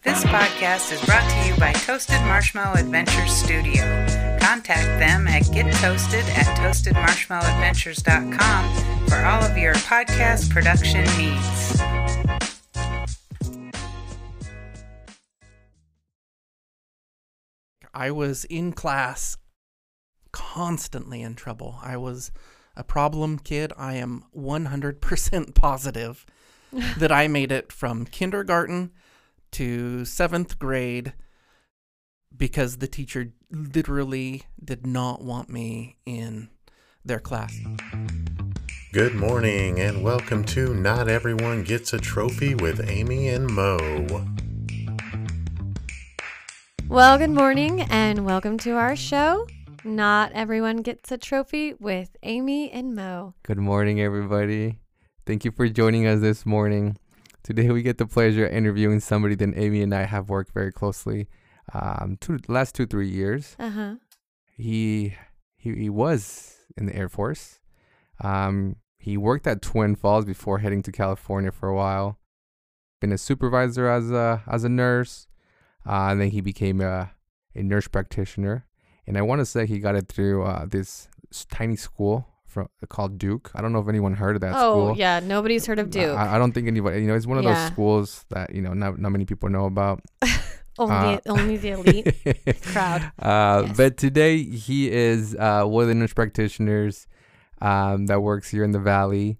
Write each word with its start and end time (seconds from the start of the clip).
This 0.00 0.24
podcast 0.24 0.90
is 0.92 1.04
brought 1.04 1.28
to 1.30 1.46
you 1.48 1.54
by 1.60 1.72
Toasted 1.72 2.20
Marshmallow 2.22 2.80
Adventures 2.80 3.30
Studio. 3.30 3.82
Contact 4.40 4.98
them 4.98 5.28
at 5.28 5.42
gettoasted 5.44 6.24
at 6.34 6.46
toastedmarshmallowadventures.com 6.58 9.06
for 9.06 9.24
all 9.24 9.44
of 9.44 9.56
your 9.56 9.74
podcast 9.74 10.50
production 10.50 11.04
needs. 11.16 11.80
I 17.94 18.10
was 18.10 18.44
in 18.46 18.72
class 18.72 19.36
constantly 20.32 21.22
in 21.22 21.36
trouble. 21.36 21.78
I 21.82 21.96
was 21.98 22.32
a 22.74 22.82
problem 22.82 23.38
kid. 23.38 23.72
I 23.76 23.94
am 23.94 24.24
100% 24.36 25.54
positive 25.54 26.26
that 26.98 27.12
I 27.12 27.28
made 27.28 27.52
it 27.52 27.70
from 27.70 28.06
kindergarten 28.06 28.90
to 29.52 30.04
seventh 30.04 30.58
grade 30.58 31.12
because 32.36 32.78
the 32.78 32.88
teacher 32.88 33.32
literally 33.50 34.42
did 34.62 34.86
not 34.86 35.22
want 35.22 35.48
me 35.48 35.96
in 36.06 36.48
their 37.04 37.20
class. 37.20 37.54
Good 38.92 39.14
morning 39.14 39.80
and 39.80 40.02
welcome 40.02 40.44
to 40.44 40.74
Not 40.74 41.08
Everyone 41.08 41.62
Gets 41.62 41.92
a 41.92 41.98
Trophy 41.98 42.54
with 42.54 42.88
Amy 42.88 43.28
and 43.28 43.46
Mo. 43.46 43.78
Well, 46.88 47.16
good 47.16 47.30
morning 47.30 47.82
and 47.82 48.26
welcome 48.26 48.58
to 48.58 48.72
our 48.72 48.96
show. 48.96 49.46
Not 49.84 50.30
everyone 50.32 50.78
gets 50.78 51.10
a 51.10 51.18
trophy 51.18 51.74
with 51.74 52.16
Amy 52.22 52.70
and 52.70 52.94
Mo. 52.94 53.34
Good 53.42 53.58
morning, 53.58 54.00
everybody. 54.00 54.78
Thank 55.24 55.44
you 55.44 55.52
for 55.52 55.68
joining 55.68 56.06
us 56.06 56.20
this 56.20 56.44
morning. 56.44 56.98
Today, 57.42 57.70
we 57.70 57.82
get 57.82 57.98
the 57.98 58.06
pleasure 58.06 58.46
of 58.46 58.52
interviewing 58.52 59.00
somebody 59.00 59.34
that 59.34 59.56
Amy 59.56 59.82
and 59.82 59.92
I 59.92 60.04
have 60.04 60.28
worked 60.28 60.52
very 60.52 60.70
closely 60.70 61.28
um, 61.74 62.16
two, 62.20 62.38
last 62.46 62.74
two, 62.74 62.86
three 62.86 63.08
years. 63.08 63.56
Uh 63.58 63.70
huh. 63.70 63.94
He, 64.56 65.16
he, 65.56 65.74
he 65.74 65.90
was 65.90 66.56
in 66.76 66.86
the 66.86 66.94
Air 66.94 67.08
Force. 67.08 67.58
Um, 68.22 68.76
he 68.98 69.16
worked 69.16 69.46
at 69.48 69.60
Twin 69.60 69.96
Falls 69.96 70.24
before 70.24 70.58
heading 70.58 70.82
to 70.84 70.92
California 70.92 71.50
for 71.50 71.68
a 71.68 71.74
while. 71.74 72.18
Been 73.00 73.10
a 73.10 73.18
supervisor 73.18 73.88
as 73.88 74.12
a, 74.12 74.42
as 74.46 74.62
a 74.62 74.68
nurse. 74.68 75.26
Uh, 75.84 76.10
and 76.10 76.20
then 76.20 76.30
he 76.30 76.40
became 76.40 76.80
a, 76.80 77.10
a 77.56 77.62
nurse 77.62 77.88
practitioner. 77.88 78.66
And 79.04 79.18
I 79.18 79.22
want 79.22 79.40
to 79.40 79.46
say 79.46 79.66
he 79.66 79.80
got 79.80 79.96
it 79.96 80.06
through 80.06 80.44
uh, 80.44 80.66
this 80.66 81.08
tiny 81.50 81.74
school 81.74 82.28
from, 82.52 82.68
called 82.88 83.18
Duke. 83.18 83.50
I 83.54 83.60
don't 83.62 83.72
know 83.72 83.80
if 83.80 83.88
anyone 83.88 84.14
heard 84.14 84.36
of 84.36 84.42
that 84.42 84.52
Oh, 84.54 84.58
school. 84.92 84.96
yeah. 84.96 85.20
Nobody's 85.20 85.66
heard 85.66 85.78
of 85.78 85.90
Duke. 85.90 86.16
I, 86.16 86.36
I 86.36 86.38
don't 86.38 86.52
think 86.52 86.68
anybody, 86.68 87.00
you 87.00 87.06
know, 87.08 87.14
it's 87.14 87.26
one 87.26 87.38
of 87.38 87.44
Yeah. 87.44 87.54
those 87.54 87.72
schools 87.72 88.24
that, 88.30 88.54
you 88.54 88.62
know, 88.62 88.72
not, 88.74 88.98
not 88.98 89.10
many 89.10 89.24
people 89.24 89.48
know 89.48 89.64
about. 89.66 90.00
only, 90.78 91.14
uh, 91.16 91.20
only 91.28 91.56
the 91.56 91.70
elite 91.70 92.06
crowd. 92.72 93.10
Uh, 93.18 93.64
Yes. 93.66 93.76
But 93.76 93.96
today 93.96 94.42
he 94.42 94.90
is 94.90 95.34
uh, 95.34 95.64
one 95.64 95.82
of 95.84 95.88
the 95.88 95.94
nurse 95.94 96.12
practitioners 96.14 97.06
um, 97.60 98.06
that 98.06 98.20
works 98.22 98.50
here 98.50 98.64
in 98.64 98.72
the 98.72 98.80
Valley, 98.80 99.38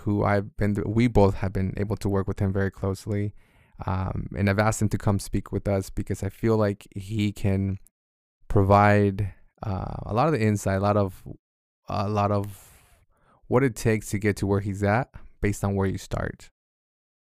who 0.00 0.24
I've 0.24 0.56
been, 0.56 0.76
we 0.86 1.08
both 1.08 1.34
have 1.36 1.52
been 1.52 1.74
able 1.76 1.96
to 1.98 2.08
work 2.08 2.26
with 2.28 2.38
him 2.40 2.52
very 2.52 2.70
closely. 2.70 3.34
Um, 3.86 4.28
and 4.36 4.48
I've 4.48 4.58
asked 4.58 4.80
him 4.80 4.88
to 4.90 4.98
come 4.98 5.18
speak 5.18 5.52
with 5.52 5.68
us 5.68 5.90
because 5.90 6.22
I 6.22 6.28
feel 6.30 6.56
like 6.56 6.86
he 6.96 7.30
can 7.32 7.78
provide 8.48 9.34
uh, 9.62 9.96
a 10.06 10.14
lot 10.14 10.26
of 10.28 10.32
the 10.32 10.40
insight, 10.42 10.78
a 10.78 10.80
lot 10.80 10.96
of, 10.96 11.22
a 11.88 12.08
lot 12.08 12.30
of 12.30 12.70
what 13.48 13.62
it 13.62 13.76
takes 13.76 14.08
to 14.10 14.18
get 14.18 14.36
to 14.38 14.46
where 14.46 14.60
he's 14.60 14.82
at 14.82 15.08
based 15.40 15.62
on 15.64 15.74
where 15.74 15.86
you 15.86 15.98
start. 15.98 16.50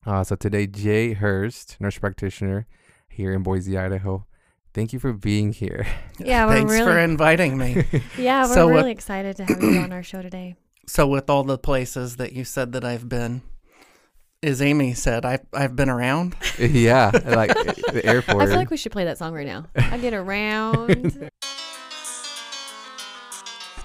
Uh, 0.06 0.24
so 0.24 0.36
today, 0.36 0.68
Jay 0.68 1.14
Hurst, 1.14 1.78
nurse 1.80 1.98
practitioner 1.98 2.68
here 3.10 3.34
in 3.34 3.44
Boise, 3.44 3.78
Idaho. 3.78 4.26
Thank 4.74 4.94
you 4.94 5.00
for 5.00 5.14
being 5.14 5.54
here. 5.54 5.86
Yeah, 6.20 6.46
we're 6.46 6.54
Thanks 6.54 6.72
really, 6.72 6.86
for 6.86 6.98
inviting 7.00 7.58
me. 7.58 7.84
yeah, 8.18 8.48
we're 8.48 8.54
So 8.54 8.68
what- 8.68 8.76
really 8.76 8.92
excited 8.92 9.36
to 9.38 9.46
have 9.46 9.62
you 9.62 9.80
on 9.80 9.92
our 9.92 10.04
show 10.04 10.22
today. 10.22 10.56
so, 10.88 11.06
with 11.08 11.30
all 11.30 11.44
the 11.44 11.58
places 11.58 12.16
that 12.18 12.32
you 12.32 12.46
said 12.46 12.72
that 12.72 12.86
I've 12.86 13.10
been, 13.10 13.42
as 14.42 14.62
Amy 14.62 14.94
said, 14.94 15.26
I've, 15.26 15.46
I've 15.54 15.76
been 15.76 15.90
around. 15.90 16.36
yeah, 16.60 17.12
like 17.26 17.54
the 17.54 18.02
airport. 18.06 18.44
I 18.44 18.46
feel 18.46 18.56
like 18.56 18.70
we 18.70 18.78
should 18.78 18.94
play 18.94 19.04
that 19.06 19.18
song 19.18 19.34
right 19.34 19.46
now. 19.48 19.66
I 19.76 19.98
get 19.98 20.14
around. 20.14 21.30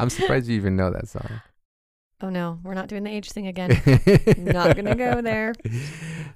I'm 0.00 0.10
surprised 0.10 0.48
you 0.48 0.56
even 0.56 0.76
know 0.76 0.90
that 0.90 1.08
song. 1.08 1.40
oh 2.22 2.30
no, 2.30 2.58
we're 2.62 2.74
not 2.74 2.88
doing 2.88 3.04
the 3.04 3.10
age 3.10 3.30
thing 3.32 3.46
again. 3.46 3.70
Not 4.38 4.76
gonna 4.76 4.94
go 4.94 5.22
there. 5.22 5.54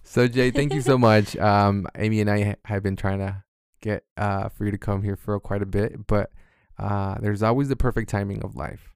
So 0.03 0.27
Jay, 0.29 0.51
thank 0.51 0.73
you 0.73 0.81
so 0.81 0.97
much. 0.99 1.37
Um, 1.45 1.87
Amy 1.97 2.21
and 2.21 2.31
I 2.31 2.57
have 2.65 2.83
been 2.83 2.97
trying 2.97 3.19
to 3.19 3.43
get 3.81 4.05
uh 4.17 4.49
for 4.49 4.65
you 4.65 4.71
to 4.71 4.79
come 4.79 5.03
here 5.03 5.17
for 5.17 5.39
quite 5.41 5.63
a 5.63 5.67
bit, 5.67 6.07
but 6.07 6.31
uh, 6.79 7.17
there's 7.21 7.43
always 7.43 7.69
the 7.69 7.77
perfect 7.77 8.09
timing 8.11 8.43
of 8.43 8.57
life. 8.57 8.95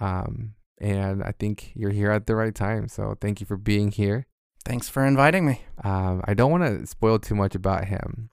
Um, 0.00 0.54
and 0.78 1.22
I 1.22 1.32
think 1.38 1.72
you're 1.74 1.90
here 1.92 2.10
at 2.10 2.26
the 2.26 2.34
right 2.34 2.54
time. 2.54 2.88
So 2.88 3.16
thank 3.20 3.40
you 3.40 3.46
for 3.46 3.56
being 3.56 3.92
here. 3.92 4.26
Thanks 4.64 4.88
for 4.88 5.04
inviting 5.06 5.46
me. 5.46 5.62
Um, 5.84 6.22
I 6.24 6.34
don't 6.34 6.50
want 6.50 6.64
to 6.64 6.86
spoil 6.86 7.18
too 7.18 7.34
much 7.34 7.54
about 7.54 7.84
him, 7.84 8.30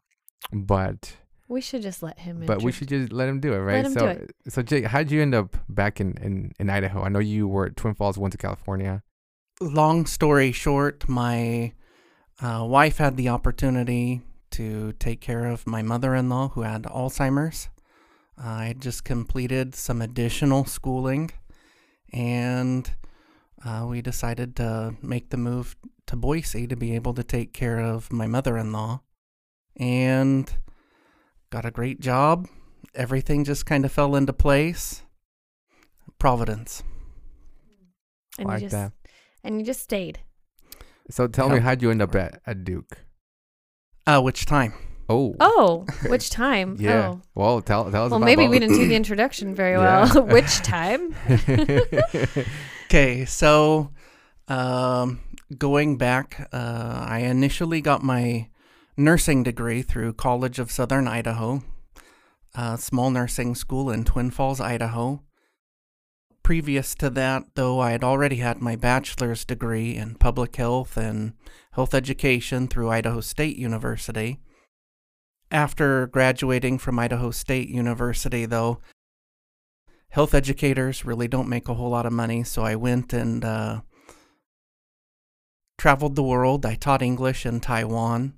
but 0.51 1.17
We 1.51 1.59
should 1.59 1.81
just 1.81 2.01
let 2.01 2.17
him. 2.17 2.45
but 2.45 2.63
we 2.63 2.71
should 2.71 2.87
just 2.87 3.11
let 3.11 3.27
him 3.27 3.41
do 3.41 3.51
it, 3.51 3.57
right? 3.57 3.85
him 3.85 3.91
so 3.91 3.99
do 3.99 4.07
it. 4.07 4.35
so 4.47 4.61
Jay, 4.61 4.83
how'd 4.83 5.11
you 5.11 5.21
end 5.21 5.35
up 5.35 5.57
back 5.67 5.99
in, 5.99 6.15
in 6.21 6.53
in 6.57 6.69
Idaho? 6.69 7.03
I 7.03 7.09
know 7.09 7.19
you 7.19 7.45
were 7.45 7.65
at 7.65 7.75
Twin 7.75 7.93
Falls, 7.93 8.17
went 8.17 8.31
to 8.31 8.37
California. 8.37 9.03
long 9.59 10.05
story 10.05 10.53
short, 10.53 11.09
my 11.09 11.73
uh, 12.41 12.65
wife 12.65 12.99
had 12.99 13.17
the 13.17 13.27
opportunity 13.27 14.21
to 14.51 14.93
take 14.93 15.19
care 15.19 15.45
of 15.45 15.67
my 15.67 15.81
mother 15.81 16.15
in 16.15 16.29
law 16.29 16.47
who 16.47 16.61
had 16.61 16.83
Alzheimer's. 16.83 17.67
I 18.37 18.67
had 18.67 18.81
just 18.81 19.03
completed 19.03 19.75
some 19.75 20.01
additional 20.01 20.63
schooling 20.63 21.31
and 22.13 22.89
uh, 23.65 23.85
we 23.89 24.01
decided 24.01 24.55
to 24.55 24.95
make 25.01 25.31
the 25.31 25.37
move 25.37 25.75
to 26.07 26.15
Boise 26.15 26.65
to 26.67 26.77
be 26.77 26.95
able 26.95 27.13
to 27.13 27.23
take 27.23 27.51
care 27.51 27.79
of 27.79 28.11
my 28.11 28.25
mother 28.25 28.57
in 28.57 28.71
law 28.71 29.01
and 29.75 30.51
got 31.51 31.65
a 31.65 31.71
great 31.71 31.99
job. 31.99 32.47
Everything 32.95 33.43
just 33.43 33.65
kind 33.67 33.85
of 33.85 33.91
fell 33.91 34.15
into 34.15 34.33
place. 34.33 35.03
Providence. 36.17 36.83
and 38.39 38.47
like 38.47 38.61
you 38.61 38.69
just 38.69 38.71
that. 38.75 38.91
and 39.43 39.59
you 39.59 39.65
just 39.65 39.81
stayed. 39.81 40.19
So 41.09 41.27
tell 41.27 41.49
me, 41.49 41.59
how'd 41.59 41.81
you 41.81 41.91
end 41.91 42.01
up 42.01 42.15
at, 42.15 42.41
at 42.45 42.63
Duke? 42.63 42.99
Uh, 44.07 44.21
which 44.21 44.45
time? 44.45 44.73
Oh, 45.09 45.35
Oh, 45.39 45.85
which 46.07 46.29
time? 46.29 46.77
yeah. 46.79 47.09
Oh. 47.09 47.21
Well, 47.35 47.61
tell 47.61 47.89
tell 47.91 48.05
us. 48.05 48.11
Well, 48.11 48.17
about 48.17 48.25
maybe 48.25 48.47
we 48.47 48.59
didn't 48.59 48.77
do 48.77 48.87
the 48.87 48.95
introduction 49.03 49.53
very 49.55 49.77
well. 49.77 50.07
which 50.25 50.57
time? 50.59 51.15
Okay, 52.85 53.25
so 53.25 53.91
um, 54.47 55.19
going 55.57 55.97
back, 55.97 56.49
uh, 56.53 57.05
I 57.07 57.19
initially 57.19 57.81
got 57.81 58.03
my 58.03 58.47
nursing 58.97 59.43
degree 59.43 59.81
through 59.81 60.13
College 60.13 60.59
of 60.59 60.71
Southern 60.71 61.07
Idaho, 61.07 61.63
a 62.53 62.77
small 62.77 63.09
nursing 63.09 63.55
school 63.55 63.89
in 63.89 64.03
Twin 64.03 64.31
Falls, 64.31 64.59
Idaho. 64.59 65.23
Previous 66.43 66.95
to 66.95 67.09
that, 67.11 67.43
though, 67.55 67.79
I 67.79 67.91
had 67.91 68.03
already 68.03 68.37
had 68.37 68.61
my 68.61 68.75
bachelor's 68.75 69.45
degree 69.45 69.95
in 69.95 70.15
public 70.15 70.55
health 70.55 70.97
and 70.97 71.33
health 71.73 71.93
education 71.93 72.67
through 72.67 72.89
Idaho 72.89 73.21
State 73.21 73.57
University. 73.57 74.39
After 75.51 76.07
graduating 76.07 76.79
from 76.79 76.99
Idaho 76.99 77.31
State 77.31 77.69
University, 77.69 78.45
though, 78.45 78.79
health 80.09 80.33
educators 80.33 81.05
really 81.05 81.27
don't 81.27 81.49
make 81.49 81.69
a 81.69 81.75
whole 81.75 81.91
lot 81.91 82.05
of 82.05 82.13
money, 82.13 82.43
so 82.43 82.63
I 82.63 82.75
went 82.75 83.13
and 83.13 83.45
uh, 83.45 83.81
traveled 85.77 86.15
the 86.15 86.23
world. 86.23 86.65
I 86.65 86.75
taught 86.75 87.01
English 87.01 87.45
in 87.45 87.59
Taiwan. 87.59 88.33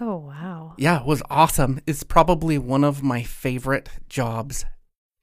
Oh 0.00 0.16
wow. 0.16 0.74
Yeah, 0.78 1.00
it 1.00 1.06
was 1.06 1.22
awesome. 1.30 1.80
It's 1.86 2.02
probably 2.04 2.58
one 2.58 2.84
of 2.84 3.02
my 3.02 3.22
favorite 3.22 3.88
jobs 4.08 4.64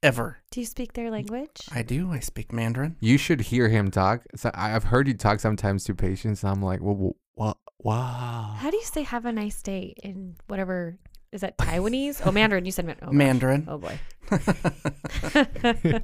ever. 0.02 0.38
Do 0.50 0.60
you 0.60 0.66
speak 0.66 0.92
their 0.92 1.10
language? 1.10 1.50
I 1.72 1.82
do. 1.82 2.12
I 2.12 2.20
speak 2.20 2.52
Mandarin. 2.52 2.96
you 3.00 3.16
should 3.18 3.40
hear 3.40 3.68
him 3.68 3.90
talk. 3.90 4.22
So 4.36 4.50
I- 4.54 4.74
I've 4.76 4.84
heard 4.84 5.08
you 5.08 5.14
talk 5.14 5.40
sometimes 5.40 5.84
to 5.84 5.94
patients. 5.94 6.42
And 6.42 6.52
I'm 6.52 6.62
like, 6.62 6.80
well, 6.82 7.16
what? 7.34 7.56
Wow. 7.78 8.54
How 8.58 8.70
do 8.70 8.76
you 8.76 8.84
say 8.84 9.02
"Have 9.02 9.26
a 9.26 9.32
nice 9.32 9.62
day" 9.62 9.94
in 10.02 10.36
whatever? 10.48 10.98
Is 11.32 11.40
that 11.42 11.58
Taiwanese? 11.58 12.22
Oh, 12.24 12.32
Mandarin. 12.32 12.64
You 12.64 12.72
said 12.72 12.86
man- 12.86 12.96
oh, 13.02 13.06
gosh. 13.06 13.14
Mandarin. 13.14 13.66
Oh 13.68 13.78
boy. 13.78 13.98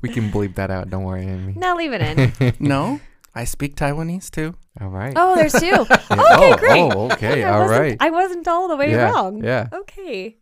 We 0.00 0.10
can 0.10 0.30
bleep 0.30 0.54
that 0.54 0.70
out. 0.70 0.90
Don't 0.90 1.02
worry, 1.02 1.26
Amy. 1.26 1.54
no, 1.56 1.74
leave 1.74 1.92
it 1.92 2.00
in. 2.40 2.54
no, 2.60 3.00
I 3.34 3.44
speak 3.44 3.76
Taiwanese 3.76 4.30
too. 4.30 4.54
All 4.80 4.88
right. 4.88 5.12
Oh, 5.16 5.36
there's 5.36 5.52
two. 5.60 5.66
Yeah. 5.66 5.86
Oh, 6.10 6.52
okay, 6.52 6.52
oh, 6.52 6.52
oh 6.52 6.56
great. 6.56 6.80
Oh, 6.80 7.10
okay. 7.12 7.44
I 7.44 7.50
all 7.52 7.68
wasn't- 7.68 8.02
I 8.02 8.10
wasn't 8.10 8.48
all 8.48 8.68
the 8.68 8.76
way 8.76 8.90
yeah. 8.90 9.10
wrong. 9.10 9.44
Yeah. 9.44 9.68
Okay. 9.72 10.38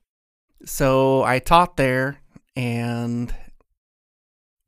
So 0.64 1.22
I 1.22 1.38
taught 1.38 1.76
there, 1.76 2.18
and 2.56 3.34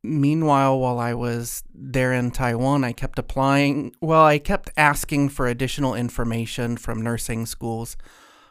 meanwhile, 0.03 0.79
while 0.79 0.99
I 0.99 1.15
was 1.15 1.63
there 1.75 2.13
in 2.13 2.31
Taiwan, 2.31 2.85
I 2.85 2.93
kept 2.93 3.19
applying. 3.19 3.93
Well, 4.01 4.25
I 4.25 4.39
kept 4.39 4.71
asking 4.77 5.31
for 5.31 5.47
additional 5.47 5.95
information 5.95 6.77
from 6.77 7.03
nursing 7.03 7.47
schools. 7.47 7.97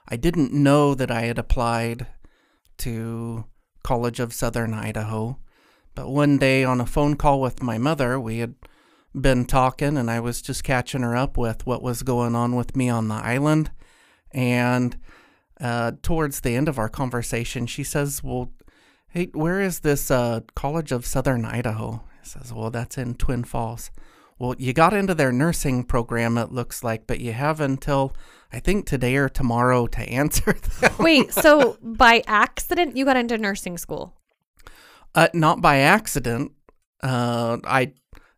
I 0.10 0.16
didn't 0.16 0.54
know 0.54 0.96
that 0.96 1.12
I 1.12 1.22
had 1.24 1.38
applied 1.38 2.08
to 2.80 3.46
College 3.84 4.20
of 4.20 4.34
Southern 4.34 4.74
Idaho. 4.74 5.40
But 5.96 6.10
one 6.10 6.38
day 6.38 6.64
on 6.64 6.80
a 6.80 6.86
phone 6.86 7.16
call 7.16 7.42
with 7.42 7.64
my 7.64 7.78
mother, 7.78 8.20
we 8.20 8.38
had 8.38 8.56
been 9.22 9.46
talking 9.46 9.98
and 9.98 10.10
I 10.10 10.20
was 10.20 10.42
just 10.42 10.64
catching 10.64 11.02
her 11.02 11.16
up 11.16 11.38
with 11.38 11.66
what 11.66 11.82
was 11.82 12.04
going 12.04 12.36
on 12.36 12.56
with 12.56 12.76
me 12.76 12.90
on 12.90 13.08
the 13.08 13.16
island. 13.16 13.72
And 14.32 14.98
uh, 15.60 15.94
towards 16.02 16.42
the 16.42 16.56
end 16.56 16.68
of 16.68 16.78
our 16.78 16.90
conversation, 16.90 17.66
she 17.66 17.84
says, 17.84 18.24
Well, 18.24 18.52
hey, 19.10 19.30
where 19.34 19.62
is 19.62 19.80
this 19.80 20.12
uh, 20.12 20.42
College 20.56 20.92
of 20.92 21.06
Southern 21.06 21.46
Idaho? 21.46 22.04
I 22.22 22.26
says, 22.26 22.54
Well, 22.54 22.70
that's 22.70 22.98
in 22.98 23.16
Twin 23.16 23.44
Falls. 23.44 23.92
Well, 24.40 24.56
you 24.60 24.72
got 24.72 24.94
into 24.94 25.16
their 25.16 25.32
nursing 25.32 25.84
program, 25.84 26.38
it 26.38 26.52
looks 26.52 26.84
like, 26.84 27.08
but 27.08 27.20
you 27.20 27.34
have 27.34 27.60
until 27.60 28.16
I 28.54 28.60
think 28.60 28.86
today 28.86 29.16
or 29.16 29.30
tomorrow 29.30 29.88
to 29.88 30.02
answer 30.10 30.54
them. 30.54 30.92
Wait, 31.00 31.34
so 31.34 31.78
by 31.82 32.24
accident 32.28 32.96
you 32.96 33.06
got 33.06 33.18
into 33.18 33.38
nursing 33.38 33.78
school? 33.78 34.14
Uh, 35.16 35.30
not 35.34 35.62
by 35.62 35.78
accident. 35.80 36.52
Uh, 37.02 37.58
I 37.64 37.94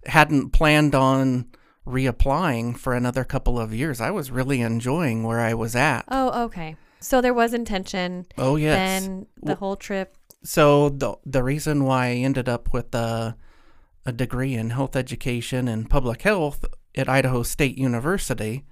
hadn't 0.06 0.52
planned 0.52 0.96
on 0.96 1.46
reapplying 1.86 2.78
for 2.78 2.94
another 2.94 3.24
couple 3.24 3.60
of 3.60 3.74
years. 3.74 4.00
I 4.00 4.12
was 4.12 4.32
really 4.32 4.62
enjoying 4.62 5.24
where 5.24 5.40
I 5.40 5.54
was 5.54 5.76
at. 5.76 6.06
Oh, 6.08 6.44
okay. 6.46 6.76
So 7.00 7.22
there 7.22 7.34
was 7.34 7.54
intention. 7.54 8.26
Oh 8.38 8.56
yes. 8.56 9.04
Then 9.04 9.28
the 9.42 9.56
whole 9.56 9.76
trip. 9.76 10.16
so 10.44 10.90
the 10.90 11.16
the 11.26 11.44
reason 11.44 11.84
why 11.86 12.08
I 12.08 12.14
ended 12.16 12.50
up 12.50 12.74
with 12.74 12.94
a 12.94 13.36
a 14.06 14.12
degree 14.12 14.56
in 14.56 14.72
health 14.72 14.96
education 14.96 15.68
and 15.68 15.90
public 15.90 16.22
health 16.22 16.66
at 16.96 17.10
Idaho 17.10 17.44
State 17.44 17.78
University 17.78 18.66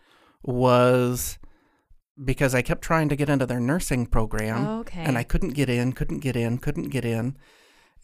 was 0.43 1.37
because 2.23 2.55
I 2.55 2.61
kept 2.61 2.81
trying 2.81 3.09
to 3.09 3.15
get 3.15 3.29
into 3.29 3.45
their 3.45 3.59
nursing 3.59 4.07
program 4.07 4.67
okay. 4.79 5.01
and 5.01 5.17
I 5.17 5.23
couldn't 5.23 5.53
get 5.53 5.69
in, 5.69 5.93
couldn't 5.93 6.19
get 6.19 6.35
in, 6.35 6.57
couldn't 6.57 6.89
get 6.89 7.05
in. 7.05 7.37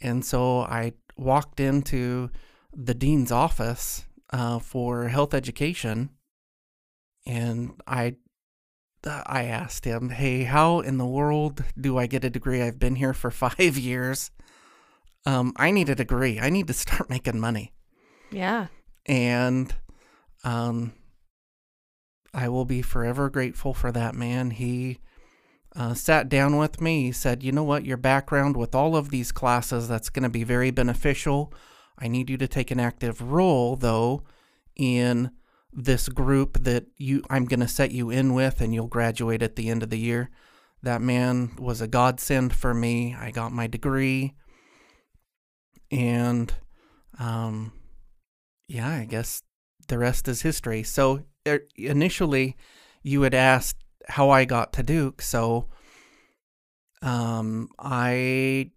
And 0.02 0.24
so 0.24 0.60
I 0.60 0.94
walked 1.18 1.60
into 1.60 2.30
the 2.76 2.94
dean's 2.94 3.32
office 3.32 4.06
uh, 4.32 4.60
for 4.60 5.08
health 5.08 5.34
education 5.34 6.10
and 7.26 7.82
I 7.88 8.16
I 9.06 9.44
asked 9.44 9.84
him, 9.86 10.10
"Hey, 10.10 10.44
how 10.44 10.80
in 10.80 10.98
the 10.98 11.06
world 11.06 11.64
do 11.80 11.98
I 11.98 12.08
get 12.08 12.24
a 12.24 12.30
degree? 12.30 12.62
I've 12.62 12.80
been 12.80 12.96
here 12.96 13.14
for 13.14 13.32
5 13.46 13.78
years. 13.78 14.32
Um 15.26 15.54
I 15.58 15.72
need 15.72 15.90
a 15.90 15.96
degree. 15.96 16.40
I 16.40 16.50
need 16.50 16.68
to 16.68 16.74
start 16.74 17.10
making 17.16 17.40
money." 17.40 17.74
yeah. 18.32 18.68
And 19.06 19.74
um 20.44 20.94
I 22.34 22.50
will 22.50 22.66
be 22.66 22.82
forever 22.82 23.30
grateful 23.30 23.74
for 23.74 23.92
that 23.92 24.16
man. 24.16 24.52
He 24.52 25.00
uh, 25.76 25.94
sat 25.94 26.30
down 26.30 26.58
with 26.58 26.82
me. 26.82 27.04
He 27.04 27.12
said, 27.12 27.44
You 27.44 27.52
know 27.52 27.64
what? 27.64 27.86
Your 27.86 27.98
background 27.98 28.58
with 28.58 28.74
all 28.74 28.96
of 28.96 29.10
these 29.10 29.32
classes, 29.32 29.88
that's 29.88 30.10
going 30.10 30.24
to 30.24 30.30
be 30.30 30.44
very 30.44 30.72
beneficial. 30.72 31.54
I 32.04 32.10
need 32.10 32.30
you 32.30 32.36
to 32.38 32.50
take 32.50 32.70
an 32.70 32.82
active 32.82 33.22
role, 33.22 33.78
though, 33.78 34.24
in 34.76 35.32
this 35.72 36.10
group 36.10 36.62
that 36.66 36.86
you 36.98 37.24
I'm 37.30 37.46
going 37.46 37.62
to 37.62 37.68
set 37.68 37.92
you 37.92 38.10
in 38.10 38.34
with, 38.34 38.60
and 38.60 38.74
you'll 38.74 38.88
graduate 38.88 39.42
at 39.42 39.56
the 39.56 39.70
end 39.70 39.84
of 39.84 39.90
the 39.90 39.98
year. 39.98 40.30
That 40.82 41.02
man 41.02 41.56
was 41.58 41.80
a 41.80 41.88
godsend 41.88 42.54
for 42.54 42.74
me. 42.74 43.16
I 43.18 43.32
got 43.32 43.54
my 43.54 43.68
degree. 43.68 44.34
And, 45.92 46.54
um, 47.18 47.72
yeah, 48.68 48.90
I 48.90 49.06
guess 49.06 49.42
the 49.88 49.98
rest 49.98 50.28
is 50.28 50.42
history. 50.42 50.84
So 50.84 51.22
er, 51.48 51.62
initially, 51.78 52.58
you 53.02 53.22
had 53.22 53.34
asked 53.34 53.78
how 54.10 54.30
I 54.30 54.44
got 54.44 54.74
to 54.74 54.84
Duke. 54.84 55.22
So 55.22 55.70
um, 57.02 57.70
I 57.80 58.72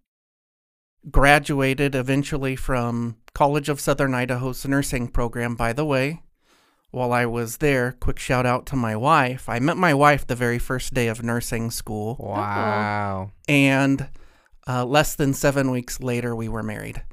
graduated 1.09 1.95
eventually 1.95 2.55
from 2.55 3.17
College 3.33 3.69
of 3.69 3.79
Southern 3.79 4.13
Idaho's 4.13 4.65
nursing 4.65 5.07
program. 5.07 5.55
By 5.55 5.73
the 5.73 5.85
way, 5.85 6.21
while 6.91 7.13
I 7.13 7.25
was 7.25 7.57
there, 7.57 7.93
quick 7.99 8.19
shout 8.19 8.45
out 8.45 8.65
to 8.67 8.75
my 8.75 8.95
wife. 8.95 9.47
I 9.49 9.59
met 9.59 9.77
my 9.77 9.93
wife 9.93 10.25
the 10.25 10.35
very 10.35 10.59
first 10.59 10.93
day 10.93 11.07
of 11.07 11.23
nursing 11.23 11.71
school, 11.71 12.17
Wow. 12.19 13.31
and 13.47 14.09
uh, 14.67 14.85
less 14.85 15.15
than 15.15 15.33
seven 15.33 15.71
weeks 15.71 15.99
later, 16.01 16.35
we 16.35 16.49
were 16.49 16.63
married. 16.63 17.03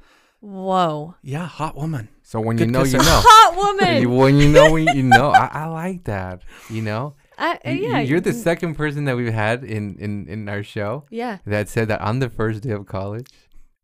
Whoa. 0.41 1.15
Yeah, 1.23 1.47
hot 1.47 1.77
woman. 1.77 2.09
So 2.23 2.41
when 2.41 2.59
you 2.59 2.67
Good 2.67 2.73
know, 2.73 2.85
you 2.85 2.99
know. 2.99 3.03
Hot 3.25 3.57
woman. 3.57 4.03
You- 4.03 4.11
when 4.11 4.37
you 4.37 4.49
know, 4.49 4.73
when 4.73 4.87
you 4.97 5.03
know. 5.03 5.31
I, 5.31 5.49
I 5.53 5.67
like 5.67 6.05
that. 6.05 6.43
You 6.69 6.83
know, 6.83 7.15
I, 7.39 7.59
uh, 7.65 7.71
You- 7.71 7.89
yeah. 7.91 8.01
you're 8.01 8.21
the 8.21 8.33
second 8.33 8.75
person 8.75 9.05
that 9.05 9.17
we've 9.17 9.33
had 9.33 9.63
in 9.65 9.97
in 9.99 10.27
in 10.29 10.49
our 10.49 10.63
show 10.63 11.05
Yeah. 11.11 11.39
that 11.47 11.69
said 11.69 11.89
that 11.89 12.01
on 12.01 12.19
the 12.19 12.29
first 12.29 12.63
day 12.63 12.71
of 12.71 12.87
college, 12.87 13.27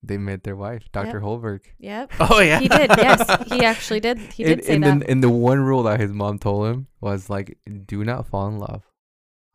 they 0.02 0.16
met 0.18 0.44
their 0.44 0.56
wife, 0.56 0.90
Dr. 0.92 1.20
Holberg. 1.20 1.60
Yep. 1.78 2.12
Oh 2.20 2.40
yeah, 2.40 2.58
He 2.60 2.68
did. 2.68 2.90
Yes, 2.96 3.48
he 3.48 3.64
actually 3.72 4.00
did. 4.00 4.18
He 4.18 4.44
did 4.44 4.58
and, 4.58 4.64
say 4.64 4.74
and 4.74 4.84
that. 4.84 5.00
The, 5.00 5.10
and 5.10 5.22
the 5.22 5.30
one 5.30 5.60
rule 5.60 5.82
that 5.84 6.00
his 6.00 6.12
mom 6.12 6.38
told 6.38 6.66
him 6.68 6.86
was 7.00 7.28
like, 7.28 7.58
do 7.86 8.04
not 8.04 8.26
fall 8.26 8.48
in 8.48 8.58
love 8.58 8.84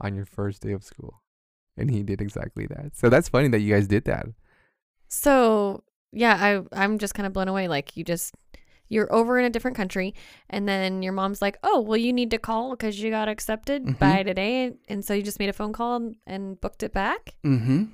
on 0.02 0.16
your 0.16 0.26
first 0.26 0.62
day 0.62 0.72
of 0.72 0.84
school. 0.84 1.22
And 1.78 1.90
he 1.90 2.04
did 2.04 2.22
exactly 2.22 2.68
that. 2.68 2.96
So 2.96 3.10
that's 3.10 3.28
funny 3.30 3.48
that 3.50 3.60
you 3.60 3.74
guys 3.74 3.88
did 3.88 4.06
that. 4.06 4.28
So 5.08 5.84
yeah, 6.12 6.64
I 6.72 6.84
I'm 6.84 6.98
just 7.00 7.14
kind 7.14 7.28
of 7.28 7.34
blown 7.34 7.48
away. 7.48 7.68
Like 7.68 7.98
you 7.98 8.04
just 8.04 8.34
you're 8.88 9.12
over 9.12 9.40
in 9.40 9.46
a 9.46 9.50
different 9.50 9.76
country, 9.76 10.14
and 10.50 10.70
then 10.70 11.02
your 11.02 11.12
mom's 11.12 11.42
like, 11.42 11.58
"Oh, 11.64 11.82
well, 11.82 11.98
you 11.98 12.14
need 12.14 12.30
to 12.32 12.38
call 12.38 12.72
because 12.72 13.00
you 13.02 13.10
got 13.10 13.28
accepted 13.28 13.84
Mhm. 13.84 14.00
by 14.00 14.24
today," 14.24 14.74
and 14.88 15.04
so 15.04 15.14
you 15.16 15.24
just 15.24 15.40
made 15.40 15.50
a 15.50 15.54
phone 15.54 15.74
call 15.74 15.96
and, 15.96 16.16
and 16.28 16.62
booked 16.62 16.84
it 16.84 16.94
back. 16.94 17.34
Mm-hmm. 17.44 17.86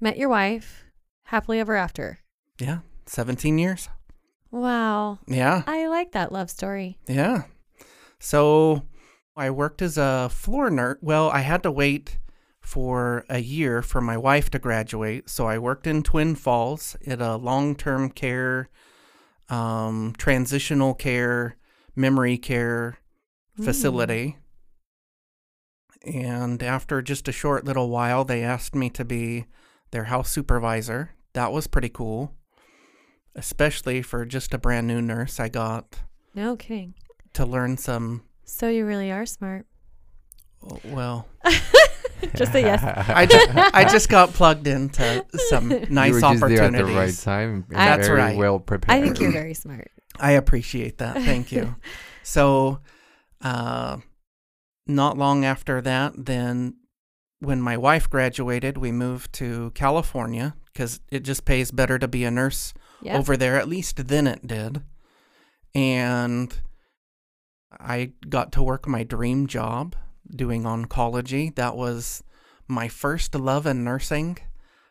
Met 0.00 0.16
your 0.16 0.28
wife, 0.28 0.84
happily 1.30 1.60
ever 1.60 1.76
after. 1.76 2.18
Yeah, 2.58 2.80
seventeen 3.06 3.56
years. 3.58 3.88
Wow, 4.52 5.20
Yeah. 5.28 5.62
I 5.68 5.86
like 5.86 6.10
that 6.12 6.32
love 6.32 6.50
story. 6.50 6.98
Yeah. 7.06 7.44
So 8.18 8.82
I 9.36 9.50
worked 9.50 9.80
as 9.80 9.96
a 9.96 10.28
floor 10.28 10.70
nurse. 10.70 10.98
Well, 11.00 11.30
I 11.30 11.40
had 11.42 11.62
to 11.62 11.70
wait 11.70 12.18
for 12.60 13.24
a 13.30 13.38
year 13.38 13.80
for 13.80 14.00
my 14.00 14.16
wife 14.16 14.50
to 14.50 14.58
graduate. 14.58 15.30
So 15.30 15.46
I 15.46 15.56
worked 15.58 15.86
in 15.86 16.02
Twin 16.02 16.34
Falls 16.34 16.96
at 17.06 17.20
a 17.22 17.36
long 17.36 17.76
term 17.76 18.10
care, 18.10 18.68
um, 19.48 20.14
transitional 20.18 20.94
care, 20.94 21.56
memory 21.94 22.36
care 22.36 22.98
Hmm. 23.56 23.64
facility. 23.64 24.36
And 26.04 26.62
after 26.62 27.02
just 27.02 27.28
a 27.28 27.32
short 27.32 27.64
little 27.64 27.88
while, 27.88 28.24
they 28.24 28.42
asked 28.42 28.74
me 28.74 28.90
to 28.90 29.04
be 29.04 29.46
their 29.92 30.04
house 30.04 30.30
supervisor. 30.30 31.10
That 31.34 31.52
was 31.52 31.66
pretty 31.66 31.88
cool, 31.88 32.34
especially 33.34 34.02
for 34.02 34.24
just 34.24 34.52
a 34.54 34.58
brand 34.58 34.86
new 34.86 35.00
nurse. 35.00 35.38
I 35.40 35.48
got 35.48 36.00
No 36.34 36.56
kidding. 36.56 36.94
to 37.34 37.46
learn 37.46 37.76
some 37.76 38.22
So 38.44 38.68
you 38.68 38.84
really 38.84 39.10
are 39.12 39.26
smart. 39.26 39.66
well 40.84 41.26
just 42.34 42.54
a 42.54 42.60
yes. 42.60 42.82
I 43.08 43.24
just, 43.26 43.48
I 43.74 43.84
just 43.84 44.08
got 44.08 44.30
plugged 44.34 44.66
into 44.66 45.24
some 45.48 45.68
nice 45.88 46.08
you 46.08 46.14
were 46.14 46.20
just 46.20 46.40
there 46.40 46.62
at 46.64 46.72
the 46.72 46.84
right 46.84 47.14
time. 47.16 47.64
And 47.70 47.76
That's 47.78 48.06
very 48.06 48.18
right. 48.18 48.36
well 48.36 48.58
prepared. 48.58 48.98
I 48.98 49.02
think 49.02 49.20
you're 49.20 49.32
very 49.32 49.54
smart. 49.54 49.90
i 50.18 50.32
appreciate 50.32 50.98
that 50.98 51.14
thank 51.16 51.50
you 51.52 51.74
so 52.22 52.80
uh 53.40 53.96
not 54.86 55.16
long 55.16 55.44
after 55.46 55.80
that 55.80 56.12
then 56.26 56.74
when 57.38 57.62
my 57.62 57.76
wife 57.76 58.10
graduated 58.10 58.76
we 58.76 58.92
moved 58.92 59.32
to 59.32 59.70
california 59.74 60.54
because 60.72 61.00
it 61.10 61.20
just 61.20 61.44
pays 61.44 61.70
better 61.70 61.98
to 61.98 62.08
be 62.08 62.24
a 62.24 62.30
nurse 62.30 62.72
Yeah. 63.02 63.18
over 63.18 63.36
there 63.36 63.56
at 63.58 63.68
least 63.68 64.08
then 64.08 64.26
it 64.26 64.46
did 64.46 64.82
and 65.74 66.58
i 67.78 68.12
got 68.28 68.52
to 68.52 68.62
work 68.62 68.86
my 68.88 69.02
dream 69.04 69.46
job 69.46 69.94
doing 70.28 70.62
oncology 70.64 71.54
that 71.56 71.76
was 71.76 72.22
my 72.68 72.88
first 72.88 73.34
love 73.34 73.66
in 73.66 73.84
nursing 73.84 74.38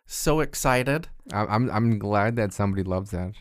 so 0.06 0.40
excited 0.40 1.08
I- 1.32 1.46
I'm 1.46 1.70
I'm 1.70 2.00
glad 2.00 2.36
that 2.38 2.52
somebody 2.54 2.84
loves 2.84 3.12
that. 3.12 3.34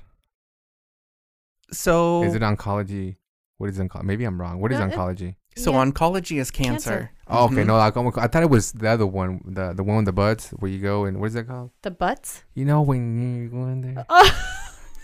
so 1.73 2.23
Is 2.23 2.35
it 2.35 2.43
oncology? 2.43 3.17
What 3.57 3.71
is 3.71 3.79
oncology? 3.79 4.05
Maybe 4.05 4.25
I'm 4.25 4.41
wrong. 4.41 4.61
What 4.61 4.73
is 4.73 4.79
No, 4.79 4.87
it- 4.87 4.93
oncology? 4.93 5.35
So 5.59 5.73
Yeah. 5.73 5.85
oncology 5.85 6.39
is 6.41 6.51
cancer, 6.51 6.91
Cancer. 6.91 7.11
Oh, 7.29 7.45
okay. 7.47 7.57
Mhm. 7.63 7.67
No, 7.67 7.77
like, 7.77 7.97
oh, 7.97 8.13
I 8.17 8.27
thought 8.29 8.43
it 8.43 8.51
was 8.51 8.73
the 8.73 8.89
other 8.89 9.07
one, 9.07 9.41
the 9.45 9.73
the 9.75 9.83
one 9.83 9.97
with 9.97 10.07
the 10.07 10.13
butts, 10.13 10.51
where 10.59 10.71
you 10.71 10.81
go 10.81 11.05
and 11.05 11.19
what 11.21 11.27
is 11.27 11.35
that 11.35 11.47
called? 11.49 11.71
The 11.83 11.91
butts. 11.91 12.45
You 12.55 12.65
know 12.65 12.81
when 12.83 13.03
you 13.43 13.49
go 13.49 13.63
in 13.67 13.81
there. 13.83 14.05
Oh. 14.09 14.31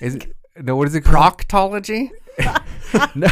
Is 0.00 0.14
it? 0.16 0.34
No, 0.62 0.76
what 0.76 0.86
is 0.86 0.94
it 0.94 1.00
called? 1.00 1.36
proctology 1.38 2.10
no, 3.16 3.26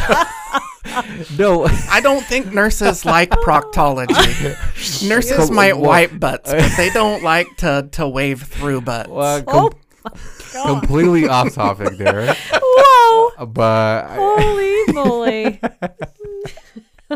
no. 1.38 1.66
i 1.88 2.00
don't 2.02 2.24
think 2.24 2.52
nurses 2.52 3.04
like 3.04 3.30
proctology 3.30 5.06
nurses 5.08 5.46
Com- 5.46 5.54
might 5.54 5.76
well- 5.78 5.88
wipe 5.90 6.18
butts 6.18 6.50
but 6.50 6.72
they 6.76 6.90
don't 6.90 7.22
like 7.22 7.46
to 7.58 7.88
to 7.92 8.08
wave 8.08 8.42
through 8.42 8.80
butts 8.80 9.08
Well, 9.08 9.44
Oh 9.46 9.70
com- 10.02 10.66
completely 10.80 11.28
off 11.28 11.54
topic 11.54 11.96
there, 11.96 12.34
Whoa. 12.60 13.46
But 13.46 14.06
Holy 14.18 14.92
moly. 14.92 15.60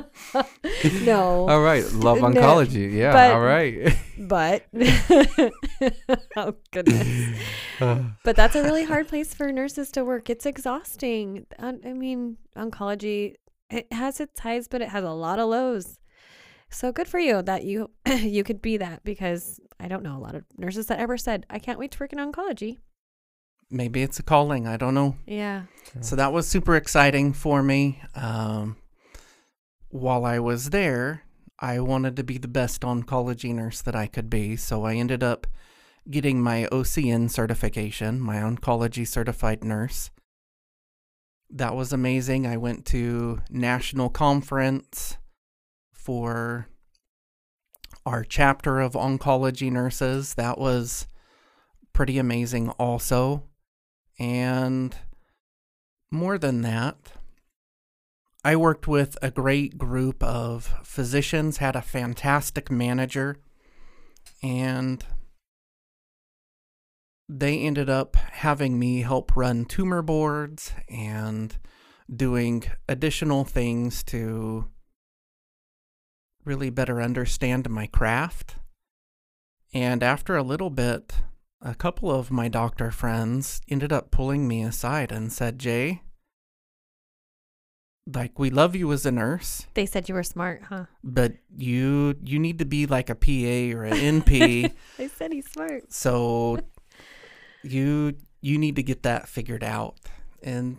no, 1.05 1.49
All 1.49 1.61
right, 1.61 1.85
love 1.93 2.19
No, 2.19 2.29
oncology. 2.29 2.93
Yeah, 2.93 3.13
but- 3.13 3.33
all 3.33 3.41
right. 3.41 3.97
but 4.19 4.67
oh 6.37 6.55
goodness. 6.73 7.39
But 8.25 8.37
that's 8.37 8.57
a 8.57 8.63
really 8.63 8.85
hard 8.85 9.07
place 9.07 9.35
for 9.35 9.53
nurses 9.53 9.91
to 9.93 10.05
work. 10.05 10.31
It's 10.31 10.47
exhausting. 10.47 11.45
Um, 11.59 11.81
I 11.85 11.93
mean, 11.93 12.39
oncology 12.57 13.35
it 13.69 13.93
has 13.93 14.21
its 14.21 14.41
highs, 14.41 14.69
but 14.69 14.81
it 14.81 14.89
has 14.89 15.05
a 15.05 15.11
lot 15.11 15.39
of 15.39 15.49
lows. 15.49 15.99
So 16.71 16.93
good 16.93 17.09
for 17.09 17.19
you 17.19 17.43
that 17.43 17.65
you 17.65 17.91
you 18.07 18.45
could 18.45 18.63
be 18.63 18.77
that 18.79 19.05
because 19.05 19.61
I 19.79 19.89
don't 19.89 20.03
know 20.03 20.17
a 20.17 20.21
lot 20.21 20.35
of 20.35 20.45
nurses 20.57 20.87
that 20.87 20.99
ever 20.99 21.17
said 21.17 21.47
I 21.51 21.59
can't 21.59 21.79
wait 21.79 21.91
to 21.93 21.99
work 22.01 22.13
in 22.13 22.19
oncology. 22.19 22.79
Maybe 23.71 24.03
it's 24.03 24.19
a 24.19 24.23
calling. 24.23 24.67
I 24.67 24.77
don't 24.77 24.95
know. 24.95 25.17
Yeah. 25.27 25.63
So 26.01 26.15
that 26.17 26.33
was 26.33 26.47
super 26.47 26.77
exciting 26.77 27.33
for 27.33 27.63
me. 27.63 28.01
Um, 28.15 28.77
while 29.97 30.25
I 30.25 30.39
was 30.39 30.71
there, 30.71 31.23
I 31.59 31.81
wanted 31.81 32.17
to 32.17 32.25
be 32.25 32.39
the 32.39 32.49
best 32.49 32.83
oncology 32.83 33.55
nurse 33.55 33.81
that 33.83 33.97
I 33.97 34.07
could 34.07 34.29
be. 34.29 34.57
So 34.57 34.85
I 34.85 34.95
ended 34.95 35.23
up 35.23 35.47
getting 36.09 36.41
my 36.41 36.69
OCN 36.71 37.31
certification, 37.31 38.21
my 38.21 38.37
oncology 38.37 39.07
certified 39.07 39.65
nurse. 39.65 40.11
That 41.49 41.75
was 41.75 41.93
amazing. 41.93 42.47
I 42.47 42.57
went 42.57 42.85
to 42.87 43.41
national 43.51 44.11
conference 44.11 45.17
for 45.93 46.69
our 48.05 48.23
chapter 48.23 48.81
of 48.81 48.93
oncology 48.93 49.71
nurses. 49.71 50.35
That 50.35 50.59
was 50.59 51.09
pretty 51.93 52.19
amazing 52.19 52.71
also. 52.71 53.45
And 54.19 54.95
more 56.11 56.39
than 56.39 56.63
that, 56.63 56.97
I 58.47 58.55
worked 58.55 58.87
with 58.87 59.19
a 59.21 59.33
great 59.33 59.77
group 59.77 60.23
of 60.23 60.73
physicians, 60.85 61.57
had 61.57 61.75
a 61.75 61.83
fantastic 61.83 62.71
manager, 62.71 63.39
and 64.41 65.05
they 67.29 67.59
ended 67.59 67.91
up 67.91 68.15
having 68.15 68.79
me 68.79 69.03
help 69.03 69.35
run 69.35 69.65
tumor 69.65 70.01
boards 70.01 70.73
and 70.89 71.59
doing 72.09 72.63
additional 72.89 73.43
things 73.43 74.05
to 74.05 74.67
really 76.45 76.71
better 76.71 77.03
understand 77.03 77.69
my 77.69 77.89
craft. 77.89 78.59
And 79.75 80.05
after 80.05 80.37
a 80.37 80.45
little 80.45 80.71
bit, 80.71 81.17
a 81.61 81.75
couple 81.75 82.13
of 82.13 82.31
my 82.31 82.47
doctor 82.47 82.93
friends 82.93 83.61
ended 83.69 83.93
up 83.93 84.13
pulling 84.13 84.47
me 84.47 84.63
aside 84.63 85.11
and 85.11 85.33
said, 85.33 85.59
Jay, 85.59 86.03
like 88.15 88.39
we 88.39 88.51
love 88.51 88.77
you 88.77 88.93
as 88.93 89.05
a 89.07 89.11
nurse, 89.13 89.67
They 89.75 89.87
said 89.87 90.09
you 90.09 90.15
were 90.15 90.23
smart, 90.23 90.63
huh? 90.69 90.87
but 91.03 91.33
you 91.57 92.15
you 92.23 92.39
need 92.39 92.59
to 92.61 92.65
be 92.65 92.87
like 92.87 93.11
a 93.11 93.15
PA 93.15 93.77
or 93.77 93.85
an 93.85 94.23
NP. 94.23 94.73
They 94.97 95.09
said 95.09 95.33
he's 95.33 95.51
smart. 95.51 95.93
so 95.93 96.59
you 97.63 98.15
you 98.41 98.59
need 98.59 98.77
to 98.77 98.83
get 98.83 99.03
that 99.03 99.29
figured 99.29 99.65
out. 99.65 99.97
And 100.43 100.79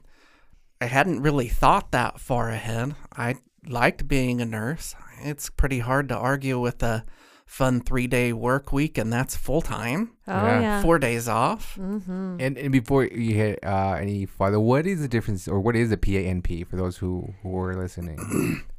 I 0.79 0.86
hadn't 0.86 1.22
really 1.22 1.48
thought 1.50 1.91
that 1.91 2.19
far 2.19 2.50
ahead. 2.50 2.96
I 3.15 3.36
liked 3.67 4.07
being 4.07 4.39
a 4.39 4.46
nurse. 4.46 4.96
It's 5.22 5.50
pretty 5.50 5.79
hard 5.79 6.07
to 6.10 6.15
argue 6.15 6.60
with 6.60 6.81
a 6.84 7.03
fun 7.48 7.80
three 7.82 8.06
day 8.08 8.32
work 8.34 8.72
week, 8.72 8.98
and 9.00 9.12
that's 9.12 9.36
full 9.36 9.62
time, 9.62 10.12
Oh 10.27 10.34
Yeah. 10.46 10.60
yeah. 10.62 10.82
four 10.84 11.00
days 11.00 11.27
off. 11.27 11.75
mm-hmm. 11.80 12.36
And, 12.39 12.58
and 12.58 12.72
before 12.72 13.06
you 13.06 13.34
hit 13.34 13.60
uh, 13.66 13.94
any 14.00 14.25
farther, 14.27 14.60
what 14.60 14.86
is 14.86 15.00
the 15.01 15.08
difference, 15.08 15.48
or 15.48 15.60
what 15.60 15.75
is 15.75 15.92
a 15.92 15.98
PANP 15.98 16.68
for 16.68 16.75
those 16.75 16.98
who 16.98 17.34
who 17.42 17.58
are 17.58 17.75
listening? 17.75 18.63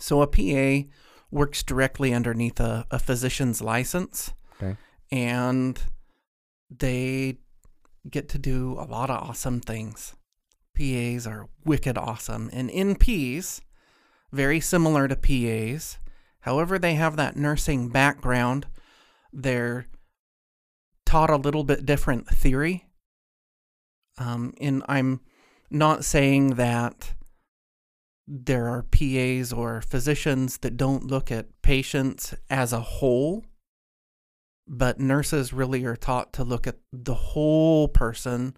So 0.00 0.22
a 0.22 0.28
PA 0.28 0.88
works 1.32 1.64
directly 1.64 2.14
underneath 2.14 2.60
a, 2.60 2.86
a 2.88 3.00
physician's 3.00 3.60
license. 3.60 4.32
Okay. 4.62 4.76
And 5.10 5.76
they 6.70 7.38
get 8.08 8.28
to 8.28 8.38
do 8.38 8.74
a 8.78 8.86
lot 8.86 9.10
of 9.10 9.28
awesome 9.28 9.58
things. 9.60 10.14
PAs 10.76 11.26
are 11.26 11.48
wicked 11.64 11.98
awesome. 11.98 12.48
And 12.52 12.70
NPs, 12.70 13.60
very 14.30 14.60
similar 14.60 15.08
to 15.08 15.16
PAs. 15.16 15.98
However, 16.40 16.78
they 16.78 16.94
have 16.94 17.16
that 17.16 17.36
nursing 17.36 17.88
background. 17.88 18.66
They're 19.32 19.86
taught 21.04 21.30
a 21.30 21.36
little 21.36 21.64
bit 21.64 21.86
different 21.86 22.28
theory. 22.28 22.86
Um, 24.18 24.54
and 24.60 24.82
I'm 24.88 25.20
not 25.70 26.04
saying 26.04 26.54
that 26.54 27.14
there 28.26 28.68
are 28.68 28.82
PAs 28.82 29.52
or 29.52 29.80
physicians 29.80 30.58
that 30.58 30.76
don't 30.76 31.06
look 31.06 31.32
at 31.32 31.62
patients 31.62 32.34
as 32.50 32.72
a 32.72 32.80
whole, 32.80 33.46
but 34.66 35.00
nurses 35.00 35.52
really 35.52 35.84
are 35.86 35.96
taught 35.96 36.34
to 36.34 36.44
look 36.44 36.66
at 36.66 36.76
the 36.92 37.14
whole 37.14 37.88
person, 37.88 38.54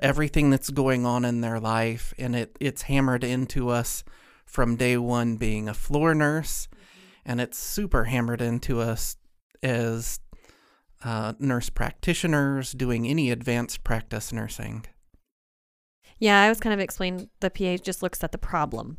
everything 0.00 0.48
that's 0.48 0.70
going 0.70 1.04
on 1.04 1.26
in 1.26 1.42
their 1.42 1.60
life, 1.60 2.14
and 2.18 2.34
it, 2.34 2.56
it's 2.60 2.82
hammered 2.82 3.22
into 3.22 3.68
us 3.68 4.04
from 4.46 4.76
day 4.76 4.96
one 4.96 5.36
being 5.36 5.68
a 5.68 5.74
floor 5.74 6.14
nurse, 6.14 6.66
and 7.24 7.40
it's 7.40 7.58
super 7.58 8.04
hammered 8.04 8.40
into 8.40 8.80
us 8.80 9.16
as 9.62 10.20
uh, 11.04 11.34
nurse 11.38 11.70
practitioners 11.70 12.72
doing 12.72 13.06
any 13.06 13.30
advanced 13.30 13.84
practice 13.84 14.32
nursing. 14.32 14.84
Yeah, 16.18 16.42
I 16.42 16.48
was 16.48 16.60
kind 16.60 16.74
of 16.74 16.80
explaining 16.80 17.30
the 17.40 17.50
PA 17.50 17.82
just 17.82 18.02
looks 18.02 18.22
at 18.22 18.32
the 18.32 18.38
problem. 18.38 18.98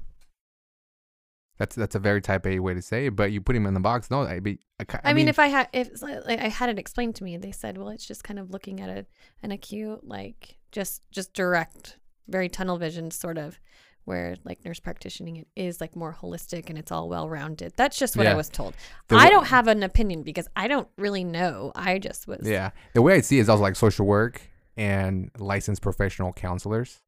That's 1.60 1.76
that's 1.76 1.94
a 1.94 2.00
very 2.00 2.22
type 2.22 2.48
A 2.48 2.58
way 2.58 2.74
to 2.74 2.82
say 2.82 3.06
it, 3.06 3.16
but 3.16 3.32
you 3.32 3.40
put 3.40 3.56
him 3.56 3.68
in 3.68 3.76
the 3.76 3.80
box. 3.80 4.10
No, 4.10 4.24
I, 4.24 4.40
be, 4.40 4.58
I, 4.80 4.84
ca- 4.84 5.02
I, 5.04 5.14
mean, 5.14 5.28
if 5.28 5.38
I 5.38 5.46
had 5.46 5.68
if 5.74 6.02
like, 6.02 6.26
like, 6.26 6.40
I 6.40 6.48
had 6.48 6.70
it 6.70 6.80
explained 6.80 7.16
to 7.18 7.24
me, 7.24 7.38
they 7.38 7.52
said, 7.52 7.78
well, 7.78 7.90
it's 7.90 8.08
just 8.08 8.24
kind 8.24 8.40
of 8.40 8.50
looking 8.50 8.82
at 8.82 8.90
a 8.90 9.06
an 9.44 9.52
acute, 9.52 10.04
like 10.04 10.58
just 10.72 11.04
just 11.12 11.34
direct, 11.34 12.00
very 12.28 12.50
tunnel 12.50 12.80
vision 12.80 13.12
sort 13.12 13.38
of, 13.38 13.60
where 14.06 14.36
like 14.44 14.64
nurse 14.66 14.80
practitioning 14.80 15.38
it 15.38 15.48
is 15.56 15.80
like 15.80 15.96
more 15.96 16.16
holistic 16.20 16.70
and 16.70 16.78
it's 16.78 16.92
all 16.92 17.08
well 17.08 17.30
rounded. 17.30 17.74
That's 17.76 17.98
just 17.98 18.18
what 18.18 18.28
I 18.28 18.36
was 18.36 18.50
told. 18.50 18.74
The 19.08 19.16
I 19.16 19.30
don't 19.30 19.48
have 19.48 19.68
an 19.68 19.84
opinion 19.84 20.24
because 20.24 20.48
I 20.56 20.68
don't 20.68 20.88
really 20.98 21.24
know. 21.24 21.72
I 21.76 22.00
just 22.00 22.28
was. 22.28 22.42
Yeah. 22.44 22.72
The 22.94 23.02
way 23.02 23.16
I 23.16 23.22
see 23.22 23.38
it 23.38 23.42
is 23.42 23.50
also 23.50 23.62
like 23.62 23.76
social 23.76 24.06
work 24.06 24.42
and 24.78 25.30
licensed 25.38 25.82
professional 25.82 26.34
counselors. 26.34 27.02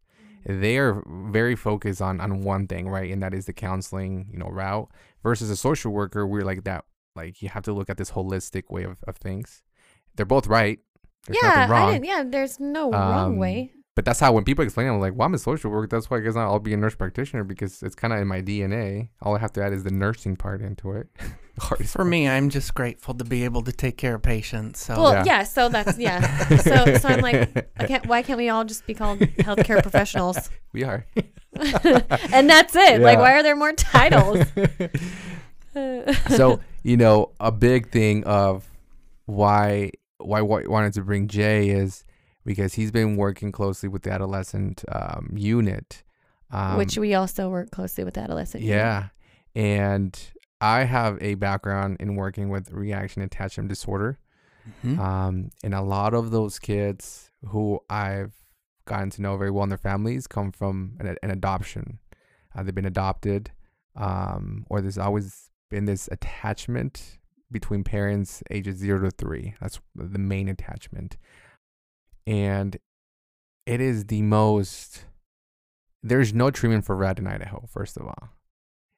They 0.46 0.78
are 0.78 1.02
very 1.08 1.56
focused 1.56 2.02
on 2.02 2.20
on 2.20 2.42
one 2.42 2.68
thing, 2.68 2.90
right? 2.90 3.12
And 3.12 3.24
that 3.24 3.34
is 3.34 3.46
the 3.46 3.54
counseling, 3.54 4.28
you 4.32 4.38
know, 4.38 4.48
route. 4.48 4.90
Versus 5.24 5.50
a 5.50 5.56
social 5.56 5.94
worker, 5.94 6.28
we're 6.28 6.44
like 6.44 6.66
that. 6.66 6.84
Like 7.16 7.42
you 7.42 7.48
have 7.50 7.64
to 7.64 7.74
look 7.74 7.90
at 7.90 7.98
this 7.98 8.12
holistic 8.12 8.70
way 8.70 8.84
of, 8.84 8.98
of 9.08 9.16
things. 9.16 9.64
They're 10.16 10.26
both 10.26 10.48
right. 10.48 10.80
There's 11.28 11.38
yeah, 11.42 11.70
wrong. 11.70 11.90
I 11.90 11.92
didn't, 11.94 12.06
yeah. 12.06 12.24
There's 12.28 12.60
no 12.60 12.92
wrong 12.92 13.34
Um, 13.34 13.38
way. 13.38 13.72
But 13.96 14.06
that's 14.06 14.20
how 14.20 14.34
when 14.34 14.44
people 14.44 14.66
explain, 14.66 14.88
it, 14.88 14.92
I'm 14.92 15.00
like, 15.00 15.14
well, 15.16 15.28
I'm 15.28 15.34
a 15.36 15.38
social 15.40 15.70
worker. 15.70 15.88
That's 15.88 16.10
why 16.10 16.18
I 16.18 16.20
guess 16.22 16.36
I'll 16.36 16.60
be 16.60 16.74
a 16.74 16.78
nurse 16.78 16.96
practitioner 16.96 17.44
because 17.44 17.84
it's 17.84 17.94
kind 17.94 18.12
of 18.12 18.20
in 18.20 18.28
my 18.28 18.42
DNA. 18.42 19.10
All 19.22 19.36
I 19.36 19.40
have 19.40 19.54
to 19.54 19.64
add 19.64 19.72
is 19.72 19.84
the 19.84 19.92
nursing 19.92 20.36
part 20.36 20.62
into 20.62 20.94
it. 20.94 21.08
For 21.62 21.78
part. 21.78 22.08
me, 22.08 22.28
I'm 22.28 22.50
just 22.50 22.74
grateful 22.74 23.14
to 23.14 23.24
be 23.24 23.44
able 23.44 23.62
to 23.62 23.72
take 23.72 23.96
care 23.98 24.16
of 24.16 24.24
patients. 24.24 24.84
So 24.84 25.00
Well, 25.00 25.14
yeah. 25.14 25.24
yeah. 25.26 25.44
So 25.44 25.70
that's 25.70 25.98
yeah. 26.00 26.48
so 26.58 26.96
so 26.98 27.08
I'm 27.10 27.22
like, 27.22 27.70
I 27.78 27.86
can't. 27.86 28.08
Why 28.08 28.24
can't 28.24 28.38
we 28.40 28.50
all 28.50 28.66
just 28.66 28.88
be 28.88 28.96
called 28.96 29.20
healthcare 29.38 29.80
professionals? 29.84 30.50
we 30.72 30.84
are. 30.84 31.06
and 31.54 32.50
that's 32.50 32.76
it. 32.76 33.00
Like, 33.02 33.20
why 33.20 33.34
are 33.34 33.44
there 33.44 33.56
more 33.56 33.74
titles? 33.74 34.48
so 36.30 36.60
you 36.82 36.98
know 36.98 37.32
a 37.40 37.52
big 37.52 37.92
thing 37.92 38.24
of 38.24 38.68
why 39.26 39.92
why 40.18 40.42
why 40.42 40.64
I 40.64 40.68
wanted 40.68 40.94
to 40.94 41.02
bring 41.04 41.28
Jay 41.28 41.70
is 41.70 42.04
because 42.46 42.74
he's 42.74 42.92
been 42.92 43.16
working 43.16 43.52
closely 43.52 43.90
with 43.90 44.04
the 44.04 44.12
adolescent 44.12 44.84
um, 44.92 45.30
unit, 45.36 46.04
um, 46.52 46.78
which 46.78 46.98
we 46.98 47.14
also 47.14 47.50
work 47.50 47.72
closely 47.72 48.04
with 48.04 48.18
adolescent. 48.18 48.64
youth. 48.64 48.72
yeah, 48.72 49.08
and 49.56 50.20
I 50.62 50.84
have 50.84 51.18
a 51.22 51.36
background 51.36 51.98
in 52.00 52.16
working 52.16 52.50
with 52.50 52.72
reactive 52.72 53.24
attachment 53.24 53.70
disorder, 53.70 54.20
Mhm. 54.84 54.98
um, 55.00 55.50
and 55.64 55.74
a 55.74 55.82
lot 55.82 56.14
of 56.14 56.32
those 56.32 56.58
kids 56.60 57.32
who 57.48 57.82
I've 57.90 58.34
gotten 58.86 59.10
to 59.12 59.22
know 59.22 59.36
very 59.38 59.52
well 59.52 59.64
in 59.64 59.70
their 59.70 59.78
families 59.78 60.28
come 60.28 60.52
from 60.52 60.98
an, 61.00 61.18
an 61.22 61.32
adoption. 61.32 62.00
Uh, 62.56 62.64
they've 62.64 62.76
been 62.76 62.86
adopted, 62.86 63.52
um, 63.96 64.66
or 64.70 64.80
there's 64.82 64.98
always 64.98 65.50
been 65.70 65.86
this 65.86 66.08
attachment 66.12 67.18
between 67.52 67.84
parents 67.84 68.42
ages 68.52 68.78
zero 68.78 69.00
to 69.02 69.12
three. 69.12 69.54
That's 69.62 69.80
the 69.96 70.20
main 70.20 70.48
attachment. 70.50 71.18
And 72.26 72.78
it 73.66 73.82
is 73.82 74.06
the 74.06 74.22
most, 74.22 75.06
there's 76.02 76.34
no 76.34 76.52
treatment 76.52 76.86
for 76.86 76.96
RAD 76.96 77.20
in 77.20 77.28
Idaho, 77.28 77.66
first 77.70 77.98
of 77.98 78.04
all. 78.04 78.30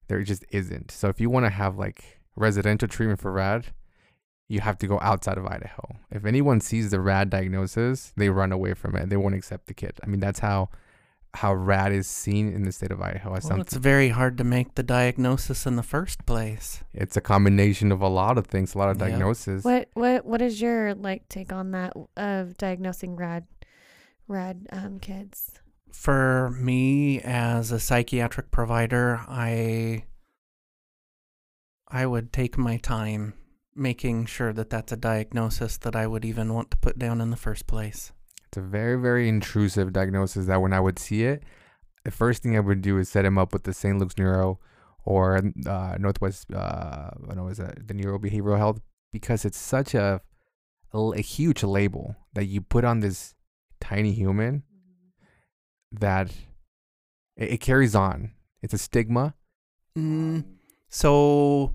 There 0.08 0.22
just 0.24 0.46
isn't. 0.50 0.91
So 0.91 1.10
if 1.10 1.20
you 1.20 1.29
want 1.29 1.46
to 1.46 1.50
have 1.50 1.77
like 1.77 2.22
residential 2.36 2.88
treatment 2.88 3.20
for 3.20 3.32
RAD, 3.32 3.67
you 4.48 4.60
have 4.60 4.77
to 4.77 4.88
go 4.88 5.00
outside 5.01 5.38
of 5.39 5.48
Idaho. 5.48 5.98
If 6.12 6.25
anyone 6.25 6.62
sees 6.62 6.91
the 6.91 7.01
RAD 7.01 7.32
diagnosis, 7.32 8.13
they 8.15 8.29
run 8.29 8.51
away 8.51 8.75
from 8.75 8.96
it. 8.96 9.10
They 9.10 9.17
won't 9.17 9.34
accept 9.34 9.65
the 9.65 9.74
kid. 9.74 10.00
I 10.03 10.08
mean, 10.08 10.20
that's 10.20 10.39
how 10.39 10.70
how 11.36 11.54
rad 11.54 11.92
is 11.92 12.08
seen 12.08 12.51
in 12.54 12.63
the 12.63 12.72
state 12.72 12.92
of 12.92 13.01
Idaho 13.01 13.32
Well, 13.32 13.42
something. 13.42 13.62
it's 13.62 13.75
very 13.75 14.10
hard 14.10 14.38
to 14.38 14.44
make 14.44 14.75
the 14.75 14.84
diagnosis 14.84 15.65
in 15.65 15.75
the 15.75 15.84
first 15.84 16.25
place. 16.25 16.84
It's 16.94 17.15
a 17.18 17.22
combination 17.22 17.92
of 17.92 18.01
a 18.01 18.08
lot 18.08 18.38
of 18.38 18.48
things, 18.48 18.74
a 18.74 18.77
lot 18.77 18.89
of 18.89 18.98
Yep. 19.00 19.10
diagnoses. 19.10 19.63
What 19.63 19.89
what 19.94 20.25
what 20.25 20.42
is 20.42 20.62
your 20.62 20.96
like 20.96 21.27
take 21.30 21.51
on 21.51 21.72
that 21.72 21.94
of 22.18 22.58
diagnosing 22.58 23.15
rad 23.15 23.46
rad 24.27 24.68
um 24.72 25.00
kids? 25.00 25.60
For 25.92 26.51
me 26.51 27.22
as 27.22 27.72
a 27.72 27.80
psychiatric 27.80 28.51
provider, 28.51 29.22
I 29.27 30.04
I 31.88 32.06
would 32.06 32.34
take 32.34 32.58
my 32.58 32.77
time 32.77 33.34
making 33.75 34.25
sure 34.25 34.54
that 34.54 34.70
that's 34.70 34.92
a 34.92 34.98
diagnosis 34.98 35.77
that 35.80 35.96
I 35.96 36.08
would 36.08 36.25
even 36.25 36.54
want 36.54 36.72
to 36.72 36.77
put 36.77 36.98
down 36.98 37.22
in 37.22 37.30
the 37.30 37.38
first 37.38 37.68
place. 37.68 38.12
It's 38.48 38.58
a 38.58 38.62
very, 38.62 39.00
very 39.00 39.28
intrusive 39.28 39.94
diagnosis 39.94 40.46
that 40.46 40.62
when 40.62 40.74
I 40.74 40.80
would 40.80 41.00
see 41.00 41.24
it, 41.24 41.44
the 42.04 42.12
first 42.12 42.44
thing 42.44 42.56
I 42.56 42.60
would 42.60 42.82
do 42.82 42.98
is 42.98 43.10
set 43.10 43.25
him 43.25 43.38
up 43.38 43.52
with 43.52 43.64
the 43.64 43.74
St. 43.74 43.98
Luke's 43.98 44.18
Neuro 44.18 44.60
or 45.04 45.42
uh, 45.68 45.96
Northwest, 46.00 46.52
uh, 46.54 47.12
what 47.18 47.38
was 47.44 47.60
it, 47.60 47.88
the 47.88 47.94
Neurobehavioral 47.94 48.58
Health, 48.58 48.80
because 49.12 49.46
it's 49.46 49.58
such 49.58 49.94
a, 49.94 50.22
a, 50.94 51.00
a 51.00 51.22
huge 51.22 51.64
label 51.64 52.16
that 52.34 52.46
you 52.46 52.62
put 52.62 52.84
on 52.84 53.00
this 53.00 53.34
tiny 53.80 54.14
human 54.14 54.64
that 55.92 56.32
it, 57.38 57.54
it 57.54 57.58
carries 57.60 57.96
on. 57.96 58.32
It's 58.62 58.74
a 58.74 58.78
stigma. 58.78 59.36
Mm, 59.98 60.44
so, 60.90 61.74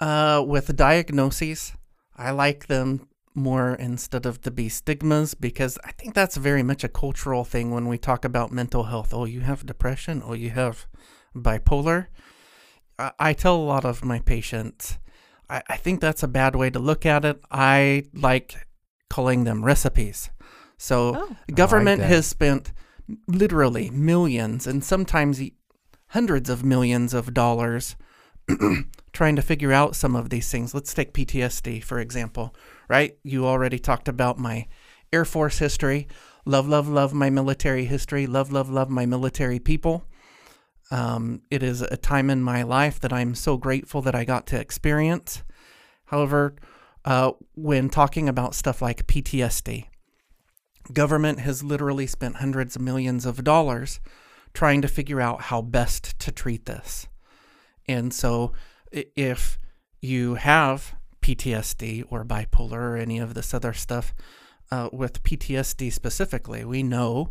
uh, 0.00 0.44
with 0.46 0.76
diagnoses, 0.76 1.72
I 2.16 2.30
like 2.30 2.66
them 2.66 3.08
more 3.34 3.74
instead 3.74 4.26
of 4.26 4.40
to 4.42 4.50
be 4.50 4.68
stigmas 4.68 5.34
because 5.34 5.78
I 5.84 5.92
think 5.92 6.14
that's 6.14 6.36
very 6.36 6.62
much 6.62 6.84
a 6.84 6.88
cultural 6.88 7.44
thing 7.44 7.70
when 7.72 7.88
we 7.88 7.98
talk 7.98 8.24
about 8.24 8.52
mental 8.52 8.84
health. 8.84 9.12
Oh, 9.12 9.24
you 9.24 9.40
have 9.40 9.66
depression. 9.66 10.22
Oh, 10.24 10.34
you 10.34 10.50
have 10.50 10.86
bipolar. 11.34 12.06
I, 12.98 13.10
I 13.18 13.32
tell 13.32 13.56
a 13.56 13.70
lot 13.74 13.84
of 13.84 14.04
my 14.04 14.20
patients, 14.20 14.98
I, 15.50 15.62
I 15.68 15.76
think 15.76 16.00
that's 16.00 16.22
a 16.22 16.28
bad 16.28 16.54
way 16.54 16.70
to 16.70 16.78
look 16.78 17.04
at 17.04 17.24
it. 17.24 17.40
I 17.50 18.04
like 18.14 18.66
calling 19.10 19.44
them 19.44 19.64
recipes. 19.64 20.30
So, 20.76 21.14
Oh. 21.16 21.36
government 21.54 22.00
that. 22.00 22.08
has 22.08 22.26
spent 22.26 22.72
literally 23.26 23.90
millions 23.90 24.66
and 24.66 24.82
sometimes 24.84 25.40
hundreds 26.08 26.48
of 26.48 26.64
millions 26.64 27.12
of 27.14 27.34
dollars 27.34 27.96
trying 29.12 29.36
to 29.36 29.42
figure 29.42 29.72
out 29.72 29.96
some 29.96 30.14
of 30.16 30.30
these 30.30 30.50
things. 30.50 30.72
Let's 30.74 30.94
take 30.94 31.12
PTSD, 31.12 31.82
for 31.82 31.98
example, 31.98 32.54
right? 32.88 33.16
You 33.22 33.46
already 33.46 33.78
talked 33.78 34.08
about 34.08 34.38
my 34.38 34.66
Air 35.12 35.24
Force 35.24 35.58
history. 35.58 36.08
Love, 36.44 36.68
love, 36.68 36.88
love 36.88 37.12
my 37.14 37.30
military 37.30 37.84
history. 37.84 38.26
Love, 38.26 38.52
love, 38.52 38.68
love 38.68 38.90
my 38.90 39.06
military 39.06 39.58
people. 39.58 40.04
Um, 40.90 41.42
it 41.50 41.62
is 41.62 41.80
a 41.80 41.96
time 41.96 42.30
in 42.30 42.42
my 42.42 42.62
life 42.62 43.00
that 43.00 43.12
I'm 43.12 43.34
so 43.34 43.56
grateful 43.56 44.02
that 44.02 44.14
I 44.14 44.24
got 44.24 44.46
to 44.48 44.60
experience. 44.60 45.42
However, 46.06 46.54
uh, 47.04 47.32
when 47.54 47.88
talking 47.88 48.28
about 48.28 48.54
stuff 48.54 48.82
like 48.82 49.06
PTSD, 49.06 49.86
government 50.92 51.40
has 51.40 51.62
literally 51.62 52.06
spent 52.06 52.36
hundreds 52.36 52.76
of 52.76 52.82
millions 52.82 53.24
of 53.24 53.44
dollars 53.44 54.00
trying 54.52 54.82
to 54.82 54.88
figure 54.88 55.20
out 55.20 55.42
how 55.42 55.62
best 55.62 56.18
to 56.20 56.30
treat 56.30 56.66
this. 56.66 57.08
And 57.86 58.12
so 58.12 58.52
if 58.92 59.58
you 60.00 60.34
have 60.34 60.94
PTSD 61.24 62.04
or 62.10 62.22
bipolar 62.22 62.72
or 62.72 62.96
any 62.98 63.18
of 63.18 63.32
this 63.32 63.54
other 63.54 63.72
stuff, 63.72 64.14
uh, 64.70 64.90
with 64.92 65.22
PTSD 65.22 65.90
specifically, 65.90 66.66
we 66.66 66.82
know 66.82 67.30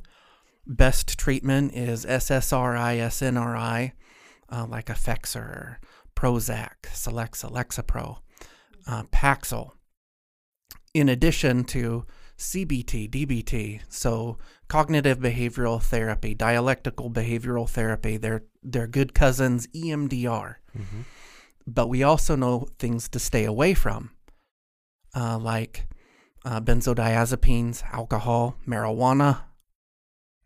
best 0.65 1.19
treatment 1.19 1.75
is 1.75 2.03
SSRI, 2.03 2.97
SNRI, 2.97 3.91
uh, 4.50 4.65
like 4.65 4.88
Effexor, 4.88 5.75
Prozac, 6.15 6.81
Celexa, 6.88 7.51
Lexapro, 7.51 8.17
uh, 8.88 9.03
Paxil, 9.12 9.71
in 10.96 11.07
addition 11.07 11.63
to 11.65 12.07
CBT, 12.37 13.09
DBT, 13.11 13.81
so 13.89 14.39
cognitive 14.68 15.20
behavioral 15.20 15.81
therapy, 15.81 16.33
dialectical 16.33 17.11
behavioral 17.11 17.70
therapy, 17.70 18.18
they're 18.18 18.44
they're 18.63 18.87
good 18.87 19.13
cousins, 19.13 19.68
EMDR. 19.68 20.55
But 21.65 21.87
we 21.87 22.03
also 22.03 22.35
know 22.35 22.67
things 22.79 23.07
to 23.09 23.19
stay 23.19 23.45
away 23.45 23.73
from, 23.73 24.11
uh, 25.15 25.37
like 25.37 25.87
uh, 26.45 26.59
benzodiazepines, 26.61 27.83
alcohol, 27.93 28.55
marijuana. 28.67 29.43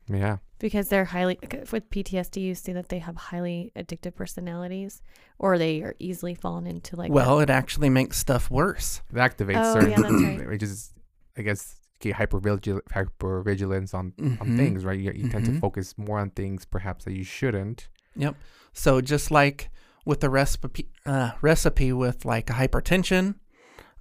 Yeah. 0.07 0.37
Because 0.59 0.89
they're 0.89 1.05
highly 1.05 1.37
with 1.71 1.89
PTSD, 1.91 2.37
you 2.41 2.55
see 2.55 2.73
that 2.73 2.89
they 2.89 2.99
have 2.99 3.15
highly 3.15 3.71
addictive 3.75 4.15
personalities, 4.15 5.01
or 5.37 5.57
they 5.57 5.81
are 5.81 5.95
easily 5.99 6.33
fallen 6.33 6.65
into 6.65 6.95
like. 6.95 7.11
well, 7.11 7.39
it 7.39 7.49
actually 7.49 7.89
makes 7.89 8.17
stuff 8.17 8.49
worse. 8.49 9.01
It 9.11 9.17
activates 9.17 9.61
Oh, 9.63 9.73
certain, 9.73 9.91
yeah, 9.91 10.01
that's 10.01 10.23
right. 10.23 10.47
which 10.53 10.63
is, 10.63 10.93
I 11.37 11.41
guess, 11.43 11.79
get 11.99 12.15
hypervigil- 12.15 12.81
hypervigilance 12.91 13.93
on, 13.93 14.13
on 14.19 14.37
Mhm. 14.49 14.57
things, 14.57 14.85
right? 14.85 14.99
You, 14.99 15.11
you 15.13 15.29
tend 15.29 15.45
to 15.45 15.51
Mhm. 15.51 15.59
focus 15.61 15.95
more 15.97 16.19
on 16.19 16.31
things 16.31 16.65
perhaps 16.65 17.05
that 17.05 17.13
you 17.13 17.23
shouldn't. 17.23 17.87
Yep. 18.15 18.35
So 18.73 18.99
just 19.01 19.29
like 19.29 19.69
with 20.07 20.21
the 20.21 20.29
recipe, 20.29 20.87
uh, 21.05 21.31
recipe 21.41 21.91
with 21.91 22.25
like 22.25 22.47
hypertension, 22.47 23.35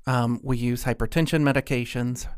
um, 0.07 0.41
we 0.43 0.57
use 0.57 0.85
hypertension 0.85 1.43
medications. 1.43 2.29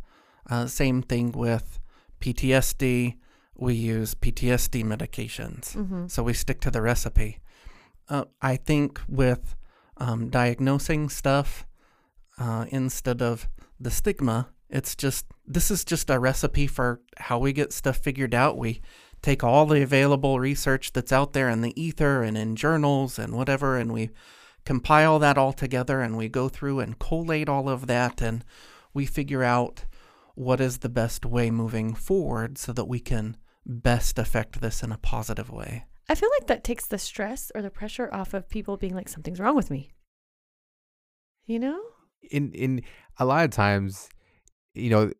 Uh, 0.48 0.66
same 0.66 1.02
thing 1.02 1.33
with 1.33 1.78
PTSD. 2.20 3.16
We 3.57 3.74
use 3.74 4.14
PTSD 4.14 4.83
medications. 4.85 5.74
hmm 5.74 6.07
So 6.07 6.22
we 6.22 6.33
stick 6.33 6.61
to 6.62 6.70
the 6.70 6.81
recipe. 6.81 7.40
Uh, 8.09 8.24
I 8.40 8.57
think 8.57 9.00
with 9.07 9.54
um, 9.98 10.31
diagnosing 10.31 11.11
stuff 11.11 11.66
uh, 12.38 12.64
instead 12.70 13.20
of 13.20 13.48
the 13.78 13.90
stigma, 13.90 14.48
it's 14.70 14.94
just 14.96 15.26
this 15.46 15.70
is 15.70 15.85
just 15.85 16.11
a 16.11 16.18
recipe 16.18 16.66
for 16.66 17.00
how 17.18 17.38
we 17.38 17.52
get 17.52 17.72
stuff 17.72 17.98
figured 17.98 18.35
out. 18.35 18.57
We 18.57 18.81
take 19.22 19.42
all 19.42 19.66
the 19.66 19.83
available 19.83 20.38
research 20.40 20.92
that's 20.92 21.12
out 21.12 21.33
there 21.33 21.48
in 21.48 21.61
the 21.61 21.81
ether 21.81 22.22
and 22.22 22.37
in 22.37 22.57
journals 22.57 23.18
and 23.18 23.35
whatever, 23.35 23.76
and 23.76 23.92
we 23.92 24.11
compile 24.64 25.18
that 25.18 25.38
all 25.38 25.52
together 25.52 26.00
and 26.00 26.16
we 26.16 26.28
go 26.28 26.48
through 26.48 26.81
and 26.81 26.98
collate 26.98 27.48
all 27.48 27.68
of 27.68 27.87
that 27.87 28.20
and 28.20 28.44
we 28.92 29.07
figure 29.07 29.42
out 29.42 29.85
what 30.35 30.61
is 30.61 30.78
the 30.78 30.88
best 30.88 31.24
way 31.24 31.50
moving 31.50 31.94
forward 31.94 32.59
so 32.59 32.72
that 32.72 32.85
we 32.85 33.00
can 33.00 33.37
best 33.66 34.18
affect 34.18 34.61
this 34.61 34.83
in 34.83 34.92
a 34.92 34.98
positive 34.98 35.50
way. 35.50 35.87
I 36.09 36.14
feel 36.14 36.31
like 36.38 36.46
that 36.46 36.64
takes 36.64 36.87
the 36.87 36.98
stress 36.98 37.52
or 37.54 37.62
the 37.62 37.70
pressure 37.70 38.09
off 38.12 38.35
of 38.35 38.48
people 38.48 38.76
being 38.76 38.94
like 38.94 39.09
something's 39.09 39.40
wrong 39.40 39.57
with 39.57 39.70
me. 39.70 39.90
You 41.46 41.59
know? 41.59 41.81
In 42.31 42.52
in 42.52 42.83
a 43.18 43.24
lot 43.24 43.44
of 43.44 43.50
times, 43.50 44.09
you 44.74 44.90
know, 44.90 45.12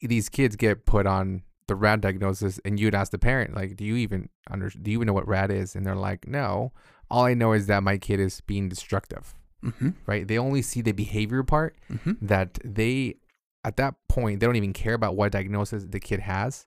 these 0.00 0.28
kids 0.28 0.56
get 0.56 0.84
put 0.84 1.06
on 1.06 1.42
the 1.72 1.76
RAD 1.76 2.00
diagnosis, 2.02 2.60
and 2.64 2.78
you'd 2.78 2.94
ask 2.94 3.10
the 3.12 3.18
parent, 3.18 3.54
like, 3.54 3.76
"Do 3.76 3.84
you 3.84 3.96
even 3.96 4.28
under? 4.50 4.68
Do 4.68 4.90
you 4.90 4.98
even 4.98 5.06
know 5.06 5.12
what 5.14 5.26
RAD 5.26 5.50
is?" 5.50 5.74
And 5.74 5.84
they're 5.86 5.94
like, 5.96 6.26
"No. 6.28 6.72
All 7.10 7.24
I 7.24 7.34
know 7.34 7.52
is 7.52 7.66
that 7.66 7.82
my 7.82 7.98
kid 7.98 8.20
is 8.20 8.40
being 8.42 8.68
destructive." 8.68 9.34
Mm-hmm. 9.64 9.90
Right? 10.06 10.26
They 10.26 10.38
only 10.38 10.62
see 10.62 10.80
the 10.82 10.92
behavior 10.92 11.42
part. 11.42 11.76
Mm-hmm. 11.90 12.26
that 12.26 12.58
they 12.64 13.16
at 13.64 13.76
that 13.76 13.94
point 14.08 14.40
they 14.40 14.46
don't 14.46 14.56
even 14.56 14.72
care 14.72 14.94
about 14.94 15.14
what 15.16 15.30
diagnosis 15.32 15.84
the 15.88 16.00
kid 16.00 16.18
has 16.20 16.66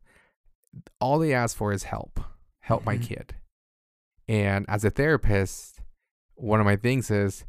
all 1.01 1.19
they 1.19 1.33
ask 1.33 1.55
for 1.57 1.73
is 1.73 1.83
help 1.83 2.19
help 2.61 2.85
my 2.85 2.97
Mhm. 2.97 3.03
kid 3.03 3.35
and 4.29 4.65
as 4.69 4.85
a 4.85 4.89
therapist 4.89 5.81
one 6.35 6.59
of 6.61 6.65
my 6.65 6.77
things 6.77 7.11
is 7.11 7.43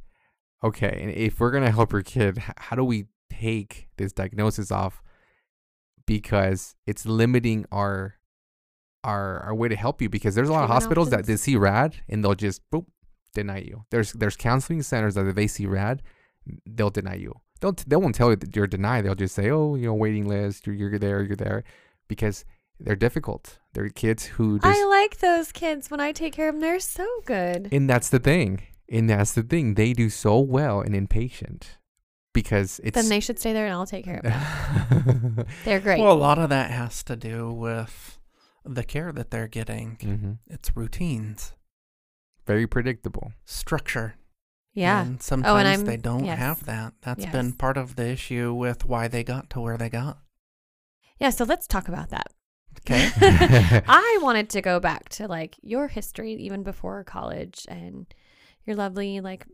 okay 0.64 1.12
if 1.16 1.38
we're 1.38 1.52
going 1.52 1.64
to 1.64 1.70
help 1.70 1.92
your 1.92 2.02
kid 2.02 2.38
how 2.56 2.74
do 2.74 2.84
we 2.84 3.06
take 3.30 3.88
this 3.98 4.12
diagnosis 4.12 4.72
off 4.72 5.00
because 6.06 6.74
it's 6.86 7.04
limiting 7.06 7.66
our 7.70 8.14
our 9.04 9.40
our 9.40 9.54
way 9.54 9.68
to 9.68 9.76
help 9.76 10.02
you 10.02 10.08
because 10.08 10.34
there's 10.34 10.48
a 10.48 10.52
lot 10.52 10.64
of 10.64 10.70
hospitals 10.70 11.10
that 11.10 11.26
they 11.26 11.36
see 11.36 11.56
rad 11.56 11.96
and 12.08 12.24
they'll 12.24 12.34
just 12.34 12.62
boop 12.70 12.86
deny 13.34 13.58
you. 13.58 13.84
There's 13.90 14.12
there's 14.12 14.36
counseling 14.36 14.82
centers 14.82 15.14
that 15.14 15.26
if 15.26 15.34
they 15.34 15.46
see 15.46 15.66
rad 15.66 16.02
they'll 16.64 16.90
deny 16.90 17.14
you. 17.14 17.34
They'll 17.60 17.76
they 17.86 17.96
won't 17.96 18.14
tell 18.14 18.30
you 18.30 18.36
that 18.36 18.54
you're 18.54 18.66
denied. 18.66 19.04
They'll 19.04 19.14
just 19.14 19.34
say 19.34 19.50
oh 19.50 19.74
you 19.74 19.86
know 19.86 19.94
waiting 19.94 20.26
list 20.26 20.66
you're, 20.66 20.76
you're 20.76 20.98
there 20.98 21.22
you're 21.22 21.36
there 21.36 21.64
because 22.08 22.44
they're 22.80 22.96
difficult. 22.96 23.58
They're 23.72 23.88
kids 23.88 24.26
who 24.26 24.58
just 24.58 24.78
I 24.78 24.84
like 24.84 25.18
those 25.18 25.52
kids. 25.52 25.90
When 25.90 26.00
I 26.00 26.12
take 26.12 26.34
care 26.34 26.48
of 26.48 26.54
them. 26.54 26.60
They're 26.62 26.80
so 26.80 27.06
good. 27.24 27.68
and 27.72 27.88
that's 27.88 28.08
the 28.08 28.18
thing. 28.18 28.62
And 28.88 29.10
that's 29.10 29.32
the 29.32 29.42
thing. 29.42 29.74
They 29.74 29.92
do 29.92 30.08
so 30.10 30.38
well 30.38 30.80
in 30.80 30.92
inpatient 30.92 31.62
because 32.36 32.80
it's 32.84 32.94
then 32.94 33.08
they 33.08 33.18
should 33.18 33.38
stay 33.38 33.54
there 33.54 33.64
and 33.64 33.72
I'll 33.72 33.86
take 33.86 34.04
care 34.04 34.18
of 34.18 34.22
them. 34.22 35.46
They're 35.64 35.80
great. 35.80 35.98
Well, 35.98 36.12
a 36.12 36.14
lot 36.28 36.38
of 36.38 36.50
that 36.50 36.70
has 36.70 37.02
to 37.04 37.16
do 37.16 37.50
with 37.50 38.20
the 38.62 38.84
care 38.84 39.10
that 39.10 39.30
they're 39.30 39.48
getting. 39.48 39.96
hmm 40.02 40.32
It's 40.46 40.76
routines, 40.76 41.54
very 42.46 42.66
predictable 42.66 43.32
structure. 43.46 44.16
yeah. 44.74 45.00
And 45.02 45.22
sometimes 45.22 45.66
I'm- 45.66 45.86
they 45.86 45.96
don't 45.96 46.26
yes. 46.26 46.38
have 46.38 46.66
that. 46.66 46.92
That's 47.00 47.24
been 47.26 47.54
part 47.54 47.78
of 47.78 47.96
the 47.96 48.06
issue 48.06 48.52
with 48.52 48.84
why 48.84 49.08
they 49.08 49.24
got 49.24 49.48
to 49.50 49.60
where 49.60 49.78
they 49.78 49.88
got. 49.88 50.18
Yeah. 51.18 51.30
So 51.30 51.44
let's 51.44 51.66
talk 51.66 51.88
about 51.88 52.10
that. 52.10 52.26
Okay. 52.80 53.08
I 53.88 54.18
wanted 54.20 54.50
to 54.50 54.60
go 54.60 54.78
back 54.78 55.08
to 55.16 55.26
like 55.26 55.56
your 55.62 55.88
history 55.88 56.32
even 56.34 56.62
before 56.62 57.02
college 57.04 57.64
and 57.68 58.06
your 58.66 58.76
lovely 58.76 59.20
like 59.20 59.46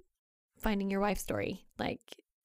finding 0.59 0.91
your 0.91 1.01
wife 1.01 1.19
story. 1.19 1.65
Like 1.79 2.01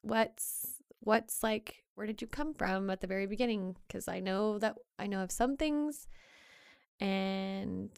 what's 0.08 0.76
what's 1.02 1.44
like 1.44 1.84
where 1.96 2.08
did 2.08 2.22
you 2.22 2.28
come 2.28 2.54
from 2.54 2.90
at 2.90 3.02
the 3.02 3.08
very 3.08 3.26
beginning 3.28 3.76
cuz 3.90 4.08
I 4.08 4.20
know 4.20 4.60
that 4.60 4.76
I 5.00 5.08
know 5.08 5.22
of 5.24 5.32
some 5.32 5.58
things 5.58 6.08
and 7.00 7.92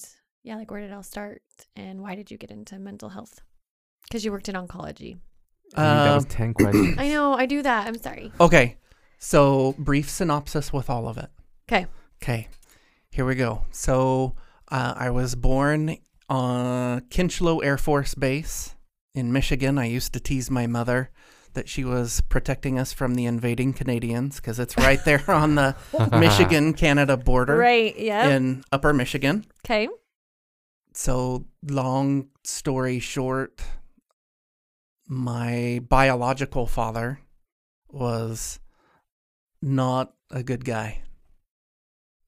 yeah, 0.43 0.55
like 0.55 0.71
where 0.71 0.81
did 0.81 0.91
it 0.91 0.93
all 0.93 1.03
start 1.03 1.41
and 1.75 2.01
why 2.01 2.15
did 2.15 2.31
you 2.31 2.37
get 2.37 2.51
into 2.51 2.79
mental 2.79 3.09
health? 3.09 3.41
Cuz 4.11 4.23
you 4.25 4.31
worked 4.31 4.49
in 4.49 4.55
oncology. 4.55 5.19
I 5.75 5.83
that 5.83 6.15
was 6.15 6.23
Um, 6.25 6.29
10 6.29 6.53
questions. 6.59 6.95
I 6.97 7.09
know, 7.09 7.33
I 7.33 7.45
do 7.45 7.61
that. 7.61 7.87
I'm 7.87 7.97
sorry. 7.97 8.31
Okay. 8.39 8.77
So, 9.21 9.75
brief 9.77 10.09
synopsis 10.09 10.71
with 10.71 10.89
all 10.89 11.07
of 11.07 11.17
it 11.17 11.29
Okay. 11.69 11.85
Okay. 12.23 12.47
Here 13.11 13.25
we 13.25 13.35
go. 13.35 13.65
So, 13.71 14.35
uh, 14.71 14.93
I 14.95 15.09
was 15.09 15.35
born 15.35 15.97
on 16.29 17.01
Kincheloe 17.09 17.63
Air 17.63 17.77
Force 17.77 18.15
Base 18.15 18.75
in 19.13 19.33
Michigan. 19.33 19.77
I 19.77 19.85
used 19.85 20.13
to 20.13 20.19
tease 20.19 20.49
my 20.49 20.67
mother 20.67 21.11
that 21.53 21.67
she 21.69 21.83
was 21.83 22.21
protecting 22.21 22.77
us 22.79 22.93
from 22.93 23.15
the 23.15 23.25
invading 23.25 23.73
Canadians 23.73 24.37
because 24.37 24.59
it's 24.59 24.77
right 24.77 25.03
there 25.05 25.23
on 25.29 25.55
the 25.55 25.75
Michigan 26.11 26.73
Canada 26.73 27.17
border 27.17 27.57
Right, 27.57 27.97
yeah. 27.97 28.29
in 28.29 28.63
upper 28.71 28.93
Michigan. 28.93 29.45
Okay. 29.65 29.87
So, 30.93 31.45
long 31.63 32.29
story 32.43 32.99
short, 32.99 33.61
my 35.07 35.81
biological 35.87 36.65
father 36.67 37.19
was 37.89 38.59
not 39.61 40.13
a 40.31 40.43
good 40.43 40.65
guy. 40.65 41.01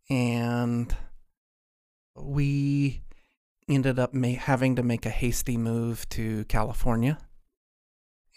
And 0.09 0.95
we 2.15 3.01
ended 3.69 3.97
up 3.99 4.13
ma- 4.13 4.29
having 4.37 4.75
to 4.75 4.83
make 4.83 5.05
a 5.05 5.09
hasty 5.09 5.57
move 5.57 6.07
to 6.09 6.43
California. 6.45 7.17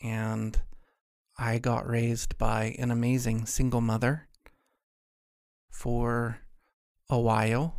And 0.03 0.61
I 1.37 1.59
got 1.59 1.89
raised 1.89 2.39
by 2.39 2.77
an 2.79 2.91
amazing 2.91 3.47
single 3.47 3.81
mother 3.81 4.29
for 5.71 6.39
a 7.11 7.19
while. 7.19 7.75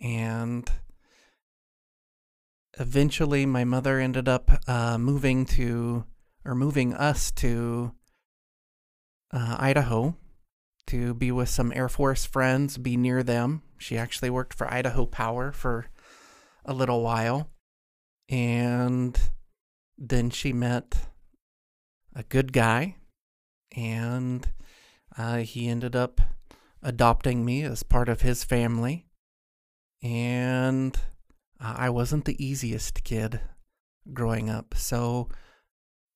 And 0.00 0.70
eventually 2.78 3.46
my 3.46 3.64
mother 3.64 3.98
ended 3.98 4.28
up 4.28 4.50
uh, 4.66 4.98
moving 4.98 5.44
to 5.46 6.04
or 6.44 6.54
moving 6.54 6.94
us 6.94 7.30
to 7.32 7.92
uh, 9.32 9.56
Idaho 9.58 10.16
to 10.86 11.14
be 11.14 11.32
with 11.32 11.48
some 11.48 11.72
Air 11.74 11.88
Force 11.88 12.24
friends, 12.24 12.78
be 12.78 12.96
near 12.96 13.22
them. 13.22 13.62
She 13.76 13.98
actually 13.98 14.30
worked 14.30 14.54
for 14.54 14.72
Idaho 14.72 15.04
Power 15.04 15.52
for 15.52 15.86
a 16.64 16.72
little 16.72 17.02
while. 17.02 17.50
And 18.28 19.18
then 19.98 20.30
she 20.30 20.52
met 20.52 21.08
a 22.16 22.22
good 22.22 22.52
guy, 22.52 22.96
and 23.76 24.48
uh, 25.16 25.38
he 25.38 25.68
ended 25.68 25.94
up 25.94 26.20
adopting 26.82 27.44
me 27.44 27.62
as 27.62 27.82
part 27.82 28.08
of 28.08 28.22
his 28.22 28.42
family. 28.42 29.04
And 30.02 30.96
uh, 31.60 31.74
I 31.76 31.90
wasn't 31.90 32.24
the 32.24 32.42
easiest 32.44 33.04
kid 33.04 33.40
growing 34.12 34.48
up. 34.48 34.74
So 34.76 35.28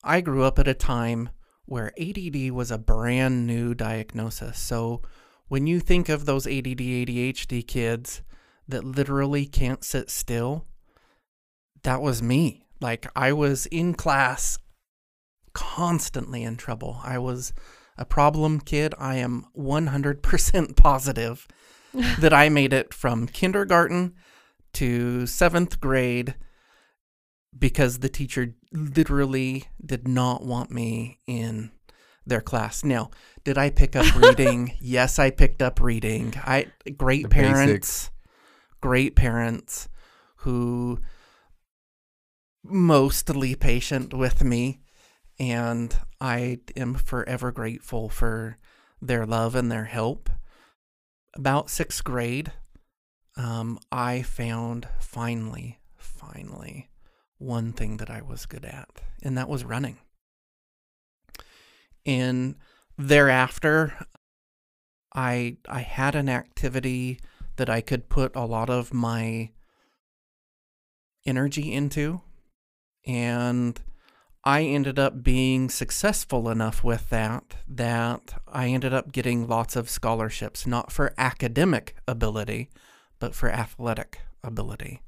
I 0.03 0.21
grew 0.23 0.45
up 0.45 0.59
at 0.59 0.69
a 0.69 0.75
time 0.75 1.31
where 1.67 1.93
ADD 2.01 2.51
was 2.51 2.71
a 2.71 2.79
brand 2.79 3.47
new 3.47 3.75
diagnosis. 3.75 4.59
So 4.59 5.03
when 5.49 5.67
you 5.67 5.81
think 5.81 6.09
of 6.09 6.25
those 6.25 6.47
ADD, 6.47 6.79
ADHD 6.79 7.67
kids 7.67 8.23
that 8.69 8.85
literally 8.85 9.47
can't 9.47 9.85
sit 9.85 10.09
still, 10.09 10.67
that 11.83 12.01
was 12.01 12.23
me. 12.23 12.65
Like 12.81 13.07
I 13.15 13.33
was 13.33 13.67
in 13.67 13.95
class 13.95 14.59
constantly 15.53 16.43
in 16.43 16.57
trouble. 16.57 17.01
I 17.05 17.19
was 17.19 17.53
a 17.99 18.05
problem 18.05 18.61
kid. 18.61 18.95
I 18.99 19.17
am 19.17 19.47
100% 19.57 20.77
positive 20.77 21.47
that 22.21 22.33
I 22.33 22.49
made 22.49 22.73
it 22.73 22.95
from 22.95 23.27
kindergarten 23.27 24.15
to 24.75 25.27
seventh 25.27 25.81
grade 25.81 26.37
because 27.59 27.99
the 27.99 28.09
teacher 28.09 28.55
literally 28.73 29.65
did 29.85 30.07
not 30.07 30.45
want 30.45 30.71
me 30.71 31.19
in 31.27 31.73
their 32.25 32.41
class. 32.41 32.85
Now, 32.85 33.11
did 33.43 33.59
I 33.59 33.71
pick 33.71 33.97
up 33.97 34.15
reading? 34.15 34.77
yes, 34.81 35.19
I 35.19 35.31
picked 35.31 35.61
up 35.63 35.81
reading. 35.81 36.35
I 36.45 36.67
great 36.97 37.25
The 37.25 37.29
parents, 37.31 37.67
basics. 37.67 38.11
great 38.81 39.17
parents 39.17 39.89
who 40.37 41.01
mostly 42.63 43.55
patient 43.55 44.15
with 44.15 44.45
me 44.45 44.81
and 45.41 45.97
I 46.21 46.61
am 46.77 46.95
forever 46.95 47.51
grateful 47.51 48.11
for 48.11 48.59
their 49.01 49.25
love 49.25 49.55
and 49.55 49.73
their 49.73 49.87
help. 49.87 50.29
About 51.35 51.69
6th 51.69 52.05
grade, 52.05 52.53
um, 53.37 53.79
I 53.91 54.21
found 54.21 54.87
finally, 55.01 55.79
finally 55.97 56.91
one 57.39 57.73
thing 57.73 57.97
that 57.97 58.11
I 58.11 58.21
was 58.21 58.45
good 58.45 58.67
at, 58.67 59.01
and 59.23 59.39
that 59.39 59.49
was 59.49 59.65
running. 59.65 59.97
And 62.05 62.57
thereafter, 62.99 63.95
I 65.15 65.57
I 65.69 65.81
had 65.81 66.15
an 66.15 66.29
activity 66.29 67.19
that 67.57 67.71
I 67.71 67.81
could 67.81 68.09
put 68.09 68.37
a 68.37 68.45
lot 68.45 68.69
of 68.69 68.93
my 68.93 69.51
energy 71.25 71.73
into, 71.73 72.21
and 73.07 73.81
I 74.45 74.63
ended 74.63 74.99
up 74.99 75.23
being 75.23 75.69
successful 75.69 76.49
enough 76.49 76.83
with 76.83 77.11
that 77.11 77.57
that 77.69 78.41
I 78.49 78.69
ended 78.69 78.95
up 78.95 79.13
getting 79.13 79.47
lots 79.47 79.77
of 79.77 79.91
scholarships, 79.91 80.67
not 80.67 80.91
for 80.91 81.13
academic 81.19 81.95
ability, 82.09 82.71
but 83.19 83.35
for 83.35 83.51
athletic 83.51 84.21
ability. 84.43 85.03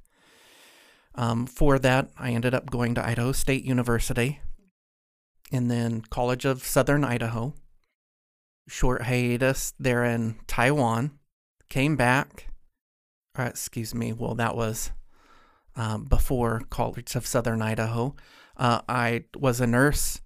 Um, 1.14 1.46
for 1.46 1.78
that, 1.78 2.10
I 2.18 2.30
ended 2.32 2.54
up 2.54 2.70
going 2.70 2.94
to 2.94 3.06
Idaho 3.06 3.32
State 3.32 3.64
University 3.64 4.40
and 5.50 5.70
then 5.70 6.02
College 6.02 6.44
of 6.44 6.64
Southern 6.64 7.04
Idaho. 7.04 7.54
Short 8.68 9.02
hiatus 9.02 9.72
there 9.78 10.04
in 10.04 10.36
Taiwan. 10.46 11.18
Came 11.68 11.96
back. 11.96 12.48
Uh, 13.38 13.44
excuse 13.44 13.94
me. 13.94 14.12
Well, 14.12 14.34
that 14.34 14.56
was 14.56 14.92
um, 15.74 16.04
before 16.04 16.62
College 16.70 17.14
of 17.16 17.26
Southern 17.26 17.62
Idaho. 17.62 18.14
Uh, 18.56 18.80
I 18.88 19.24
was 19.36 19.60
a 19.60 19.66
nurse 19.66 20.20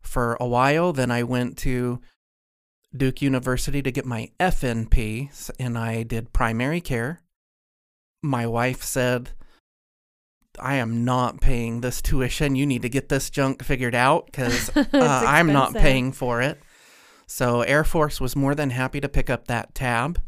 for 0.00 0.36
a 0.40 0.46
while. 0.46 0.92
Then 0.92 1.10
I 1.10 1.22
went 1.22 1.56
to 1.58 2.00
Duke 2.96 3.22
University 3.22 3.82
to 3.82 3.90
get 3.90 4.04
my 4.04 4.30
FNP, 4.38 5.50
and 5.58 5.78
I 5.78 6.02
did 6.02 6.32
primary 6.32 6.80
care. 6.80 7.22
My 8.22 8.46
wife 8.46 8.82
said, 8.82 9.30
I 10.60 10.74
am 10.74 11.04
not 11.04 11.40
paying 11.40 11.80
this 11.80 12.02
tuition. 12.02 12.56
You 12.56 12.66
need 12.66 12.82
to 12.82 12.88
get 12.88 13.08
this 13.08 13.30
junk 13.30 13.64
figured 13.64 13.94
out 13.94 14.26
because 14.26 14.70
uh, 14.76 14.84
I'm 14.92 15.52
not 15.52 15.72
paying 15.74 16.12
for 16.12 16.42
it. 16.42 16.60
So, 17.26 17.62
Air 17.62 17.84
Force 17.84 18.20
was 18.20 18.36
more 18.36 18.54
than 18.54 18.70
happy 18.70 19.00
to 19.00 19.08
pick 19.08 19.30
up 19.30 19.46
that 19.46 19.74
tab. 19.74 20.20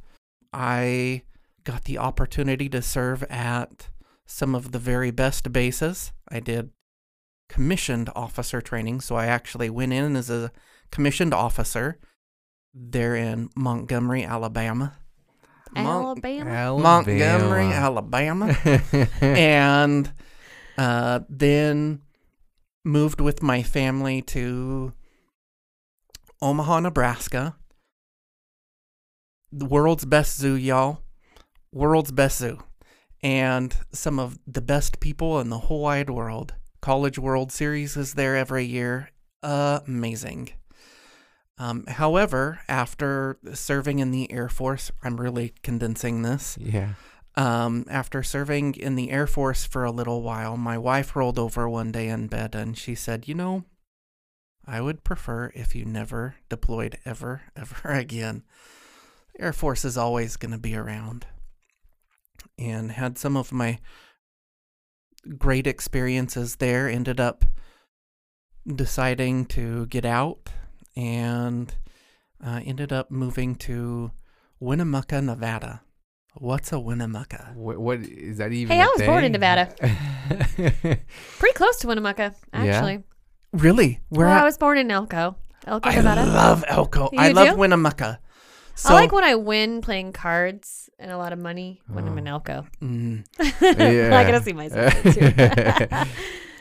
I 0.52 1.22
got 1.64 1.84
the 1.84 1.98
opportunity 1.98 2.68
to 2.70 2.80
serve 2.80 3.22
at 3.24 3.88
some 4.26 4.54
of 4.54 4.72
the 4.72 4.78
very 4.78 5.10
best 5.10 5.52
bases. 5.52 6.12
I 6.28 6.40
did 6.40 6.70
commissioned 7.48 8.10
officer 8.14 8.60
training, 8.60 9.00
so 9.00 9.16
I 9.16 9.26
actually 9.26 9.70
went 9.70 9.92
in 9.92 10.16
as 10.16 10.30
a 10.30 10.50
commissioned 10.90 11.34
officer 11.34 11.98
there 12.74 13.14
in 13.14 13.50
Montgomery, 13.56 14.24
Alabama. 14.24 14.96
Mon- 15.72 16.04
Alabama. 16.04 16.78
Montgomery, 16.78 17.72
Alabama. 17.72 18.56
and 19.20 20.12
uh, 20.78 21.20
then 21.28 22.02
moved 22.84 23.20
with 23.20 23.42
my 23.42 23.62
family 23.62 24.22
to 24.22 24.92
Omaha, 26.42 26.80
Nebraska. 26.80 27.56
The 29.50 29.66
world's 29.66 30.04
best 30.04 30.38
zoo, 30.38 30.54
y'all. 30.54 31.00
World's 31.72 32.12
best 32.12 32.38
zoo. 32.38 32.62
And 33.22 33.74
some 33.92 34.18
of 34.18 34.38
the 34.46 34.60
best 34.60 35.00
people 35.00 35.40
in 35.40 35.48
the 35.48 35.58
whole 35.58 35.82
wide 35.82 36.10
world. 36.10 36.54
College 36.84 37.18
World 37.18 37.50
Series 37.50 37.96
is 37.96 38.12
there 38.12 38.36
every 38.36 38.66
year. 38.66 39.08
Amazing. 39.42 40.50
Um, 41.56 41.86
however, 41.86 42.60
after 42.68 43.38
serving 43.54 44.00
in 44.00 44.10
the 44.10 44.30
Air 44.30 44.50
Force, 44.50 44.92
I'm 45.02 45.18
really 45.18 45.54
condensing 45.62 46.20
this. 46.20 46.58
yeah. 46.60 46.90
Um, 47.36 47.86
after 47.88 48.22
serving 48.22 48.74
in 48.74 48.96
the 48.96 49.10
Air 49.10 49.26
Force 49.26 49.64
for 49.64 49.84
a 49.84 49.90
little 49.90 50.20
while, 50.20 50.58
my 50.58 50.76
wife 50.76 51.16
rolled 51.16 51.38
over 51.38 51.66
one 51.70 51.90
day 51.90 52.08
in 52.08 52.26
bed 52.26 52.54
and 52.54 52.76
she 52.76 52.94
said, 52.94 53.26
You 53.26 53.34
know, 53.34 53.64
I 54.66 54.82
would 54.82 55.04
prefer 55.04 55.52
if 55.54 55.74
you 55.74 55.86
never 55.86 56.34
deployed 56.50 56.98
ever, 57.06 57.44
ever 57.56 57.88
again. 57.88 58.42
Air 59.38 59.54
Force 59.54 59.86
is 59.86 59.96
always 59.96 60.36
going 60.36 60.52
to 60.52 60.58
be 60.58 60.76
around. 60.76 61.24
And 62.58 62.92
had 62.92 63.16
some 63.16 63.38
of 63.38 63.52
my 63.52 63.78
great 65.38 65.66
experiences 65.66 66.56
there. 66.56 66.88
Ended 66.88 67.20
up 67.20 67.44
deciding 68.66 69.46
to 69.46 69.86
get 69.86 70.04
out 70.04 70.50
and 70.96 71.74
uh, 72.44 72.60
ended 72.64 72.92
up 72.92 73.10
moving 73.10 73.54
to 73.56 74.10
Winnemucca, 74.60 75.20
Nevada. 75.22 75.82
What's 76.36 76.72
a 76.72 76.80
Winnemucca? 76.80 77.52
What, 77.54 77.78
what 77.78 78.00
is 78.00 78.38
that 78.38 78.52
even? 78.52 78.76
Hey, 78.76 78.82
I 78.82 78.86
I 78.86 78.88
was 78.88 79.02
born 79.02 79.22
in 79.24 79.32
Nevada. 79.32 79.72
Pretty 81.38 81.54
close 81.54 81.76
to 81.78 81.86
Winnemucca, 81.86 82.34
Yeah? 82.52 82.60
actually. 82.60 83.04
Really? 83.52 84.00
Where 84.08 84.26
well, 84.26 84.36
I 84.36 84.40
at? 84.40 84.44
was 84.44 84.58
born 84.58 84.78
in 84.78 84.90
Elko, 84.90 85.36
Elko, 85.66 85.88
Nevada. 85.90 86.22
I 86.22 86.24
Nevada. 86.24 86.30
love 86.32 86.64
Elko. 86.66 87.10
You 87.12 87.18
I 87.20 87.28
love? 87.28 87.56
Winnemucca. 87.56 88.18
So, 88.76 88.90
I 88.90 88.94
like 89.00 89.12
when 89.12 89.24
I 89.24 89.34
win 89.36 89.80
playing 89.82 90.12
cards 90.12 90.90
and 90.98 91.10
a 91.10 91.16
lot 91.16 91.32
of 91.32 91.38
money 91.38 91.80
when 91.86 92.06
I'm 92.08 92.18
in 92.18 92.26
Oh. 92.28 92.32
Elko. 92.32 92.66
mm, 92.82 93.24
I 93.38 94.24
gotta 94.24 94.42
see 94.42 94.52
myself 94.52 94.92
too. 95.14 95.32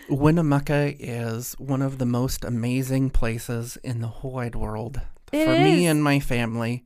Winnemucca 0.16 0.94
is 1.00 1.54
one 1.54 1.82
of 1.82 1.98
the 1.98 2.06
most 2.06 2.44
amazing 2.44 3.10
places 3.10 3.78
in 3.84 4.02
the 4.02 4.08
whole 4.08 4.34
wide 4.34 4.54
world 4.56 5.02
It 5.32 5.46
for 5.46 5.54
me 5.58 5.88
and 5.88 6.04
my 6.04 6.20
family, 6.20 6.86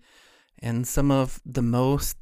and 0.59 0.87
some 0.87 1.11
of 1.11 1.41
the 1.45 1.61
most 1.63 2.17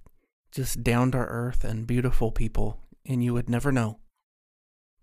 just 0.51 0.83
down 0.83 1.11
to 1.11 1.17
earth 1.17 1.63
and 1.63 1.85
beautiful 1.85 2.31
people, 2.31 2.79
and 3.05 3.23
you 3.23 3.33
would 3.33 3.49
never 3.49 3.71
know. 3.71 3.99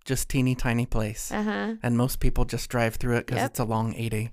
Just 0.05 0.29
teeny 0.29 0.55
tiny 0.57 0.87
place, 0.87 1.31
Uh 1.31 1.43
huh. 1.43 1.75
and 1.83 1.97
most 1.97 2.19
people 2.21 2.45
just 2.47 2.69
drive 2.71 2.97
through 2.97 3.17
it 3.19 3.27
because 3.27 3.39
Yep. 3.43 3.51
it's 3.51 3.61
a 3.61 3.65
long 3.65 3.95
eighty. 3.95 4.33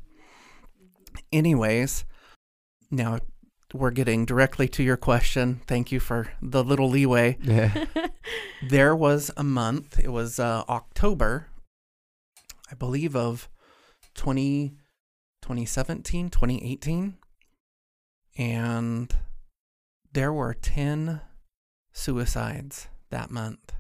Anyways, 1.32 2.05
now 2.89 3.19
we're 3.73 3.91
getting 3.91 4.25
directly 4.25 4.67
to 4.67 4.84
your 4.84 4.97
question. 4.97 5.62
Thank 5.67 5.91
you 5.91 5.99
for 5.99 6.32
the 6.41 6.63
little 6.63 6.89
leeway 6.89 7.38
yeah. 7.41 7.86
there 8.67 8.95
was 8.95 9.32
a 9.38 9.43
month 9.43 9.99
it 9.99 10.12
was 10.12 10.39
uh, 10.39 10.63
october 10.67 11.47
i 12.71 12.75
believe 12.75 13.15
of 13.15 13.49
20 14.15 14.73
2017 15.41 16.29
2018 16.29 17.17
and 18.38 19.15
there 20.12 20.34
were 20.34 20.53
10 20.53 21.21
suicides 21.93 22.88
that 23.10 23.32
month 23.32 23.73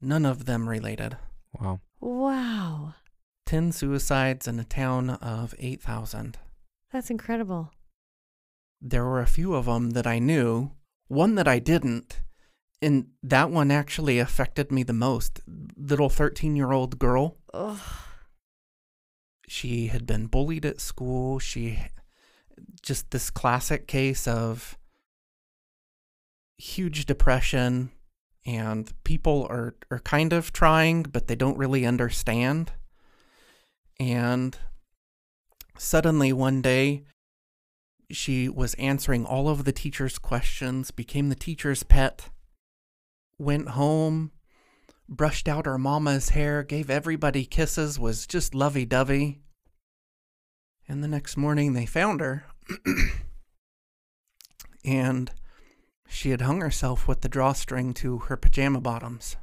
none 0.00 0.24
of 0.24 0.46
them 0.46 0.68
related 0.68 1.16
Wow. 1.60 1.80
wow, 2.00 2.94
10 3.46 3.70
suicides 3.70 4.48
in 4.48 4.58
a 4.58 4.64
town 4.64 5.10
of 5.10 5.54
8000 5.58 6.38
that's 6.92 7.10
incredible. 7.10 7.72
There 8.86 9.04
were 9.04 9.20
a 9.20 9.26
few 9.26 9.54
of 9.54 9.64
them 9.64 9.90
that 9.90 10.06
i 10.06 10.18
knew 10.18 10.70
one 11.08 11.34
that 11.34 11.48
i 11.48 11.58
didn't 11.58 12.20
and 12.84 13.06
that 13.22 13.50
one 13.50 13.70
actually 13.70 14.18
affected 14.18 14.70
me 14.70 14.82
the 14.82 14.92
most 14.92 15.40
little 15.76 16.10
13 16.10 16.54
year 16.54 16.70
old 16.70 16.98
girl 16.98 17.38
Ugh. 17.54 17.78
she 19.48 19.86
had 19.86 20.06
been 20.06 20.26
bullied 20.26 20.66
at 20.66 20.80
school. 20.80 21.38
She 21.38 21.78
just 22.82 23.10
this 23.10 23.30
classic 23.30 23.86
case 23.86 24.28
of 24.28 24.76
huge 26.58 27.06
depression 27.06 27.90
and 28.44 28.92
people 29.04 29.46
are 29.48 29.74
are 29.90 30.00
kind 30.00 30.32
of 30.32 30.52
trying 30.52 31.04
but 31.04 31.26
they 31.26 31.36
don't 31.36 31.56
really 31.56 31.86
understand. 31.86 32.72
And 33.98 34.58
suddenly 35.78 36.34
one 36.34 36.60
day 36.60 37.04
she 38.10 38.48
was 38.48 38.74
answering 38.74 39.24
all 39.24 39.48
of 39.48 39.64
the 39.64 39.72
teacher's 39.72 40.18
questions, 40.18 40.90
became 40.90 41.28
the 41.28 41.34
teacher's 41.34 41.82
pet, 41.82 42.30
went 43.38 43.70
home, 43.70 44.30
brushed 45.08 45.48
out 45.48 45.66
her 45.66 45.78
mama's 45.78 46.30
hair, 46.30 46.62
gave 46.62 46.90
everybody 46.90 47.44
kisses, 47.44 47.98
was 47.98 48.26
just 48.26 48.54
lovey 48.54 48.84
dovey. 48.84 49.40
And 50.88 51.02
the 51.02 51.08
next 51.08 51.36
morning 51.36 51.72
they 51.72 51.86
found 51.86 52.20
her, 52.20 52.44
and 54.84 55.30
she 56.08 56.30
had 56.30 56.42
hung 56.42 56.60
herself 56.60 57.08
with 57.08 57.22
the 57.22 57.28
drawstring 57.28 57.94
to 57.94 58.18
her 58.18 58.36
pajama 58.36 58.80
bottoms. 58.80 59.36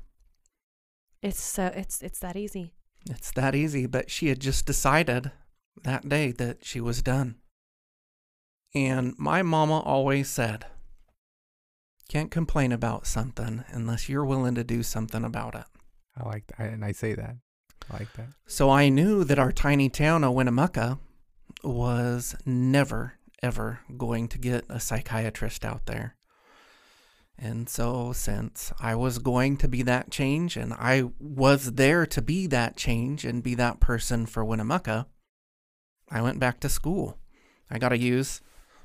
It's 1.22 1.42
so 1.42 1.66
it's 1.76 2.02
it's 2.02 2.20
that 2.20 2.36
easy. 2.36 2.74
It's 3.10 3.32
that 3.32 3.56
easy, 3.56 3.88
but 3.88 4.12
she 4.12 4.28
had 4.28 4.40
just 4.40 4.66
decided 4.66 5.32
that 5.84 6.08
day 6.08 6.32
that 6.34 6.64
she 6.64 6.80
was 6.80 7.02
done. 7.02 7.36
And 8.74 9.14
my 9.18 9.42
mama 9.44 9.80
always 9.80 10.30
said, 10.30 10.66
can't 12.12 12.32
complain 12.32 12.72
about 12.72 13.08
something 13.08 13.64
unless 13.70 14.10
you're 14.10 14.26
willing 14.26 14.56
to 14.56 14.64
do 14.64 14.84
something 14.84 15.24
about 15.24 15.56
it. 15.56 15.64
I 16.18 16.28
like 16.28 16.46
that. 16.48 16.72
And 16.72 16.84
I 16.84 16.92
say 16.92 17.14
that. 17.14 17.38
I 17.90 17.98
like 18.00 18.12
that. 18.14 18.28
So 18.46 18.70
I 18.70 18.90
knew 18.90 19.24
that 19.24 19.40
our 19.40 19.52
tiny 19.52 19.90
town 19.90 20.24
of 20.24 20.34
Winnemucca 20.34 21.00
was 21.64 22.36
never, 22.46 23.14
ever 23.42 23.80
going 23.98 24.28
to 24.30 24.38
get 24.38 24.66
a 24.68 24.80
psychiatrist 24.80 25.64
out 25.64 25.86
there. 25.86 26.16
And 27.38 27.68
so, 27.70 28.12
since 28.14 28.72
I 28.80 28.94
was 28.96 29.18
going 29.18 29.58
to 29.58 29.68
be 29.68 29.82
that 29.84 30.12
change 30.12 30.58
and 30.58 30.74
I 30.74 31.10
was 31.18 31.74
there 31.74 32.06
to 32.06 32.22
be 32.22 32.46
that 32.48 32.76
change 32.76 33.26
and 33.26 33.42
be 33.42 33.56
that 33.56 33.80
person 33.80 34.26
for 34.26 34.46
Winnemucca, 34.46 35.08
I 36.10 36.22
went 36.22 36.40
back 36.40 36.60
to 36.60 36.70
school. 36.70 37.18
I 37.70 37.80
got 37.80 37.90
to 37.90 37.98
use 37.98 38.42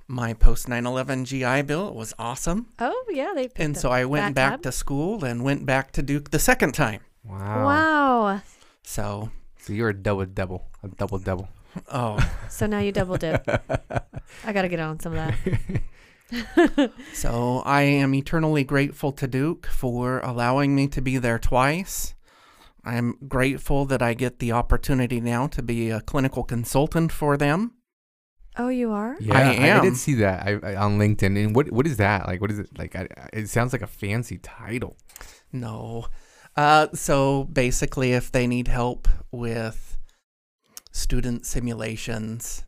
my 0.08 0.32
post 0.34 0.68
9 0.68 0.86
11 0.86 1.24
GI 1.24 1.62
Bill. 1.62 1.88
It 1.88 1.94
was 1.94 2.14
awesome. 2.18 2.66
Oh 2.78 3.04
yeah, 3.10 3.32
they. 3.34 3.44
picked 3.48 3.58
And 3.60 3.76
so 3.76 3.90
I 3.90 4.04
went 4.04 4.34
back 4.34 4.52
tab. 4.52 4.62
to 4.62 4.72
school 4.72 5.24
and 5.24 5.42
went 5.44 5.66
back 5.66 5.92
to 5.92 6.02
Duke 6.02 6.30
the 6.30 6.38
second 6.38 6.72
time. 6.72 7.00
Wow. 7.24 7.64
Wow. 7.66 8.40
So, 8.82 9.30
So 9.58 9.72
you're 9.72 9.88
a 9.90 9.94
double 9.94 10.26
double, 10.26 10.66
a 10.82 10.88
double 10.88 11.18
double. 11.18 11.48
oh, 11.92 12.18
So 12.48 12.66
now 12.66 12.78
you 12.78 12.92
double 12.92 13.16
dip. 13.16 13.46
I 14.44 14.52
gotta 14.52 14.68
get 14.68 14.80
on 14.80 15.00
some 15.00 15.14
of 15.16 15.18
that. 15.18 15.80
So 17.12 17.62
I 17.64 17.82
am 17.82 18.12
eternally 18.14 18.64
grateful 18.64 19.12
to 19.12 19.28
Duke 19.28 19.66
for 19.66 20.18
allowing 20.20 20.74
me 20.74 20.88
to 20.88 21.00
be 21.00 21.18
there 21.18 21.38
twice. 21.38 22.14
I'm 22.84 23.16
grateful 23.28 23.84
that 23.86 24.02
I 24.02 24.14
get 24.14 24.40
the 24.40 24.50
opportunity 24.50 25.20
now 25.20 25.46
to 25.48 25.62
be 25.62 25.88
a 25.90 26.00
clinical 26.00 26.42
consultant 26.42 27.12
for 27.12 27.36
them. 27.36 27.72
Oh, 28.58 28.68
you 28.68 28.92
are. 28.92 29.16
Yeah, 29.20 29.36
I 29.38 29.78
I, 29.78 29.80
did 29.80 29.96
see 29.96 30.14
that 30.14 30.46
I, 30.46 30.72
I, 30.72 30.76
on 30.76 30.98
LinkedIn. 30.98 31.44
And 31.44 31.54
what 31.54 31.70
what 31.70 31.86
is 31.86 31.96
that? 31.98 32.26
Like, 32.26 32.40
what 32.40 32.50
is 32.50 32.58
it? 32.58 32.70
Like, 32.78 32.96
I, 32.96 33.06
I- 33.16 33.28
it 33.32 33.48
sounds 33.48 33.72
like 33.72 33.82
a 33.82 33.86
fancy 33.86 34.38
title. 34.38 34.96
No. 35.52 36.06
Uh, 36.56 36.88
so 36.94 37.44
basically, 37.44 38.12
if 38.12 38.32
they 38.32 38.46
need 38.46 38.68
help 38.68 39.08
with 39.30 39.98
student 40.90 41.44
simulations, 41.44 42.64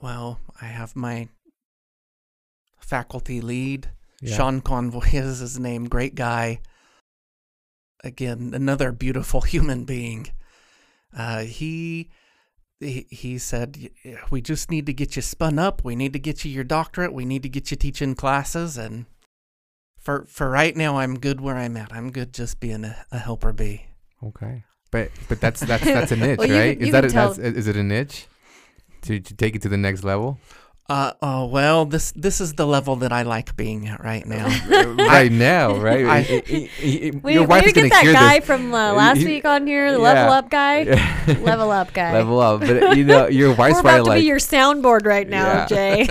well, 0.00 0.38
I 0.60 0.66
have 0.66 0.94
my 0.94 1.28
faculty 2.78 3.40
lead. 3.40 3.90
Yeah. 4.20 4.36
Sean 4.36 4.60
Convoy 4.60 5.06
is 5.12 5.40
his 5.40 5.58
name. 5.58 5.88
Great 5.88 6.14
guy. 6.14 6.60
Again, 8.04 8.52
another 8.54 8.92
beautiful 8.92 9.40
human 9.52 9.84
being. 9.84 10.28
Uh, 11.16 11.40
he, 11.42 12.10
he 12.82 13.06
he 13.10 13.38
said, 13.38 13.90
"We 14.30 14.40
just 14.42 14.70
need 14.70 14.86
to 14.86 14.92
get 14.92 15.16
you 15.16 15.22
spun 15.22 15.58
up. 15.58 15.82
We 15.84 15.96
need 15.96 16.12
to 16.12 16.18
get 16.18 16.44
you 16.44 16.50
your 16.50 16.64
doctorate. 16.64 17.12
We 17.12 17.24
need 17.24 17.42
to 17.42 17.48
get 17.48 17.70
you 17.70 17.76
teaching 17.76 18.14
classes." 18.14 18.76
And 18.76 19.06
for 19.98 20.24
for 20.28 20.50
right 20.50 20.76
now, 20.76 20.98
I'm 20.98 21.18
good 21.18 21.40
where 21.40 21.56
I'm 21.56 21.76
at. 21.76 21.92
I'm 21.92 22.10
good 22.10 22.32
just 22.34 22.60
being 22.60 22.84
a, 22.84 22.96
a 23.12 23.18
helper 23.18 23.52
bee. 23.52 23.86
Okay, 24.22 24.64
but 24.90 25.10
but 25.28 25.40
that's 25.40 25.60
that's 25.60 25.84
that's 25.84 26.12
a 26.12 26.16
niche, 26.24 26.38
Well, 26.38 26.48
right? 26.50 26.76
can- 26.78 26.86
is 26.86 26.92
that 26.92 27.04
a, 27.04 27.08
that's, 27.08 27.38
is 27.38 27.66
it 27.68 27.76
a 27.76 27.82
niche 27.82 28.26
to 29.02 29.20
to 29.20 29.34
take 29.34 29.56
it 29.56 29.62
to 29.62 29.68
the 29.68 29.76
next 29.78 30.04
level? 30.04 30.38
Uh 30.92 31.12
oh 31.22 31.46
well, 31.46 31.86
this 31.86 32.12
this 32.12 32.38
is 32.38 32.52
the 32.52 32.66
level 32.66 32.96
that 32.96 33.12
I 33.12 33.22
like 33.22 33.56
being 33.56 33.88
at 33.88 34.02
right 34.04 34.26
now. 34.26 34.46
right 34.98 35.32
now, 35.32 35.76
right? 35.76 36.04
I- 36.04 36.18
I- 36.18 36.20
I- 36.20 36.70
I- 36.82 37.10
We, 37.22 37.32
your 37.32 37.42
we 37.44 37.46
wife 37.46 37.64
need 37.64 37.74
gonna 37.74 37.88
get 37.88 37.92
that 37.94 38.02
hear 38.02 38.12
guy 38.12 38.38
this. 38.40 38.46
from 38.46 38.74
uh, 38.74 38.90
Uh, 38.90 38.92
last 38.94 39.18
he- 39.18 39.24
week 39.24 39.44
on 39.46 39.66
here, 39.66 39.90
the 39.92 39.98
Yeah. 39.98 40.04
level 40.04 40.32
up 40.34 40.50
guy. 40.50 40.80
Yeah. 40.82 41.36
level 41.40 41.70
up 41.70 41.94
guy. 41.94 42.12
Level 42.12 42.40
up, 42.40 42.60
but 42.60 42.96
you 42.98 43.04
know 43.04 43.26
your 43.28 43.54
wife's 43.60 43.76
We're 43.76 43.80
about 43.80 43.90
probably 43.90 44.04
to 44.04 44.10
like 44.10 44.20
be 44.20 44.26
your 44.26 44.38
soundboard 44.38 45.06
right 45.06 45.28
now, 45.28 45.46
Yeah. 45.46 45.66
Jay. 45.66 46.06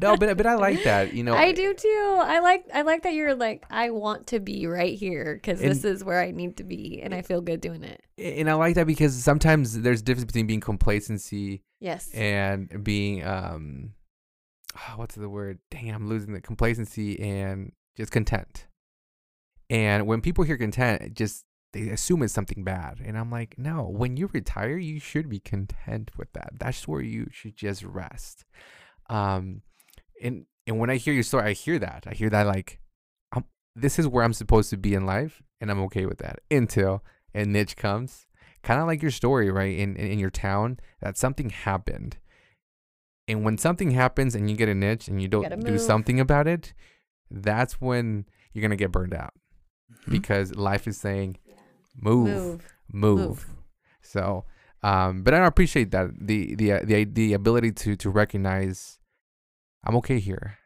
no, 0.00 0.16
but 0.16 0.36
but 0.36 0.46
I 0.46 0.54
like 0.54 0.84
that. 0.84 1.12
You 1.14 1.24
know, 1.24 1.34
I 1.34 1.50
do 1.50 1.74
too. 1.74 2.18
I 2.22 2.38
like 2.38 2.66
I 2.72 2.82
like 2.82 3.02
that 3.02 3.14
you're 3.14 3.34
like 3.34 3.64
I 3.68 3.90
want 3.90 4.28
to 4.28 4.38
be 4.38 4.66
right 4.68 4.96
here 4.96 5.34
because 5.34 5.60
this 5.60 5.82
is 5.84 6.04
where 6.04 6.20
I 6.20 6.30
need 6.30 6.58
to 6.58 6.62
be, 6.64 7.00
and 7.02 7.12
I 7.12 7.22
feel 7.22 7.40
good 7.40 7.60
doing 7.60 7.82
it. 7.82 8.00
and 8.16 8.48
I 8.48 8.54
like 8.54 8.76
that 8.76 8.86
because 8.86 9.14
sometimes 9.14 9.80
there's 9.80 10.02
a 10.02 10.04
difference 10.04 10.26
between 10.26 10.46
being 10.46 10.60
complacency 10.60 11.62
Yes. 11.80 12.12
and 12.12 12.82
being 12.82 13.24
um, 13.24 13.94
ah, 14.76 14.94
what's 14.96 15.14
the 15.14 15.28
word? 15.28 15.58
Dang, 15.70 15.94
I'm 15.94 16.08
losing 16.08 16.32
the 16.34 16.40
complacency 16.40 17.18
and 17.20 17.72
just 17.96 18.12
content. 18.12 18.66
And 19.70 20.06
when 20.06 20.20
people 20.20 20.44
hear 20.44 20.56
content, 20.56 21.14
just 21.14 21.44
they 21.72 21.90
assume 21.90 22.22
it's 22.22 22.32
something 22.32 22.64
bad, 22.64 23.00
and 23.04 23.18
I'm 23.18 23.30
like, 23.30 23.58
no. 23.58 23.82
When 23.82 24.16
you 24.16 24.30
retire, 24.32 24.78
you 24.78 24.98
should 24.98 25.28
be 25.28 25.38
content 25.38 26.10
with 26.16 26.32
that. 26.32 26.52
That's 26.58 26.88
where 26.88 27.02
you 27.02 27.28
should 27.30 27.56
just 27.56 27.82
rest. 27.84 28.44
Um, 29.10 29.62
and 30.22 30.46
And 30.66 30.78
when 30.78 30.90
I 30.90 30.96
hear 30.96 31.14
your 31.14 31.22
story, 31.22 31.44
I 31.50 31.52
hear 31.52 31.78
that. 31.78 32.04
I 32.06 32.14
hear 32.14 32.30
that 32.30 32.46
like, 32.46 32.80
I'm, 33.32 33.44
this 33.74 33.98
is 33.98 34.06
where 34.06 34.24
I'm 34.24 34.32
supposed 34.32 34.70
to 34.70 34.76
be 34.76 34.94
in 34.94 35.06
life, 35.06 35.42
and 35.60 35.70
I'm 35.70 35.80
okay 35.82 36.06
with 36.06 36.18
that 36.18 36.40
until 36.50 37.02
a 37.34 37.44
niche 37.44 37.76
comes. 37.76 38.26
Kind 38.62 38.80
of 38.80 38.86
like 38.86 39.02
your 39.02 39.10
story, 39.10 39.50
right? 39.50 39.76
In, 39.78 39.96
in 39.96 40.12
in 40.12 40.18
your 40.18 40.30
town, 40.30 40.78
that 41.00 41.16
something 41.16 41.50
happened, 41.50 42.18
and 43.26 43.44
when 43.44 43.56
something 43.58 43.92
happens 43.92 44.34
and 44.34 44.50
you 44.50 44.56
get 44.56 44.68
a 44.68 44.74
niche 44.74 45.08
and 45.08 45.20
you 45.22 45.28
don't 45.28 45.42
gotta 45.42 45.56
do 45.56 45.72
move. 45.72 45.80
something 45.80 46.18
about 46.20 46.46
it, 46.46 46.74
that's 47.30 47.80
when 47.80 48.26
you're 48.52 48.62
gonna 48.62 48.76
get 48.76 48.90
burned 48.92 49.14
out 49.14 49.32
Mhm. 50.06 50.10
because 50.12 50.54
life 50.56 50.86
is 50.88 50.98
saying, 50.98 51.36
move, 51.94 52.26
Move. 52.26 52.62
move. 52.92 53.18
Move. 53.18 53.46
So, 54.02 54.44
um, 54.82 55.22
but 55.22 55.34
I 55.34 55.44
appreciate 55.46 55.90
that 55.92 56.10
the 56.20 56.54
the 56.54 56.72
uh, 56.72 56.80
the 56.84 57.04
the 57.04 57.32
ability 57.34 57.72
to 57.72 57.96
to 57.96 58.10
recognize 58.10 58.98
I'm 59.84 59.96
okay 59.96 60.18
here. 60.18 60.58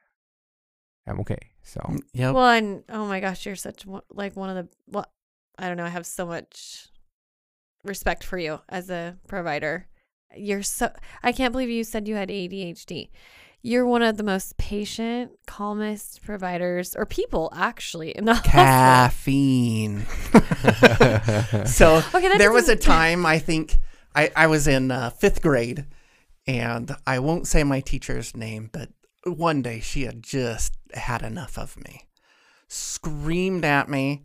I'm 1.07 1.21
okay. 1.21 1.51
So 1.63 1.81
Mm, 1.81 2.01
Yep. 2.15 2.35
Well, 2.35 2.49
and 2.51 2.85
oh 2.89 3.07
my 3.07 3.21
gosh, 3.21 3.45
you're 3.45 3.57
such 3.57 3.85
like 4.11 4.37
one 4.37 4.51
of 4.51 4.57
the 4.57 4.69
well, 4.89 5.07
I 5.59 5.69
don't 5.69 5.77
know. 5.77 5.85
I 5.85 5.89
have 5.91 6.07
so 6.07 6.25
much 6.27 6.89
respect 7.85 8.25
for 8.25 8.39
you 8.39 8.61
as 8.69 8.91
a 8.91 9.17
provider. 9.29 9.87
You're 10.37 10.63
so 10.63 10.91
I 11.23 11.33
can't 11.33 11.53
believe 11.53 11.69
you 11.69 11.85
said 11.85 12.09
you 12.09 12.15
had 12.15 12.29
ADHD. 12.29 13.11
You're 13.65 13.87
one 13.87 14.03
of 14.03 14.17
the 14.17 14.25
most 14.25 14.57
patient, 14.57 15.33
calmest 15.47 16.23
providers 16.23 16.97
or 16.97 17.07
people 17.07 17.53
actually 17.55 18.11
in 18.11 18.25
the 18.25 18.35
hospital. 18.35 18.61
Caffeine. 18.61 20.01
so 21.67 22.03
Okay, 22.15 22.29
that 22.29 22.39
there 22.39 22.51
was 22.53 22.69
a 22.69 22.77
time 22.97 23.25
I 23.25 23.39
think 23.39 23.79
I, 24.15 24.31
I 24.35 24.47
was 24.47 24.67
in 24.67 24.91
uh, 24.91 25.11
fifth 25.11 25.43
grade, 25.43 25.87
and 26.47 26.95
I 27.07 27.19
won't 27.19 27.47
say 27.47 27.65
my 27.65 27.81
teacher's 27.81 28.37
name, 28.37 28.69
but 28.73 28.91
one 29.25 29.63
day 29.63 29.81
she 29.81 30.03
had 30.03 30.23
just 30.23 30.75
had 30.93 31.23
enough 31.23 31.57
of 31.57 31.83
me, 31.83 32.09
screamed 32.69 33.65
at 33.65 33.89
me, 33.89 34.25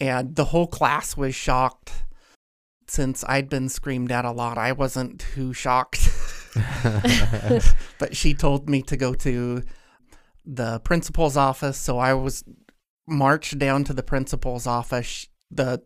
and 0.00 0.34
the 0.36 0.46
whole 0.46 0.66
class 0.66 1.16
was 1.16 1.34
shocked. 1.34 1.92
Since 2.90 3.22
I'd 3.28 3.48
been 3.48 3.68
screamed 3.68 4.10
at 4.10 4.24
a 4.24 4.32
lot, 4.32 4.58
I 4.58 4.72
wasn't 4.72 5.20
too 5.20 5.52
shocked. 5.52 6.10
but 8.00 8.16
she 8.16 8.34
told 8.34 8.68
me 8.68 8.82
to 8.82 8.96
go 8.96 9.14
to 9.14 9.62
the 10.44 10.80
principal's 10.80 11.36
office, 11.36 11.78
so 11.78 11.98
I 11.98 12.14
was 12.14 12.42
marched 13.06 13.60
down 13.60 13.84
to 13.84 13.92
the 13.92 14.02
principal's 14.02 14.66
office. 14.66 15.28
The 15.52 15.84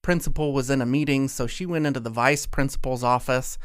principal 0.00 0.52
was 0.52 0.70
in 0.70 0.80
a 0.80 0.86
meeting, 0.86 1.26
so 1.26 1.48
she 1.48 1.66
went 1.66 1.86
into 1.86 1.98
the 1.98 2.08
vice 2.08 2.46
principal's 2.46 3.02
office. 3.02 3.58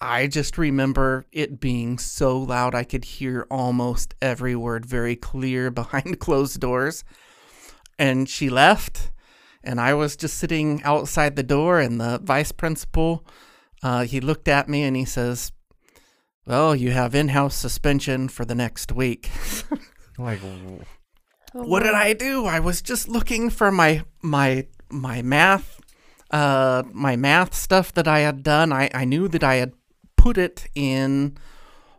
I 0.00 0.28
just 0.28 0.56
remember 0.56 1.26
it 1.30 1.60
being 1.60 1.98
so 1.98 2.38
loud 2.38 2.74
I 2.74 2.84
could 2.84 3.04
hear 3.04 3.46
almost 3.50 4.14
every 4.22 4.56
word 4.56 4.86
very 4.86 5.14
clear 5.14 5.70
behind 5.82 6.20
closed 6.20 6.58
doors. 6.58 7.04
And 7.98 8.30
she 8.30 8.48
left, 8.48 9.10
and 9.62 9.80
I 9.80 9.94
was 9.94 10.16
just 10.16 10.38
sitting 10.38 10.82
outside 10.82 11.36
the 11.36 11.42
door, 11.42 11.80
and 11.80 12.00
the 12.00 12.18
vice 12.22 12.52
principal, 12.52 13.26
uh, 13.82 14.04
he 14.04 14.20
looked 14.20 14.48
at 14.48 14.68
me 14.68 14.82
and 14.82 14.96
he 14.96 15.04
says, 15.04 15.52
Well, 16.46 16.74
you 16.74 16.90
have 16.90 17.14
in 17.14 17.28
house 17.28 17.54
suspension 17.54 18.28
for 18.28 18.44
the 18.44 18.54
next 18.54 18.92
week. 18.92 19.30
like 20.18 20.40
Oh 21.54 21.64
what 21.64 21.82
did 21.82 21.94
I 21.94 22.12
do? 22.12 22.44
I 22.44 22.60
was 22.60 22.82
just 22.82 23.08
looking 23.08 23.50
for 23.50 23.70
my 23.72 24.04
my 24.22 24.66
my 24.90 25.22
math 25.22 25.80
uh 26.30 26.82
my 26.92 27.16
math 27.16 27.54
stuff 27.54 27.92
that 27.94 28.08
I 28.08 28.20
had 28.20 28.42
done. 28.42 28.72
I, 28.72 28.90
I 28.92 29.04
knew 29.04 29.28
that 29.28 29.44
I 29.44 29.56
had 29.56 29.72
put 30.16 30.36
it 30.36 30.66
in 30.74 31.38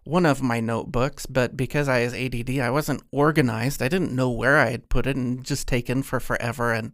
one 0.03 0.25
of 0.25 0.41
my 0.41 0.59
notebooks, 0.59 1.25
but 1.25 1.55
because 1.55 1.87
I 1.87 2.03
was 2.03 2.13
ADD, 2.13 2.59
I 2.59 2.69
wasn't 2.69 3.03
organized. 3.11 3.81
I 3.81 3.87
didn't 3.87 4.15
know 4.15 4.29
where 4.29 4.57
I 4.57 4.71
had 4.71 4.89
put 4.89 5.07
it 5.07 5.15
and 5.15 5.43
just 5.43 5.67
taken 5.67 6.03
for 6.03 6.19
forever 6.19 6.73
and 6.73 6.93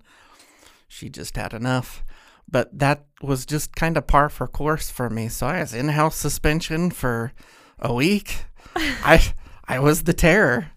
she 0.88 1.10
just 1.10 1.36
had 1.36 1.54
enough. 1.54 2.04
But 2.50 2.78
that 2.78 3.06
was 3.22 3.46
just 3.46 3.76
kind 3.76 3.98
of 3.98 4.06
par 4.08 4.30
for 4.30 4.48
course 4.48 4.90
for 4.92 5.10
me. 5.10 5.30
So 5.30 5.48
I 5.48 5.60
was 5.62 5.74
in 5.74 5.90
house 5.90 6.16
suspension 6.16 6.92
for 6.92 7.34
a 7.80 7.94
week. 7.94 8.46
I 8.76 9.34
I 9.68 9.80
was 9.80 10.04
the 10.04 10.14
terror. 10.14 10.72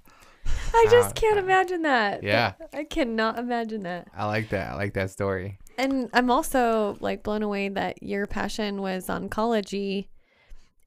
I 0.74 0.86
just 0.90 1.10
Uh, 1.10 1.12
can't 1.20 1.38
imagine 1.38 1.82
that. 1.82 2.22
yeah. 2.22 2.54
I 2.72 2.84
cannot 2.84 3.38
imagine 3.38 3.82
that. 3.82 4.08
I 4.16 4.24
like 4.26 4.48
that. 4.50 4.72
I 4.72 4.76
like 4.76 4.94
that 4.94 5.10
story. 5.10 5.58
And 5.76 6.08
I'm 6.14 6.30
also 6.30 6.96
like 7.00 7.22
blown 7.22 7.42
away 7.42 7.68
that 7.68 8.02
your 8.02 8.26
passion 8.26 8.80
was 8.80 9.08
oncology 9.08 10.08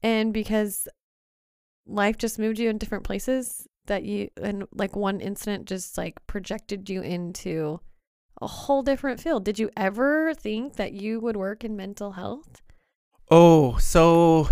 and 0.02 0.32
because 0.34 0.88
life 1.86 2.18
just 2.18 2.38
moved 2.38 2.58
you 2.58 2.68
in 2.70 2.78
different 2.78 3.04
places 3.04 3.66
that 3.86 4.02
you 4.04 4.28
and 4.40 4.64
like 4.72 4.94
one 4.96 5.20
incident 5.20 5.66
just 5.66 5.96
like 5.96 6.24
projected 6.26 6.88
you 6.90 7.02
into 7.02 7.80
a 8.42 8.46
whole 8.46 8.82
different 8.82 9.20
field. 9.20 9.44
Did 9.44 9.58
you 9.58 9.70
ever 9.76 10.34
think 10.34 10.74
that 10.76 10.92
you 10.92 11.20
would 11.20 11.36
work 11.36 11.64
in 11.64 11.76
mental 11.76 12.12
health? 12.12 12.60
Oh, 13.30 13.78
so 13.78 14.48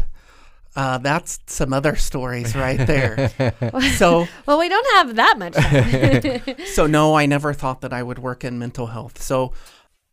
uh, 0.77 0.99
that's 0.99 1.41
some 1.47 1.73
other 1.73 1.97
stories 1.97 2.55
right 2.55 2.87
there. 2.87 3.31
so, 3.97 4.29
Well, 4.47 4.59
we 4.59 4.69
don't 4.69 4.95
have 4.95 5.17
that 5.17 5.39
much 5.39 5.55
time. 5.55 6.57
so 6.67 6.87
no, 6.87 7.15
I 7.15 7.27
never 7.27 7.53
thought 7.53 7.81
that 7.81 7.93
I 7.93 8.03
would 8.03 8.21
work 8.21 8.45
in 8.45 8.59
mental 8.59 8.87
health. 8.87 9.21
So, 9.21 9.53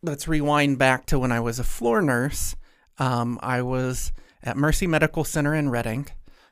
let's 0.02 0.28
rewind 0.28 0.78
back 0.78 1.06
to 1.06 1.18
when 1.18 1.32
I 1.32 1.40
was 1.40 1.58
a 1.58 1.64
floor 1.64 2.02
nurse. 2.02 2.56
Um, 2.98 3.38
I 3.42 3.62
was 3.62 4.12
at 4.42 4.56
Mercy 4.56 4.86
Medical 4.86 5.24
Center 5.24 5.54
in 5.54 5.70
Redding, 5.70 6.08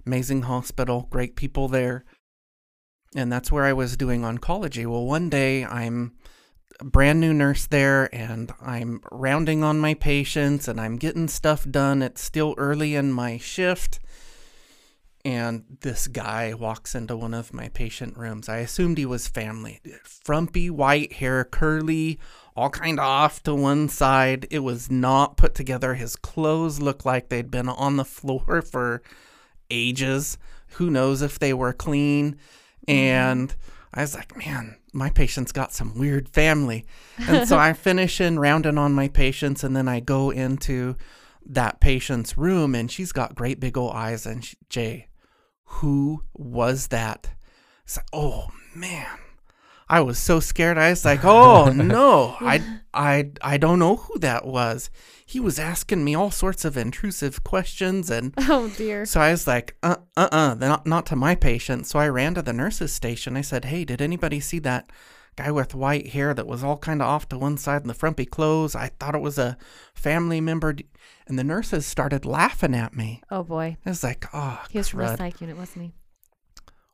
amazing 0.07 0.43
hospital, 0.43 1.09
great 1.11 1.35
people 1.35 1.67
there, 1.67 2.05
and 3.17 3.33
that's 3.33 3.51
where 3.51 3.65
I 3.65 3.73
was 3.73 3.97
doing 3.97 4.23
oncology. 4.23 4.87
Well, 4.87 5.05
one 5.05 5.29
day 5.29 5.65
I'm 5.65 6.12
a 6.81 6.85
brand 6.85 7.21
new 7.21 7.33
nurse 7.33 7.67
there 7.67 8.15
and 8.15 8.53
I'm 8.61 9.01
rounding 9.11 9.62
on 9.62 9.79
my 9.79 9.95
patients 9.95 10.69
and 10.69 10.81
I'm 10.81 10.97
getting 10.97 11.29
stuff 11.29 11.67
done. 11.69 12.03
It's 12.03 12.23
still 12.23 12.55
early 12.59 12.95
in 12.95 13.12
my 13.12 13.39
shift. 13.39 14.01
And 15.25 15.65
this 15.81 16.07
guy 16.07 16.55
walks 16.55 16.95
into 16.95 17.17
one 17.17 17.35
of 17.35 17.53
my 17.53 17.69
patient 17.71 18.17
rooms. 18.17 18.49
I 18.49 18.59
assumed 18.59 18.97
he 18.97 19.07
was 19.07 19.27
family. 19.27 19.81
Frumpy 20.05 20.71
white 20.71 21.15
hair, 21.15 21.45
curly, 21.45 22.21
all 22.55 22.71
kind 22.71 23.01
of 23.01 23.05
off 23.05 23.43
to 23.43 23.55
one 23.55 23.89
side. 23.89 24.47
It 24.53 24.61
was 24.61 24.89
not 24.89 25.37
put 25.37 25.55
together. 25.55 25.95
His 25.95 26.15
clothes 26.15 26.81
looked 26.81 27.05
like 27.05 27.29
they'd 27.29 27.51
been 27.51 27.69
on 27.69 27.97
the 27.97 28.05
floor 28.07 28.62
for 28.62 29.03
ages. 29.69 30.39
Who 30.75 30.91
knows 30.91 31.23
if 31.23 31.41
they 31.41 31.53
were 31.53 31.73
clean? 31.73 32.37
Mm-hmm. 32.87 32.91
And 32.91 33.55
I 33.93 34.03
was 34.03 34.15
like, 34.15 34.37
man, 34.37 34.77
my 34.97 35.11
patient's 35.11 35.53
got 35.53 35.73
some 35.73 35.95
weird 35.95 36.29
family. 36.29 36.87
And 37.19 37.47
so 37.47 37.59
I 37.59 37.73
finish 37.75 38.21
in 38.21 38.39
rounding 38.39 38.79
on 38.79 38.93
my 38.93 39.09
patients, 39.09 39.63
and 39.63 39.77
then 39.77 39.89
I 39.89 40.01
go 40.01 40.31
into 40.31 40.97
that 41.45 41.81
patient's 41.81 42.37
room, 42.39 42.75
and 42.75 42.91
she's 42.91 43.13
got 43.13 43.35
great 43.35 43.61
big 43.61 43.77
old 43.77 43.93
eyes. 43.95 44.27
And 44.27 44.45
she, 44.45 44.57
Jay, 44.71 45.09
who 45.65 46.23
was 46.35 46.89
that? 46.89 47.31
It's 47.85 47.99
like, 47.99 48.07
oh 48.13 48.49
man, 48.75 49.07
I 49.88 50.01
was 50.01 50.18
so 50.18 50.40
scared. 50.40 50.79
I 50.79 50.90
was 50.90 51.05
like, 51.05 51.20
oh 51.25 51.70
no, 51.72 52.37
I, 52.40 52.62
I, 52.92 53.31
I 53.40 53.57
don't 53.57 53.79
know 53.79 53.96
who 53.96 54.18
that 54.18 54.46
was. 54.46 54.90
He 55.25 55.40
was 55.40 55.59
asking 55.59 56.05
me 56.05 56.14
all 56.14 56.31
sorts 56.31 56.64
of 56.64 56.77
intrusive 56.77 57.42
questions, 57.44 58.11
and 58.11 58.35
oh 58.38 58.68
dear. 58.77 59.05
so 59.07 59.20
I 59.20 59.31
was 59.31 59.46
like, 59.46 59.77
uh, 59.83 59.96
uh, 60.16 60.29
uh, 60.33 60.55
not, 60.59 60.87
not 60.87 61.07
to 61.07 61.16
my 61.16 61.35
patient. 61.35 61.87
So 61.87 61.99
I 61.99 62.09
ran 62.09 62.35
to 62.35 62.42
the 62.42 62.53
nurse's 62.53 62.92
station. 62.92 63.37
I 63.37 63.40
said, 63.42 63.66
hey, 63.66 63.85
did 63.85 64.01
anybody 64.03 64.40
see 64.40 64.59
that 64.61 64.90
guy 65.37 65.51
with 65.51 65.75
white 65.75 66.09
hair 66.09 66.33
that 66.33 66.46
was 66.46 66.64
all 66.64 66.79
kind 66.79 67.03
of 67.03 67.09
off 67.09 67.29
to 67.29 67.38
one 67.38 67.59
side 67.59 67.83
in 67.83 67.88
the 67.88 67.94
frumpy 67.94 68.25
clothes? 68.25 68.75
I 68.75 68.88
thought 68.99 69.14
it 69.14 69.20
was 69.20 69.38
a 69.38 69.57
family 69.94 70.40
member. 70.40 70.77
And 71.29 71.38
the 71.38 71.44
nurses 71.44 71.85
started 71.87 72.25
laughing 72.25 72.75
at 72.75 72.96
me. 72.96 73.20
Oh 73.31 73.42
boy. 73.42 73.77
I 73.85 73.88
was 73.90 74.03
like, 74.05 74.27
oh, 74.33 74.64
He 74.70 74.79
was 74.79 74.88
from 74.88 75.01
the 75.01 75.16
psych 75.16 75.40
unit, 75.40 75.57
wasn't 75.57 75.87
he? 75.87 75.92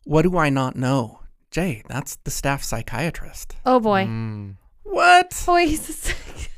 what 0.05 0.23
do 0.23 0.37
I 0.37 0.49
not 0.51 0.75
know? 0.75 1.21
Jay, 1.53 1.83
that's 1.89 2.17
the 2.25 2.31
staff 2.31 2.63
psychiatrist. 2.65 3.55
Oh 3.65 3.79
boy. 3.79 4.05
Mm. 4.07 4.57
What? 4.83 5.41
Boy, 5.47 5.67
he's 5.69 5.89
a 5.89 5.93
psych- 5.93 6.51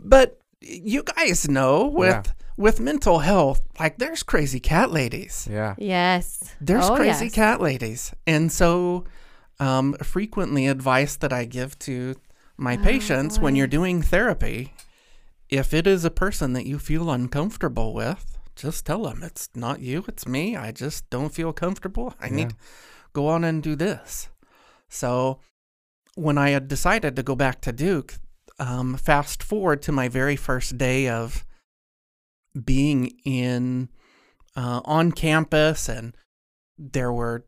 But 0.00 0.38
you 0.60 1.02
guys 1.04 1.48
know 1.48 1.86
with 1.86 2.26
Yeah. 2.26 2.32
with 2.56 2.80
mental 2.80 3.20
health, 3.20 3.60
like 3.78 3.98
there's 3.98 4.22
crazy 4.22 4.58
cat 4.60 4.90
ladies. 4.90 5.46
Yeah. 5.50 5.74
Yes. 5.78 6.54
There's 6.60 6.88
Oh, 6.88 6.96
crazy 6.96 7.26
yes. 7.26 7.34
cat 7.34 7.60
ladies. 7.60 8.12
And 8.26 8.50
so, 8.50 9.04
um, 9.58 9.94
frequently, 10.02 10.66
advice 10.66 11.16
that 11.16 11.32
I 11.32 11.44
give 11.44 11.78
to 11.80 12.16
my 12.56 12.76
Oh, 12.76 12.82
patients 12.82 13.38
when 13.38 13.54
you're 13.56 13.66
doing 13.78 14.02
therapy 14.02 14.72
if 15.48 15.74
it 15.74 15.86
is 15.86 16.04
a 16.04 16.10
person 16.10 16.52
that 16.52 16.64
you 16.66 16.78
feel 16.78 17.10
uncomfortable 17.10 17.92
with, 17.92 18.38
just 18.54 18.86
tell 18.86 19.02
them 19.02 19.22
it's 19.22 19.48
not 19.54 19.80
you, 19.80 20.04
it's 20.06 20.24
me. 20.26 20.56
I 20.56 20.70
just 20.70 21.08
don't 21.10 21.34
feel 21.34 21.52
comfortable. 21.52 22.14
I 22.20 22.28
need 22.28 22.42
Yeah. 22.42 22.48
to 22.50 22.54
go 23.12 23.28
on 23.28 23.44
and 23.44 23.62
do 23.62 23.76
this. 23.76 24.28
So, 24.88 25.40
when 26.14 26.36
I 26.36 26.50
had 26.50 26.68
decided 26.68 27.16
to 27.16 27.22
go 27.22 27.34
back 27.34 27.60
to 27.62 27.72
Duke, 27.72 28.18
um, 28.58 28.96
fast 28.96 29.42
forward 29.42 29.82
to 29.82 29.92
my 29.92 30.08
very 30.08 30.36
first 30.36 30.76
day 30.76 31.08
of 31.08 31.44
being 32.64 33.12
in 33.24 33.88
uh, 34.56 34.80
on 34.84 35.12
campus, 35.12 35.88
and 35.88 36.14
there 36.76 37.12
were 37.12 37.44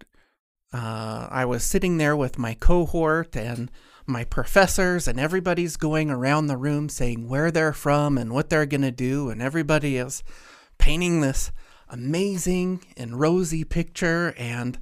uh, 0.72 1.28
I 1.30 1.44
was 1.44 1.64
sitting 1.64 1.98
there 1.98 2.16
with 2.16 2.38
my 2.38 2.54
cohort 2.54 3.36
and 3.36 3.70
my 4.06 4.24
professors, 4.24 5.06
and 5.06 5.20
everybody's 5.20 5.76
going 5.76 6.10
around 6.10 6.46
the 6.46 6.56
room 6.56 6.88
saying 6.88 7.28
where 7.28 7.50
they're 7.50 7.72
from 7.72 8.16
and 8.16 8.32
what 8.32 8.48
they're 8.48 8.66
going 8.66 8.82
to 8.82 8.90
do, 8.90 9.28
and 9.28 9.42
everybody 9.42 9.96
is 9.96 10.22
painting 10.78 11.20
this 11.20 11.52
amazing 11.88 12.82
and 12.96 13.20
rosy 13.20 13.64
picture, 13.64 14.34
and 14.38 14.78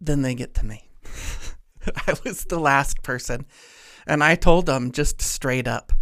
then 0.00 0.22
they 0.22 0.34
get 0.34 0.54
to 0.54 0.66
me. 0.66 0.90
I 2.06 2.14
was 2.24 2.44
the 2.44 2.58
last 2.58 3.02
person, 3.02 3.46
and 4.06 4.22
I 4.22 4.34
told 4.34 4.66
them 4.66 4.92
just 4.92 5.22
straight 5.22 5.68
up 5.68 5.92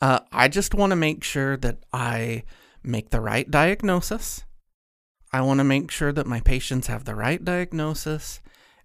uh, 0.00 0.20
I 0.30 0.48
just 0.48 0.74
want 0.74 0.90
to 0.90 0.96
make 0.96 1.24
sure 1.24 1.56
that 1.56 1.78
I 1.92 2.44
make 2.82 3.10
the 3.10 3.20
right 3.20 3.50
diagnosis. 3.50 4.44
I 5.32 5.40
want 5.40 5.58
to 5.58 5.64
make 5.64 5.90
sure 5.90 6.12
that 6.12 6.26
my 6.26 6.40
patients 6.40 6.86
have 6.86 7.04
the 7.04 7.14
right 7.14 7.44
diagnosis 7.44 8.40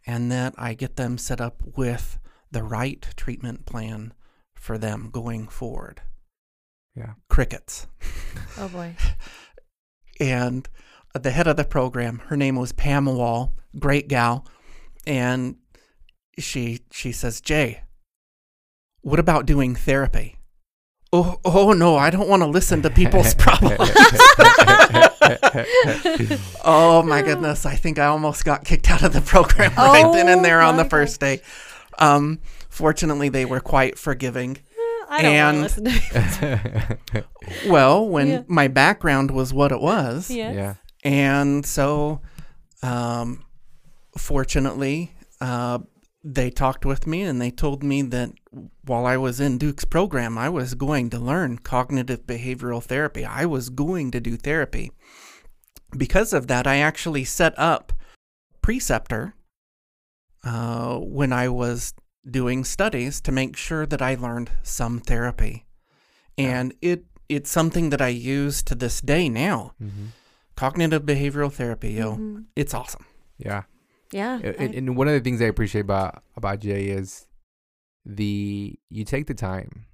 and 0.05 0.31
that 0.31 0.53
I 0.57 0.73
get 0.73 0.95
them 0.95 1.17
set 1.17 1.39
up 1.39 1.61
with 1.77 2.19
the 2.51 2.63
right 2.63 3.05
treatment 3.15 3.65
plan 3.65 4.13
for 4.55 4.77
them 4.77 5.09
going 5.11 5.47
forward. 5.47 6.01
Yeah. 6.95 7.13
Crickets. 7.29 7.87
Oh 8.57 8.67
boy. 8.67 8.95
and 10.19 10.67
the 11.21 11.31
head 11.31 11.45
of 11.47 11.57
the 11.57 11.63
program, 11.63 12.19
her 12.27 12.35
name 12.37 12.55
was 12.55 12.71
Pam 12.71 13.05
Wall, 13.05 13.53
great 13.77 14.07
gal, 14.07 14.47
and 15.05 15.55
she 16.39 16.79
she 16.91 17.11
says, 17.11 17.39
"Jay, 17.41 17.81
what 19.01 19.19
about 19.19 19.45
doing 19.45 19.75
therapy?" 19.75 20.37
Oh, 21.11 21.39
oh 21.45 21.73
no, 21.73 21.95
I 21.95 22.09
don't 22.09 22.27
want 22.27 22.41
to 22.41 22.47
listen 22.47 22.81
to 22.81 22.89
people's 22.89 23.35
problems. 23.37 23.77
oh 26.65 27.03
my 27.05 27.21
goodness, 27.21 27.65
I 27.65 27.75
think 27.75 27.99
I 27.99 28.05
almost 28.05 28.45
got 28.45 28.65
kicked 28.65 28.89
out 28.89 29.03
of 29.03 29.13
the 29.13 29.21
program 29.21 29.73
right 29.75 30.11
then 30.13 30.27
and 30.27 30.43
there 30.43 30.61
on 30.61 30.75
the 30.77 30.81
Oh 30.81 30.85
my 30.85 30.89
first 30.89 31.19
day. 31.19 31.41
Um, 31.99 32.39
fortunately, 32.69 33.29
they 33.29 33.45
were 33.45 33.59
quite 33.59 33.97
forgiving. 33.99 34.57
I 35.09 35.21
don't 35.21 35.33
And- 35.35 35.61
listen 35.61 35.85
to 35.85 36.97
Well, 37.67 38.07
when 38.07 38.27
Yeah. 38.27 38.41
my 38.47 38.67
background 38.67 39.29
was 39.31 39.53
what 39.53 39.71
it 39.71 39.79
was, 39.79 40.31
yes. 40.31 40.55
yeah. 40.55 40.73
And 41.03 41.65
so 41.65 42.21
um, 42.81 43.45
fortunately, 44.17 45.13
uh, 45.41 45.79
they 46.23 46.49
talked 46.49 46.85
with 46.85 47.05
me 47.05 47.23
and 47.23 47.41
they 47.41 47.51
told 47.51 47.83
me 47.83 48.01
that 48.01 48.31
while 48.85 49.05
I 49.05 49.17
was 49.17 49.39
in 49.39 49.57
Duke's 49.57 49.85
program, 49.85 50.37
I 50.37 50.49
was 50.49 50.73
going 50.73 51.09
to 51.09 51.19
learn 51.19 51.59
cognitive 51.59 52.25
behavioral 52.25 52.81
therapy. 52.81 53.25
I 53.25 53.45
was 53.45 53.69
going 53.69 54.11
to 54.11 54.21
do 54.21 54.37
therapy. 54.37 54.91
Because 55.97 56.33
of 56.33 56.47
that, 56.47 56.65
I 56.65 56.77
actually 56.77 57.25
set 57.25 57.57
up 57.57 57.93
Preceptor 58.61 59.35
uh, 60.43 60.97
when 60.97 61.33
I 61.33 61.49
was 61.49 61.93
doing 62.29 62.63
studies 62.63 63.19
to 63.21 63.31
make 63.31 63.57
sure 63.57 63.85
that 63.85 64.01
I 64.01 64.15
learned 64.15 64.49
some 64.63 64.99
therapy. 64.99 65.65
And 66.37 66.73
it 66.81 67.05
it's 67.29 67.49
something 67.49 67.89
that 67.89 68.01
I 68.01 68.09
use 68.09 68.63
to 68.63 68.75
this 68.75 69.01
day 69.01 69.29
now. 69.29 69.73
hmm 69.77 70.07
Cognitive 70.55 71.03
behavioral 71.03 71.51
therapy, 71.51 71.93
yo. 71.93 72.15
Mhm. 72.17 72.45
It's 72.55 72.73
awesome. 72.73 73.05
Yeah. 73.37 73.63
Yeah. 74.11 74.39
And, 74.39 74.55
I- 74.59 74.77
and 74.77 74.95
one 74.95 75.07
of 75.07 75.13
the 75.13 75.19
things 75.19 75.41
I 75.41 75.45
appreciate 75.45 75.81
about 75.81 76.23
about 76.35 76.59
Jay 76.59 76.87
is 76.89 77.27
the 78.05 78.77
you 78.89 79.03
take 79.05 79.25
the 79.27 79.33
time, 79.33 79.85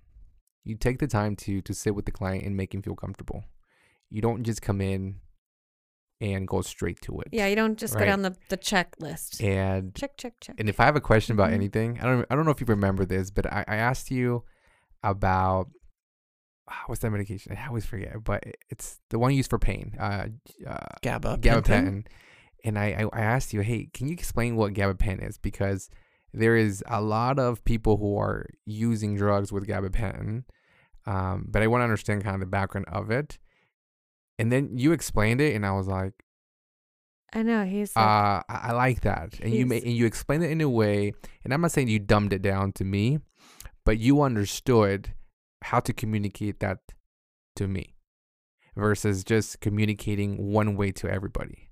you 0.65 0.75
take 0.75 0.99
the 0.99 1.07
time 1.07 1.35
to 1.37 1.61
to 1.61 1.73
sit 1.73 1.95
with 1.95 2.05
the 2.05 2.11
client 2.11 2.43
and 2.45 2.57
make 2.57 2.73
him 2.73 2.81
feel 2.81 2.95
comfortable. 2.95 3.45
You 4.09 4.21
don't 4.21 4.43
just 4.43 4.61
come 4.61 4.81
in 4.81 5.21
and 6.21 6.45
go 6.47 6.61
straight 6.61 6.99
to 7.03 7.21
it. 7.21 7.29
yeah, 7.31 7.47
you 7.47 7.55
don't 7.55 7.77
just 7.79 7.93
Right. 7.93 8.01
go 8.01 8.05
down 8.07 8.23
the, 8.23 8.35
the 8.49 8.57
checklist. 8.57 9.41
And 9.41 9.95
check, 9.95 10.17
check, 10.17 10.33
check. 10.41 10.55
and 10.59 10.67
if 10.67 10.81
I 10.81 10.85
have 10.85 10.97
a 10.97 11.01
question 11.01 11.33
about 11.33 11.51
Mhm. 11.51 11.53
anything, 11.53 11.99
I 12.01 12.03
don't 12.03 12.25
I 12.29 12.35
don't 12.35 12.43
know 12.43 12.51
if 12.51 12.59
you 12.59 12.65
remember 12.67 13.05
this, 13.05 13.31
but 13.31 13.45
I, 13.45 13.63
I 13.67 13.75
asked 13.77 14.11
you 14.11 14.43
about 15.01 15.69
what's 16.87 17.01
that 17.01 17.11
medication? 17.11 17.55
I 17.57 17.67
always 17.67 17.85
forget, 17.85 18.23
but 18.23 18.43
it's 18.69 18.99
the 19.09 19.19
one 19.19 19.33
used 19.33 19.49
for 19.49 19.59
pain. 19.59 19.95
Uh, 19.99 20.27
uh 20.67 20.77
GABA. 21.01 21.37
gabapentin. 21.37 22.05
And 22.63 22.77
I, 22.77 23.07
I, 23.13 23.19
I 23.19 23.21
asked 23.21 23.53
you, 23.53 23.61
hey, 23.61 23.89
can 23.93 24.07
you 24.07 24.13
explain 24.13 24.55
what 24.55 24.73
gabapentin 24.73 25.27
is? 25.27 25.37
Because 25.37 25.89
there 26.33 26.55
is 26.55 26.83
a 26.87 27.01
lot 27.01 27.39
of 27.39 27.63
people 27.63 27.97
who 27.97 28.17
are 28.17 28.47
using 28.65 29.15
drugs 29.15 29.51
with 29.51 29.67
gabapentin, 29.67 30.43
um, 31.05 31.45
but 31.49 31.61
I 31.61 31.67
want 31.67 31.81
to 31.81 31.85
understand 31.85 32.23
kind 32.23 32.35
of 32.35 32.41
the 32.41 32.45
background 32.47 32.85
of 32.89 33.09
it. 33.09 33.39
And 34.37 34.51
then 34.51 34.77
you 34.77 34.91
explained 34.91 35.41
it, 35.41 35.55
and 35.55 35.65
I 35.65 35.71
was 35.71 35.87
like, 35.87 36.13
I 37.33 37.43
know 37.43 37.65
he's 37.65 37.95
like, 37.95 38.05
uh, 38.05 38.43
I, 38.49 38.69
I 38.69 38.71
like 38.71 39.01
that. 39.01 39.39
And 39.39 39.53
you 39.53 39.65
made 39.65 39.83
and 39.83 39.93
you 39.93 40.05
explained 40.05 40.43
it 40.43 40.51
in 40.51 40.61
a 40.61 40.69
way, 40.69 41.13
and 41.43 41.53
I'm 41.53 41.61
not 41.61 41.71
saying 41.71 41.87
you 41.87 41.99
dumbed 41.99 42.33
it 42.33 42.41
down 42.41 42.71
to 42.73 42.83
me, 42.83 43.19
but 43.85 43.99
you 43.99 44.21
understood 44.21 45.13
how 45.63 45.79
to 45.79 45.93
communicate 45.93 46.59
that 46.59 46.79
to 47.55 47.67
me 47.67 47.95
versus 48.75 49.23
just 49.23 49.59
communicating 49.59 50.51
one 50.51 50.75
way 50.75 50.91
to 50.91 51.09
everybody. 51.09 51.69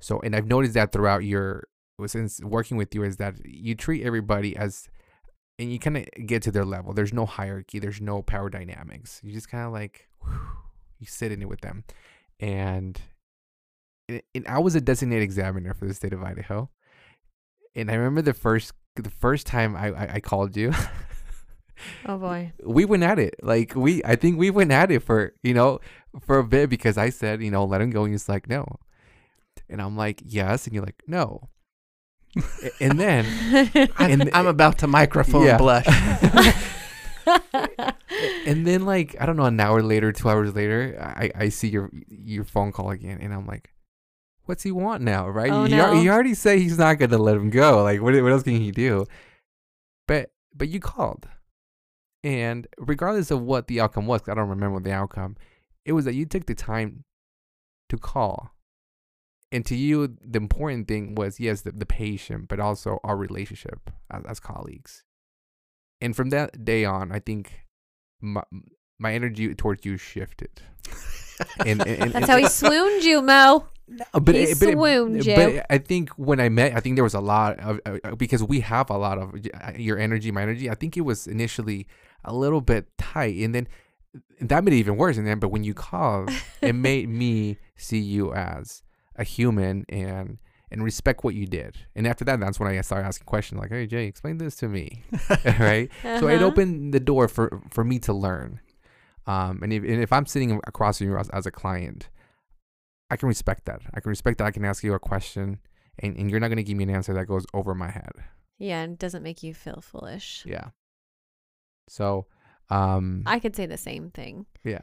So, 0.00 0.20
and 0.20 0.34
I've 0.34 0.46
noticed 0.46 0.74
that 0.74 0.92
throughout 0.92 1.24
your 1.24 1.64
since 2.06 2.40
working 2.42 2.78
with 2.78 2.94
you 2.94 3.02
is 3.02 3.18
that 3.18 3.34
you 3.44 3.74
treat 3.74 4.04
everybody 4.04 4.56
as 4.56 4.88
and 5.58 5.70
you 5.70 5.78
kind 5.78 5.98
of 5.98 6.06
get 6.26 6.42
to 6.42 6.50
their 6.50 6.64
level. 6.64 6.94
There's 6.94 7.12
no 7.12 7.26
hierarchy, 7.26 7.78
there's 7.78 8.00
no 8.00 8.22
power 8.22 8.48
dynamics. 8.48 9.20
You 9.22 9.32
just 9.32 9.50
kind 9.50 9.66
of 9.66 9.72
like 9.72 10.08
you 10.98 11.06
sit 11.06 11.32
in 11.32 11.42
it 11.42 11.48
with 11.48 11.60
them. 11.60 11.84
And, 12.38 12.98
and 14.08 14.22
and 14.34 14.46
I 14.48 14.58
was 14.58 14.74
a 14.74 14.80
designated 14.80 15.22
examiner 15.22 15.74
for 15.74 15.86
the 15.86 15.94
state 15.94 16.14
of 16.14 16.22
Idaho. 16.22 16.70
And 17.74 17.90
I 17.90 17.94
remember 17.94 18.22
the 18.22 18.34
first 18.34 18.72
the 18.96 19.10
first 19.10 19.46
time 19.46 19.76
I 19.76 19.88
I, 19.90 20.14
I 20.14 20.20
called 20.20 20.56
you 20.56 20.72
oh 22.06 22.18
boy. 22.18 22.52
we 22.64 22.84
went 22.84 23.02
at 23.02 23.18
it. 23.18 23.34
Like 23.42 23.74
we, 23.74 24.02
I 24.04 24.16
think 24.16 24.38
we 24.38 24.50
went 24.50 24.72
at 24.72 24.90
it 24.90 25.02
for 25.02 25.32
you 25.42 25.54
know 25.54 25.80
for 26.20 26.38
a 26.38 26.44
bit 26.44 26.68
because 26.70 26.96
I 26.98 27.10
said 27.10 27.42
you 27.42 27.50
know 27.50 27.64
let 27.64 27.80
him 27.80 27.90
go, 27.90 28.04
and 28.04 28.12
he's 28.12 28.28
like 28.28 28.48
no, 28.48 28.66
and 29.68 29.80
I'm 29.80 29.96
like 29.96 30.22
yes, 30.24 30.66
and 30.66 30.74
you're 30.74 30.84
like 30.84 31.02
no, 31.06 31.48
and 32.80 32.98
then 32.98 33.26
I'm, 33.96 34.22
I'm 34.32 34.46
about 34.46 34.78
to 34.78 34.86
microphone 34.86 35.44
Yeah. 35.46 35.58
blush. 35.58 35.86
and 38.46 38.66
then 38.66 38.84
like 38.84 39.16
I 39.20 39.26
don't 39.26 39.36
know 39.36 39.44
an 39.44 39.60
hour 39.60 39.82
later, 39.82 40.12
two 40.12 40.28
hours 40.28 40.54
later, 40.54 40.96
I 41.00 41.30
I 41.34 41.48
see 41.48 41.68
your 41.68 41.90
your 42.08 42.44
phone 42.44 42.72
call 42.72 42.90
again, 42.90 43.18
and 43.20 43.32
I'm 43.32 43.46
like. 43.46 43.70
What's 44.46 44.64
he 44.64 44.72
want 44.72 45.02
now, 45.02 45.28
right? 45.28 45.52
Oh, 45.52 45.64
you, 45.64 45.76
no. 45.76 45.92
you 45.92 46.10
already 46.10 46.34
say 46.34 46.58
he's 46.58 46.76
not 46.76 46.98
gonna 46.98 47.18
let 47.18 47.36
him 47.36 47.50
go. 47.50 47.84
Like, 47.84 48.00
what 48.02 48.14
what 48.20 48.32
else 48.32 48.42
can 48.42 48.56
he 48.56 48.72
do? 48.72 49.06
But 50.08 50.32
but 50.52 50.68
you 50.68 50.80
called, 50.80 51.28
and 52.22 52.66
regardless 52.78 53.30
of 53.30 53.42
what 53.42 53.66
the 53.68 53.80
outcome 53.80 54.06
was, 54.06 54.20
'cause 54.20 54.32
I 54.32 54.34
don't 54.34 54.48
remember 54.48 54.80
the 54.80 54.92
outcome. 54.92 55.36
It 55.84 55.92
was 55.92 56.04
that 56.04 56.14
you 56.14 56.26
took 56.26 56.46
the 56.46 56.54
time 56.54 57.04
to 57.88 57.96
call, 57.96 58.50
and 59.52 59.64
to 59.66 59.74
you, 59.74 60.16
the 60.24 60.36
important 60.38 60.86
thing 60.88 61.14
was 61.14 61.40
yes, 61.40 61.62
the, 61.62 61.72
the 61.72 61.86
patient, 61.86 62.48
but 62.48 62.60
also 62.60 62.98
our 63.04 63.16
relationship 63.16 63.90
as, 64.10 64.24
as 64.26 64.40
colleagues. 64.40 65.02
And 66.00 66.14
from 66.16 66.30
that 66.30 66.64
day 66.64 66.84
on, 66.84 67.12
I 67.12 67.18
think 67.18 67.64
my 68.20 68.42
my 68.98 69.12
energy 69.14 69.54
towards 69.54 69.84
you 69.86 69.96
shifted. 69.96 70.60
And, 71.64 71.80
and, 71.86 72.02
and- 72.02 72.12
That's 72.12 72.26
how 72.28 72.36
he 72.36 72.46
swooned 72.48 73.02
you, 73.02 73.22
Mo. 73.22 73.64
uh, 74.12 74.20
but 74.20 74.34
He 74.34 74.42
it- 74.42 74.60
but 74.60 74.68
it- 74.68 74.72
swooned 74.72 75.24
you. 75.24 75.34
But 75.34 75.66
I 75.70 75.78
think 75.78 76.10
when 76.10 76.38
I 76.38 76.50
met, 76.50 76.76
I 76.76 76.80
think 76.80 76.96
there 76.96 77.04
was 77.04 77.14
a 77.14 77.20
lot 77.20 77.58
of 77.60 77.80
uh, 77.86 77.96
uh, 78.04 78.14
because 78.14 78.44
we 78.44 78.60
have 78.60 78.90
a 78.90 78.98
lot 78.98 79.16
of 79.18 79.34
uh, 79.34 79.72
your 79.76 79.98
energy, 79.98 80.30
my 80.30 80.42
energy. 80.42 80.68
I 80.70 80.74
think 80.74 80.96
it 80.98 81.00
was 81.00 81.26
initially 81.26 81.86
a 82.24 82.34
little 82.34 82.60
bit 82.60 82.86
tight, 82.98 83.36
and 83.36 83.54
then 83.54 83.68
that 84.40 84.64
made 84.64 84.74
it 84.74 84.78
even 84.78 84.96
worse. 84.96 85.16
And 85.16 85.26
then, 85.26 85.38
but 85.38 85.48
when 85.50 85.64
you 85.64 85.74
called, 85.74 86.30
it 86.60 86.74
made 86.74 87.08
me 87.08 87.56
see 87.76 87.98
you 88.00 88.32
as 88.34 88.82
a 89.16 89.24
human 89.24 89.84
and 89.88 90.38
and 90.72 90.84
respect 90.84 91.24
what 91.24 91.34
you 91.34 91.46
did. 91.46 91.76
And 91.96 92.06
after 92.06 92.24
that, 92.26 92.38
that's 92.38 92.60
when 92.60 92.68
I 92.68 92.80
started 92.82 93.06
asking 93.06 93.24
questions 93.26 93.60
like, 93.60 93.70
"Hey 93.70 93.86
Jay, 93.86 94.06
explain 94.06 94.38
this 94.38 94.54
to 94.56 94.68
me," 94.68 95.02
right? 95.58 95.90
So 96.18 96.28
it 96.28 96.36
Uh-huh. 96.36 96.44
opened 96.46 96.94
the 96.94 97.00
door 97.00 97.28
for 97.28 97.60
for 97.70 97.84
me 97.84 97.98
to 98.00 98.12
learn. 98.12 98.60
Um, 99.26 99.60
and 99.62 99.72
if 99.72 99.82
and 99.82 100.00
if 100.02 100.12
I'm 100.12 100.26
sitting 100.26 100.52
across 100.66 100.98
from 100.98 101.08
you 101.08 101.16
as, 101.18 101.28
as 101.30 101.46
a 101.46 101.50
client, 101.50 102.08
I 103.10 103.16
can 103.16 103.28
respect 103.28 103.64
that. 103.66 103.80
I 103.92 104.00
can 104.00 104.08
respect 104.10 104.38
that. 104.38 104.44
I 104.46 104.50
can 104.50 104.64
ask 104.64 104.82
you 104.84 104.94
a 104.94 104.98
question, 104.98 105.58
and, 105.98 106.16
and 106.16 106.30
you're 106.30 106.40
not 106.40 106.48
gonna 106.48 106.62
give 106.62 106.76
me 106.76 106.84
an 106.84 106.90
answer 106.90 107.12
that 107.14 107.26
goes 107.26 107.44
over 107.52 107.74
my 107.74 107.90
head. 107.90 108.12
Yeah, 108.58 108.82
and 108.82 108.98
doesn't 108.98 109.22
make 109.22 109.42
you 109.42 109.54
feel 109.54 109.80
foolish. 109.80 110.44
Yeah. 110.46 110.68
So, 111.90 112.26
um, 112.70 113.24
I 113.26 113.40
could 113.40 113.56
say 113.56 113.66
the 113.66 113.76
same 113.76 114.10
thing. 114.10 114.46
yeah. 114.64 114.82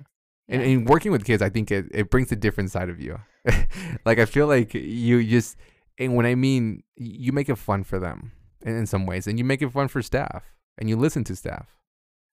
And, 0.49 0.62
Yeah. 0.62 0.68
and 0.70 0.88
working 0.89 1.12
with 1.14 1.24
kids, 1.26 1.41
I 1.41 1.49
think 1.49 1.72
it, 1.72 1.86
it 1.91 2.10
brings 2.10 2.32
a 2.32 2.36
different 2.36 2.70
side 2.72 2.89
of 2.89 2.99
you. 2.99 3.18
like 4.05 4.20
I 4.20 4.26
feel 4.26 4.47
like 4.47 4.74
you 4.74 5.24
just, 5.24 5.55
and 5.97 6.16
when 6.16 6.26
I 6.26 6.36
mean, 6.36 6.84
you 6.97 7.32
make 7.32 7.47
it 7.49 7.58
fun 7.58 7.84
for 7.86 7.97
them 7.99 8.32
in, 8.62 8.76
in 8.76 8.86
some 8.88 9.05
ways, 9.05 9.26
and 9.28 9.38
you 9.39 9.45
make 9.45 9.62
it 9.62 9.72
fun 9.72 9.88
for 9.88 10.01
staff, 10.01 10.53
and 10.78 10.89
you 10.89 10.97
listen 10.97 11.24
to 11.26 11.36
staff. 11.36 11.68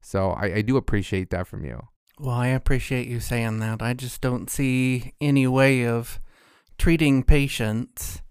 So 0.03 0.31
I, 0.31 0.57
I 0.57 0.62
do 0.62 0.77
appreciate 0.77 1.31
that 1.31 1.47
from 1.47 1.64
you. 1.64 1.81
Well, 2.18 2.35
I 2.35 2.49
appreciate 2.49 3.07
you 3.09 3.20
saying 3.20 3.59
that. 3.61 3.81
I 3.83 3.95
just 3.95 4.20
don't 4.20 4.51
see 4.51 5.12
any 5.20 5.47
way 5.47 5.87
of 5.87 6.20
treating 6.79 7.22
patients 7.22 8.22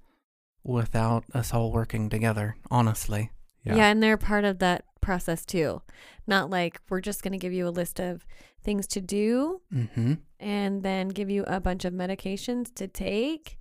without 0.64 1.24
us 1.34 1.54
all 1.54 1.72
working 1.72 2.10
together, 2.10 2.56
honestly. 2.70 3.32
Yeah. 3.66 3.76
and 3.88 4.04
they're 4.04 4.18
part 4.18 4.44
of 4.44 4.60
that 4.60 4.84
process 5.04 5.46
too. 5.46 5.82
Not 6.28 6.50
like 6.50 6.80
we're 6.90 7.02
just 7.02 7.22
going 7.24 7.34
to 7.34 7.38
give 7.38 7.54
you 7.54 7.68
a 7.68 7.78
list 7.80 8.00
of 8.00 8.26
things 8.64 8.88
to 8.88 9.02
do 9.02 9.62
Mm-hmm. 9.74 10.14
and 10.40 10.84
then 10.84 11.10
give 11.10 11.30
you 11.30 11.44
a 11.48 11.60
bunch 11.60 11.86
of 11.86 11.94
medications 11.94 12.74
to 12.76 12.88
take. 12.88 13.58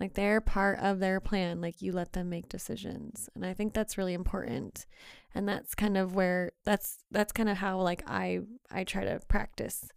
Like 0.00 0.14
they're 0.14 0.40
part 0.40 0.78
of 0.78 1.00
their 1.00 1.18
plan. 1.20 1.60
Like 1.60 1.82
you 1.82 1.90
let 1.92 2.12
them 2.12 2.28
make 2.30 2.48
decisions. 2.48 3.28
And 3.34 3.44
I 3.44 3.52
think 3.52 3.74
that's 3.74 3.98
really 3.98 4.14
important. 4.14 4.86
And 5.34 5.48
that's 5.48 5.74
kind 5.74 5.96
of 5.96 6.14
where 6.14 6.52
that's 6.64 6.98
that's 7.10 7.32
kind 7.32 7.48
of 7.48 7.56
how 7.56 7.80
like 7.80 8.02
I 8.06 8.40
I 8.70 8.84
try 8.84 9.04
to 9.04 9.20
practice 9.28 9.88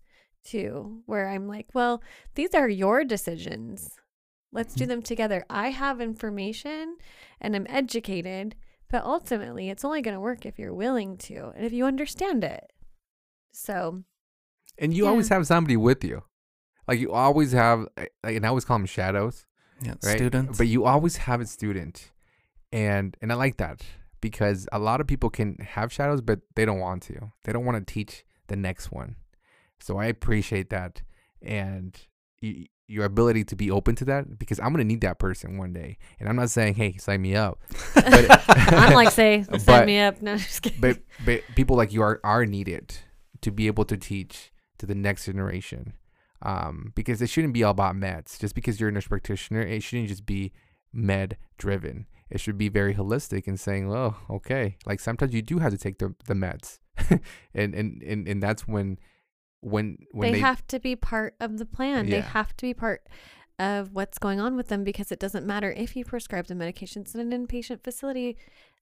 too, 0.43 1.03
where 1.05 1.29
I'm 1.29 1.47
like, 1.47 1.67
well, 1.75 2.01
these 2.33 2.55
are 2.55 2.67
your 2.67 3.03
decisions. 3.03 3.91
Let's 4.51 4.73
do 4.75 4.85
Mhm. 4.85 4.87
them 4.87 5.01
together. 5.03 5.45
I 5.49 5.69
have 5.69 6.01
information 6.01 6.97
and 7.39 7.55
I'm 7.55 7.67
educated, 7.69 8.55
but 8.91 9.03
ultimately 9.03 9.69
it's 9.69 9.83
only 9.85 10.01
going 10.01 10.13
to 10.13 10.19
work 10.19 10.45
if 10.45 10.59
you're 10.59 10.73
willing 10.73 11.17
to 11.17 11.51
and 11.55 11.65
if 11.65 11.73
you 11.73 11.85
understand 11.85 12.43
it. 12.43 12.71
So, 13.51 14.03
And 14.77 14.93
you 14.93 15.03
Yeah. 15.03 15.09
always 15.11 15.29
have 15.29 15.45
somebody 15.47 15.77
with 15.77 16.03
you. 16.03 16.23
Like 16.87 16.99
you 16.99 17.11
always 17.11 17.51
have, 17.51 17.87
uh, 17.97 18.05
like, 18.23 18.35
and 18.37 18.45
I 18.45 18.49
always 18.49 18.65
call 18.65 18.77
them 18.77 18.85
shadows, 18.87 19.45
Yeah, 19.81 19.95
right? 20.03 20.17
students. 20.17 20.57
But 20.57 20.67
you 20.67 20.85
always 20.85 21.17
have 21.17 21.39
a 21.41 21.45
student, 21.45 22.11
and 22.71 23.15
and 23.21 23.31
I 23.31 23.35
like 23.35 23.57
that 23.57 23.81
because 24.21 24.67
a 24.71 24.79
lot 24.79 24.99
of 25.01 25.07
people 25.07 25.29
can 25.29 25.55
have 25.57 25.91
shadows, 25.91 26.21
but 26.21 26.39
they 26.55 26.65
don't 26.65 26.79
want 26.79 27.03
to. 27.03 27.31
They 27.43 27.51
don't 27.53 27.65
want 27.65 27.77
to 27.85 27.93
teach 27.93 28.25
the 28.47 28.55
next 28.55 28.91
one. 28.91 29.15
So 29.79 29.97
I 29.97 30.05
appreciate 30.05 30.69
that, 30.69 31.01
and 31.41 31.95
y- 32.41 32.67
your 32.91 33.05
ability 33.05 33.43
to 33.45 33.55
be 33.55 33.71
open 33.71 33.95
to 33.95 34.05
that 34.05 34.37
because 34.37 34.59
I'm 34.59 34.71
gonna 34.73 34.83
need 34.83 35.01
that 35.01 35.17
person 35.19 35.57
one 35.57 35.73
day. 35.73 35.97
And 36.19 36.27
I'm 36.29 36.35
not 36.35 36.49
saying, 36.49 36.75
hey, 36.75 36.97
sign 36.97 37.21
me 37.21 37.35
up. 37.35 37.59
But- 37.95 38.49
I'm 38.73 38.93
like, 38.93 39.11
say, 39.21 39.43
sign 39.43 39.61
But- 39.65 39.85
me 39.85 39.99
up. 39.99 40.21
No, 40.21 40.37
just 40.37 40.61
kidding. 40.61 40.81
but 40.81 40.99
but 41.25 41.41
people 41.55 41.75
like 41.75 41.91
you 41.93 42.01
are 42.01 42.19
are 42.23 42.45
needed 42.45 42.95
to 43.41 43.51
be 43.51 43.67
able 43.67 43.85
to 43.85 43.97
teach 43.97 44.51
to 44.77 44.85
the 44.85 44.95
next 44.95 45.25
generation 45.25 45.93
um 46.43 46.91
because 46.95 47.21
it 47.21 47.29
shouldn't 47.29 47.53
be 47.53 47.63
all 47.63 47.71
about 47.71 47.95
meds 47.95 48.39
just 48.39 48.55
because 48.55 48.79
you're 48.79 48.89
a 48.89 48.91
nurse 48.91 49.07
practitioner 49.07 49.61
it 49.61 49.83
shouldn't 49.83 50.09
just 50.09 50.25
be 50.25 50.51
med 50.91 51.37
driven 51.59 52.07
it 52.31 52.39
should 52.39 52.57
be 52.57 52.67
very 52.69 52.95
holistic 52.95 53.47
and 53.47 53.59
saying 53.59 53.87
well, 53.87 54.17
okay 54.29 54.75
like 54.87 54.99
sometimes 54.99 55.33
you 55.35 55.41
do 55.43 55.59
have 55.59 55.71
to 55.71 55.77
take 55.77 55.99
the, 55.99 56.15
the 56.25 56.33
meds 56.33 56.79
and, 57.53 57.73
and 57.75 58.01
and 58.03 58.27
and 58.27 58.41
that's 58.41 58.67
when 58.67 58.97
when 59.61 59.97
when 60.11 60.31
they, 60.31 60.33
they, 60.33 60.39
have 60.39 60.65
to 60.67 60.79
be 60.79 60.95
part 60.95 61.35
of 61.39 61.57
the 61.57 61.65
plan. 61.65 62.09
They 62.09 62.19
have 62.19 62.55
to 62.57 62.65
be 62.65 62.73
part 62.73 63.07
of 63.59 63.93
what's 63.93 64.17
going 64.17 64.39
on 64.39 64.55
with 64.55 64.67
them 64.67 64.83
because 64.83 65.11
it 65.11 65.19
doesn't 65.19 65.45
matter 65.45 65.71
if 65.71 65.95
you 65.95 66.03
prescribe 66.03 66.47
the 66.47 66.55
medications 66.55 67.13
in 67.13 67.31
an 67.31 67.47
inpatient 67.47 67.83
facility. 67.83 68.37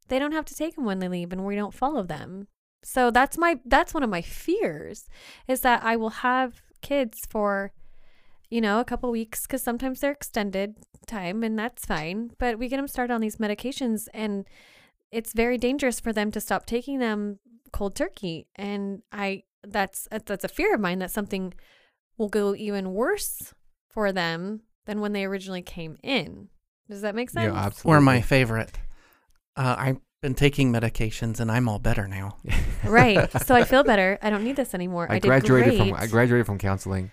They 0.08 0.20
don't 0.20 0.32
have 0.32 0.46
to 0.46 0.56
take 0.56 0.76
them 0.76 0.86
when 0.86 1.00
they 1.00 1.10
leave 1.10 1.32
and 1.32 1.46
we 1.46 1.56
don't 1.56 1.74
follow 1.74 2.04
them. 2.04 2.48
So 2.82 3.12
that's 3.12 3.38
my 3.38 3.60
that's 3.66 3.94
one 3.94 4.04
of 4.04 4.10
my 4.10 4.22
fears 4.22 5.10
is 5.48 5.62
that 5.62 5.84
I 5.84 5.98
will 5.98 6.10
have 6.10 6.62
kids 6.82 7.20
for 7.30 7.74
you 8.50 8.62
know, 8.62 8.80
a 8.80 8.86
couple 8.86 9.12
weeks 9.12 9.46
cuz 9.46 9.62
sometimes 9.62 10.00
they're 10.00 10.12
extended 10.12 10.76
time 11.06 11.44
and 11.44 11.60
that's 11.60 11.86
fine, 11.86 12.32
but 12.40 12.58
we 12.58 12.68
get 12.68 12.78
them 12.78 12.88
started 12.88 13.14
on 13.14 13.22
these 13.22 13.36
medications 13.36 14.08
and 14.14 14.46
it's 15.12 15.34
very 15.34 15.58
dangerous 15.58 16.00
for 16.00 16.14
them 16.14 16.32
to 16.32 16.40
stop 16.40 16.66
taking 16.66 17.00
them 17.00 17.40
cold 17.72 17.96
turkey 17.96 18.48
and 18.56 19.04
I 19.12 19.44
that's 19.64 20.08
that's 20.26 20.44
a 20.44 20.48
fear 20.48 20.74
of 20.74 20.80
mine 20.80 21.00
that 21.00 21.12
something 21.12 21.54
will 22.18 22.30
go 22.30 22.56
even 22.56 22.94
worse 22.94 23.54
for 23.90 24.12
them 24.12 24.62
than 24.86 25.02
when 25.02 25.14
they 25.14 25.26
originally 25.26 25.62
came 25.62 25.98
in. 26.04 26.50
Does 26.90 27.02
that 27.02 27.16
make 27.16 27.30
sense? 27.30 27.54
yeah 27.54 27.60
absolutely 27.66 27.98
Or 27.98 28.02
my 28.02 28.22
favorite. 28.22 28.72
Uh, 29.56 29.76
I've 29.78 29.98
been 30.22 30.34
taking 30.36 30.72
medications 30.72 31.40
and 31.40 31.52
I'm 31.52 31.68
all 31.70 31.80
better 31.80 32.08
now. 32.08 32.38
right. 32.84 33.30
So 33.46 33.56
I 33.56 33.64
feel 33.64 33.84
better. 33.84 34.18
I 34.22 34.30
don't 34.30 34.44
need 34.44 34.56
this 34.56 34.74
anymore. 34.74 35.08
I, 35.10 35.16
I 35.16 35.20
graduated 35.20 35.78
from. 35.78 35.94
I 35.94 36.08
graduated 36.08 36.46
from 36.46 36.58
counseling 36.58 37.12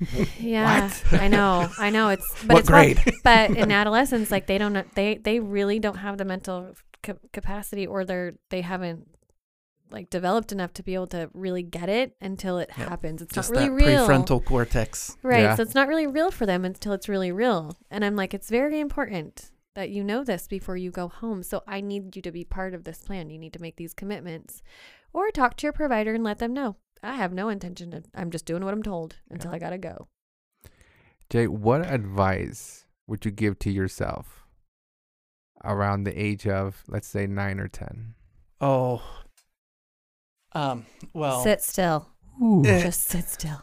Yeah, 0.38 0.90
I 1.12 1.28
know. 1.28 1.68
I 1.78 1.90
know. 1.90 2.08
It's 2.10 2.26
but 2.46 2.54
what 2.54 2.60
it's 2.60 2.68
hard- 2.68 3.14
but 3.24 3.50
in 3.56 3.70
adolescence, 3.70 4.30
like 4.30 4.46
they 4.46 4.58
don't 4.58 4.94
they 4.94 5.16
they 5.16 5.40
really 5.40 5.78
don't 5.78 5.96
have 5.98 6.18
the 6.18 6.24
mental 6.24 6.74
ca- 7.02 7.14
capacity 7.32 7.86
or 7.86 8.04
they're 8.04 8.34
they 8.50 8.60
haven't 8.62 9.08
like 9.92 10.10
developed 10.10 10.52
enough 10.52 10.72
to 10.74 10.82
be 10.82 10.94
able 10.94 11.06
to 11.08 11.30
really 11.34 11.62
get 11.62 11.88
it 11.88 12.16
until 12.20 12.58
it 12.58 12.70
Yep. 12.76 12.88
happens. 12.88 13.22
It's 13.22 13.34
Just 13.34 13.52
not 13.52 13.70
really 13.70 13.92
that 13.94 14.06
real. 14.06 14.08
prefrontal 14.08 14.44
cortex. 14.44 15.16
Right. 15.22 15.40
Yeah. 15.40 15.54
So 15.54 15.62
it's 15.62 15.74
not 15.74 15.88
really 15.88 16.06
real 16.06 16.30
for 16.30 16.46
them 16.46 16.64
until 16.64 16.92
it's 16.92 17.08
really 17.08 17.32
real. 17.32 17.76
And 17.90 18.04
I'm 18.04 18.16
like, 18.16 18.32
it's 18.34 18.48
very 18.50 18.78
important 18.80 19.50
that 19.74 19.90
you 19.90 20.02
know 20.02 20.24
this 20.24 20.46
before 20.48 20.76
you 20.76 20.90
go 20.90 21.08
home. 21.08 21.42
So 21.42 21.62
I 21.66 21.80
need 21.80 22.16
you 22.16 22.22
to 22.22 22.32
be 22.32 22.44
part 22.44 22.74
of 22.74 22.84
this 22.84 22.98
plan. 22.98 23.30
You 23.30 23.38
need 23.38 23.52
to 23.52 23.62
make 23.62 23.76
these 23.76 23.94
commitments 23.94 24.62
or 25.12 25.30
talk 25.30 25.56
to 25.58 25.62
your 25.66 25.72
provider 25.72 26.14
and 26.14 26.24
let 26.24 26.38
them 26.38 26.52
know. 26.52 26.76
I 27.02 27.14
have 27.14 27.32
no 27.32 27.48
intention 27.48 27.94
of, 27.94 28.04
I'm 28.14 28.30
just 28.30 28.44
doing 28.44 28.64
what 28.64 28.74
I'm 28.74 28.82
told 28.82 29.16
until 29.30 29.52
I 29.52 29.58
got 29.58 29.70
to 29.70 29.78
go. 29.78 30.08
Jay, 31.30 31.46
what 31.46 31.90
advice 31.90 32.84
would 33.06 33.24
you 33.24 33.30
give 33.30 33.58
to 33.60 33.70
yourself 33.70 34.44
around 35.64 36.04
the 36.04 36.20
age 36.20 36.46
of, 36.46 36.82
let's 36.88 37.06
say, 37.08 37.26
nine 37.26 37.58
or 37.60 37.68
ten? 37.68 38.14
Oh. 38.60 39.02
Um. 40.52 40.86
Well. 41.12 41.42
sit 41.42 41.62
still. 41.62 42.08
eh, 42.64 42.82
Just 42.82 43.04
sit 43.04 43.28
still. 43.28 43.62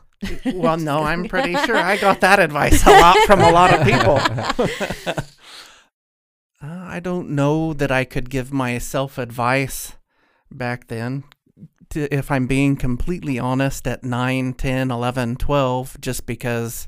well, 0.54 0.78
no, 0.78 1.04
I'm 1.04 1.28
pretty 1.28 1.54
sure 1.66 1.78
I 1.78 1.98
got 1.98 2.22
that 2.22 2.40
advice 2.40 2.86
a 2.88 2.90
lot 2.92 3.18
from 3.28 3.40
a 3.42 3.52
lot 3.52 3.74
of 3.74 3.86
people. 3.86 4.20
Uh, 6.60 6.86
I 6.90 7.00
don't 7.00 7.30
know 7.30 7.72
that 7.74 7.92
I 7.92 8.04
could 8.04 8.32
give 8.32 8.52
myself 8.52 9.20
advice 9.20 9.94
back 10.52 10.88
then. 10.88 11.24
To, 11.92 12.12
if 12.12 12.32
I'm 12.32 12.48
being 12.48 12.76
completely 12.76 13.38
honest, 13.38 13.86
at 13.88 14.04
9, 14.04 14.54
10, 14.54 14.90
11, 14.90 15.36
12, 15.36 16.02
just 16.02 16.26
because 16.26 16.88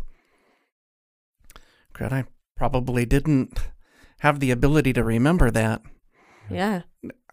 crud, 1.93 2.11
I 2.11 2.25
probably 2.57 3.05
didn't 3.05 3.59
have 4.21 4.39
the 4.39 4.49
ability 4.49 4.91
to 4.93 5.03
remember 5.03 5.51
that. 5.51 5.83
Yeah. 6.49 6.81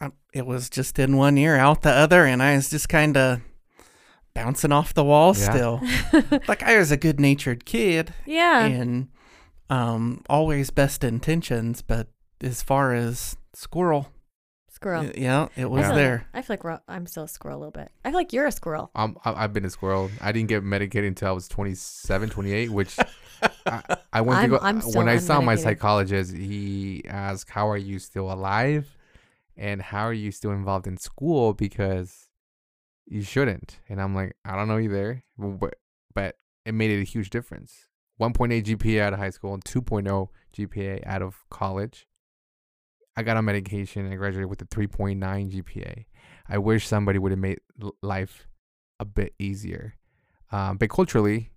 I, 0.00 0.10
it 0.32 0.46
was 0.46 0.68
just 0.70 0.98
in 0.98 1.16
one 1.16 1.38
ear, 1.38 1.56
out 1.56 1.82
the 1.82 1.90
other, 1.90 2.24
and 2.24 2.42
I 2.42 2.56
was 2.56 2.68
just 2.70 2.88
kind 2.88 3.16
of 3.16 3.40
bouncing 4.34 4.72
off 4.72 4.92
the 4.94 5.04
wall 5.04 5.34
Yeah. 5.36 5.50
still. 5.50 6.40
like 6.48 6.62
I 6.62 6.78
was 6.78 6.90
a 6.92 6.96
good 6.96 7.18
natured 7.18 7.64
kid 7.64 8.12
yeah. 8.26 8.64
and 8.66 9.08
um 9.70 10.22
always 10.28 10.70
best 10.70 11.02
intentions, 11.02 11.82
but 11.82 12.08
as 12.42 12.62
far 12.62 12.92
as 12.92 13.36
squirrel, 13.54 14.08
Squirrel. 14.70 15.06
yeah, 15.14 15.48
it 15.56 15.62
I 15.62 15.64
was 15.64 15.80
feel 15.80 15.88
like- 15.90 15.96
there. 15.96 16.26
I 16.34 16.42
feel 16.42 16.52
like 16.52 16.64
we're, 16.64 16.78
I'm 16.86 17.06
still 17.06 17.24
a 17.24 17.28
squirrel 17.28 17.56
a 17.56 17.60
little 17.60 17.72
bit. 17.72 17.90
I 18.04 18.10
feel 18.10 18.18
like 18.18 18.34
you're 18.34 18.46
a 18.46 18.52
squirrel. 18.52 18.90
I'm, 18.94 19.16
I- 19.24 19.44
I've 19.44 19.54
been 19.54 19.64
a 19.64 19.70
squirrel. 19.70 20.10
I 20.20 20.32
didn't 20.32 20.50
get 20.50 20.62
medicated 20.62 21.08
until 21.08 21.28
I 21.28 21.32
was 21.32 21.48
27, 21.48 22.28
28, 22.28 22.70
which 22.70 22.94
I, 23.66 23.96
I 24.12 24.20
went 24.20 24.38
I'm- 24.40 24.50
to 24.50 24.58
go. 24.58 24.62
I'm 24.62 24.80
when 24.92 25.08
I 25.08 25.16
saw 25.16 25.40
my 25.40 25.56
psychologist, 25.56 26.36
he 26.36 27.02
asked, 27.08 27.48
How 27.48 27.70
are 27.70 27.78
you 27.78 27.98
still 27.98 28.30
alive? 28.30 28.86
And 29.56 29.80
how 29.80 30.02
are 30.04 30.12
you 30.12 30.30
still 30.32 30.50
involved 30.52 30.86
in 30.86 30.96
school? 30.96 31.54
Because 31.54 32.28
you 33.06 33.22
shouldn't. 33.22 33.80
And 33.88 34.00
I'm 34.00 34.14
like, 34.14 34.36
I 34.44 34.54
don't 34.56 34.68
know 34.68 34.78
either. 34.78 35.22
But, 35.38 35.74
but 36.14 36.36
it 36.64 36.72
made 36.72 36.90
it 36.90 37.00
a 37.00 37.04
huge 37.04 37.30
difference. 37.30 37.88
1.8 38.20 38.64
GPA 38.64 39.00
out 39.00 39.12
of 39.12 39.18
high 39.18 39.30
school 39.30 39.54
and 39.54 39.64
2.0 39.64 40.28
GPA 40.56 41.06
out 41.06 41.22
of 41.22 41.44
college. 41.50 42.06
I 43.16 43.22
got 43.22 43.36
on 43.36 43.44
medication. 43.46 44.10
I 44.10 44.16
graduated 44.16 44.50
with 44.50 44.60
a 44.62 44.66
3.9 44.66 45.18
GPA. 45.18 46.04
I 46.48 46.58
wish 46.58 46.86
somebody 46.86 47.18
would 47.18 47.32
have 47.32 47.38
made 47.38 47.60
life 48.02 48.46
a 49.00 49.04
bit 49.04 49.34
easier. 49.38 49.94
Um, 50.52 50.76
but 50.76 50.90
culturally, 50.90 51.50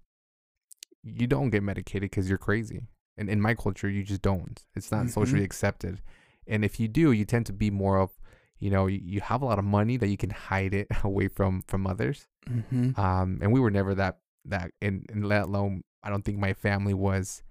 you 1.04 1.28
don't 1.28 1.50
get 1.50 1.64
medicated 1.64 2.10
because 2.10 2.28
you're 2.30 2.38
crazy. 2.38 2.88
And 3.18 3.30
in 3.30 3.42
my 3.42 3.54
culture, 3.56 3.90
you 3.90 4.04
just 4.04 4.22
don't. 4.22 4.64
It's 4.76 4.92
not 4.92 5.10
socially 5.10 5.42
Mhm. 5.42 5.46
accepted. 5.46 6.02
And 6.50 6.66
if 6.66 6.80
you 6.80 6.88
do, 6.90 7.12
you 7.12 7.24
tend 7.26 7.46
to 7.46 7.54
be 7.54 7.70
more 7.70 7.98
of, 8.00 8.10
you 8.60 8.70
know, 8.72 8.88
you, 8.88 9.00
you 9.02 9.22
have 9.22 9.42
a 9.42 9.46
lot 9.46 9.60
of 9.60 9.66
money 9.66 9.96
that 9.98 10.08
you 10.08 10.18
can 10.18 10.32
hide 10.32 10.74
it 10.74 10.88
away 11.04 11.28
from 11.30 11.62
from 11.68 11.88
others. 11.88 12.28
hmm 12.48 12.92
Um, 13.00 13.40
and 13.42 13.54
we 13.54 13.60
were 13.60 13.72
never 13.72 13.94
that 13.96 14.20
that, 14.46 14.72
and, 14.82 15.06
and 15.12 15.26
let 15.28 15.44
alone, 15.44 15.84
I 16.04 16.10
don't 16.10 16.24
think 16.26 16.40
my 16.40 16.54
family 16.54 16.94
was 16.96 17.44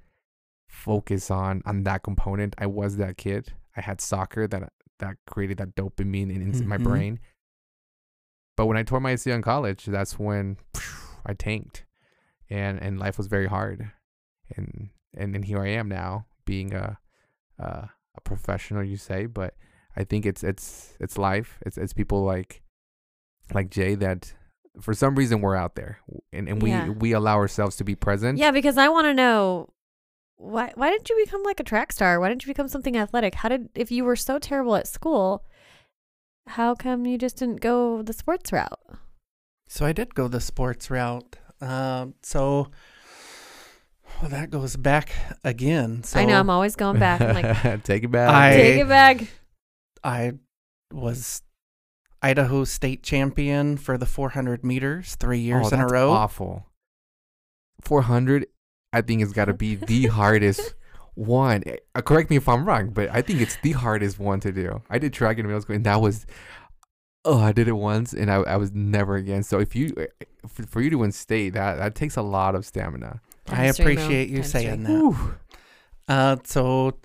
focused 0.68 1.30
on 1.30 1.62
on 1.64 1.84
that 1.84 2.02
component. 2.02 2.54
I 2.58 2.66
was 2.66 2.96
that 2.96 3.16
kid. 3.16 3.52
I 3.76 3.80
had 3.80 4.00
soccer 4.00 4.46
that 4.48 4.72
that 4.98 5.16
created 5.26 5.58
that 5.58 5.76
dopamine 5.76 6.34
in, 6.34 6.42
in 6.42 6.66
my 6.68 6.76
Mhm. 6.78 6.82
brain. 6.82 7.20
But 8.56 8.66
when 8.66 8.76
I 8.76 8.82
tore 8.82 9.00
my 9.00 9.12
ACL 9.14 9.36
in 9.36 9.42
college, 9.42 9.84
that's 9.86 10.18
when 10.18 10.56
I 11.24 11.34
tanked, 11.34 11.84
and 12.50 12.82
and 12.82 12.98
life 12.98 13.16
was 13.16 13.28
very 13.28 13.46
hard, 13.46 13.92
and 14.56 14.90
and 15.14 15.36
and 15.36 15.44
here 15.44 15.62
I 15.62 15.68
am 15.68 15.88
now, 15.88 16.26
being 16.44 16.74
a 16.74 16.98
a, 17.58 17.90
a 18.18 18.20
professional, 18.20 18.82
you 18.84 18.96
say, 18.96 19.26
but 19.26 19.54
I 19.96 20.04
think 20.04 20.26
it's 20.26 20.42
it's 20.44 20.94
it's 21.00 21.16
life. 21.18 21.58
It's 21.66 21.78
it's 21.78 21.92
people 21.94 22.24
like 22.24 22.62
like 23.54 23.70
Jay 23.70 23.94
that 23.96 24.34
for 24.80 24.94
some 24.94 25.14
reason 25.14 25.40
we're 25.40 25.56
out 25.56 25.74
there, 25.74 25.98
and 26.32 26.48
and 26.48 26.62
we 26.62 26.70
Yeah. 26.70 26.90
we 26.90 27.12
allow 27.12 27.36
ourselves 27.36 27.76
to 27.76 27.84
be 27.84 27.94
present. 27.94 28.38
Yeah, 28.38 28.50
because 28.52 28.76
I 28.78 28.88
want 28.88 29.06
to 29.06 29.14
know 29.14 29.70
why 30.36 30.72
why 30.74 30.90
didn't 30.90 31.08
you 31.10 31.16
become 31.24 31.42
like 31.42 31.60
a 31.60 31.64
track 31.64 31.92
star? 31.92 32.20
Why 32.20 32.28
didn't 32.28 32.44
you 32.44 32.50
become 32.54 32.68
something 32.68 32.96
athletic? 32.96 33.34
How 33.34 33.48
did 33.48 33.70
if 33.74 33.90
you 33.90 34.04
were 34.04 34.16
so 34.16 34.38
terrible 34.38 34.76
at 34.76 34.86
school, 34.86 35.44
how 36.46 36.74
come 36.74 37.06
you 37.06 37.18
just 37.18 37.36
didn't 37.38 37.60
go 37.60 38.02
the 38.02 38.12
sports 38.12 38.52
route? 38.52 38.80
So 39.68 39.84
I 39.84 39.92
did 39.92 40.14
go 40.14 40.28
the 40.28 40.40
sports 40.40 40.90
route. 40.90 41.36
Uh, 41.60 42.06
so 42.22 42.70
well, 44.20 44.30
that 44.30 44.50
goes 44.50 44.76
back 44.76 45.12
again. 45.44 46.02
So 46.02 46.18
I 46.18 46.24
know 46.24 46.38
I'm 46.38 46.50
always 46.50 46.76
going 46.76 46.98
back. 46.98 47.20
I'm 47.20 47.34
like, 47.34 47.82
take 47.84 48.04
it 48.04 48.10
back. 48.10 48.30
I- 48.30 48.56
take 48.56 48.80
it 48.80 48.88
back. 48.88 49.28
I 50.02 50.32
was 50.92 51.42
Idaho 52.22 52.64
state 52.64 53.02
champion 53.02 53.76
for 53.76 53.96
the 53.96 54.06
400 54.06 54.64
meters 54.64 55.14
three 55.16 55.38
years 55.38 55.68
oh, 55.72 55.74
in 55.74 55.80
a 55.80 55.86
row. 55.86 56.10
Awful. 56.10 56.66
Four 57.80 58.02
hundred, 58.02 58.46
I 58.92 59.02
think 59.02 59.20
has 59.20 59.32
got 59.32 59.44
to 59.44 59.54
be 59.54 59.76
the 59.76 60.06
hardest 60.08 60.74
one. 61.14 61.62
Uh, 61.94 62.00
correct 62.00 62.28
me 62.28 62.36
if 62.36 62.48
I'm 62.48 62.64
wrong, 62.64 62.90
but 62.90 63.08
I 63.12 63.22
think 63.22 63.40
it's 63.40 63.56
the 63.62 63.72
hardest 63.72 64.18
one 64.18 64.40
to 64.40 64.50
do. 64.50 64.82
I 64.90 64.98
did 64.98 65.12
track 65.12 65.38
in 65.38 65.46
middle 65.46 65.60
school, 65.60 65.76
and 65.76 65.86
that 65.86 66.00
was. 66.00 66.26
Oh, 67.24 67.38
I 67.38 67.52
did 67.52 67.68
it 67.68 67.72
once, 67.72 68.12
and 68.12 68.30
I, 68.30 68.36
I 68.36 68.56
was 68.56 68.72
never 68.72 69.16
again. 69.16 69.42
So 69.42 69.60
if 69.60 69.76
you, 69.76 69.92
uh, 69.96 70.24
for, 70.48 70.66
for 70.66 70.80
you 70.80 70.90
to 70.90 70.96
win 70.98 71.12
state, 71.12 71.50
that 71.50 71.76
that 71.76 71.94
takes 71.94 72.16
a 72.16 72.22
lot 72.22 72.54
of 72.56 72.64
stamina. 72.64 73.20
I 73.50 73.56
Times 73.56 73.76
three, 73.76 73.96
Mo. 73.96 74.02
appreciate 74.02 74.28
you 74.28 74.42
saying 74.42 74.82
that. 74.84 75.36
Uh, 76.08 76.36
so 76.44 76.98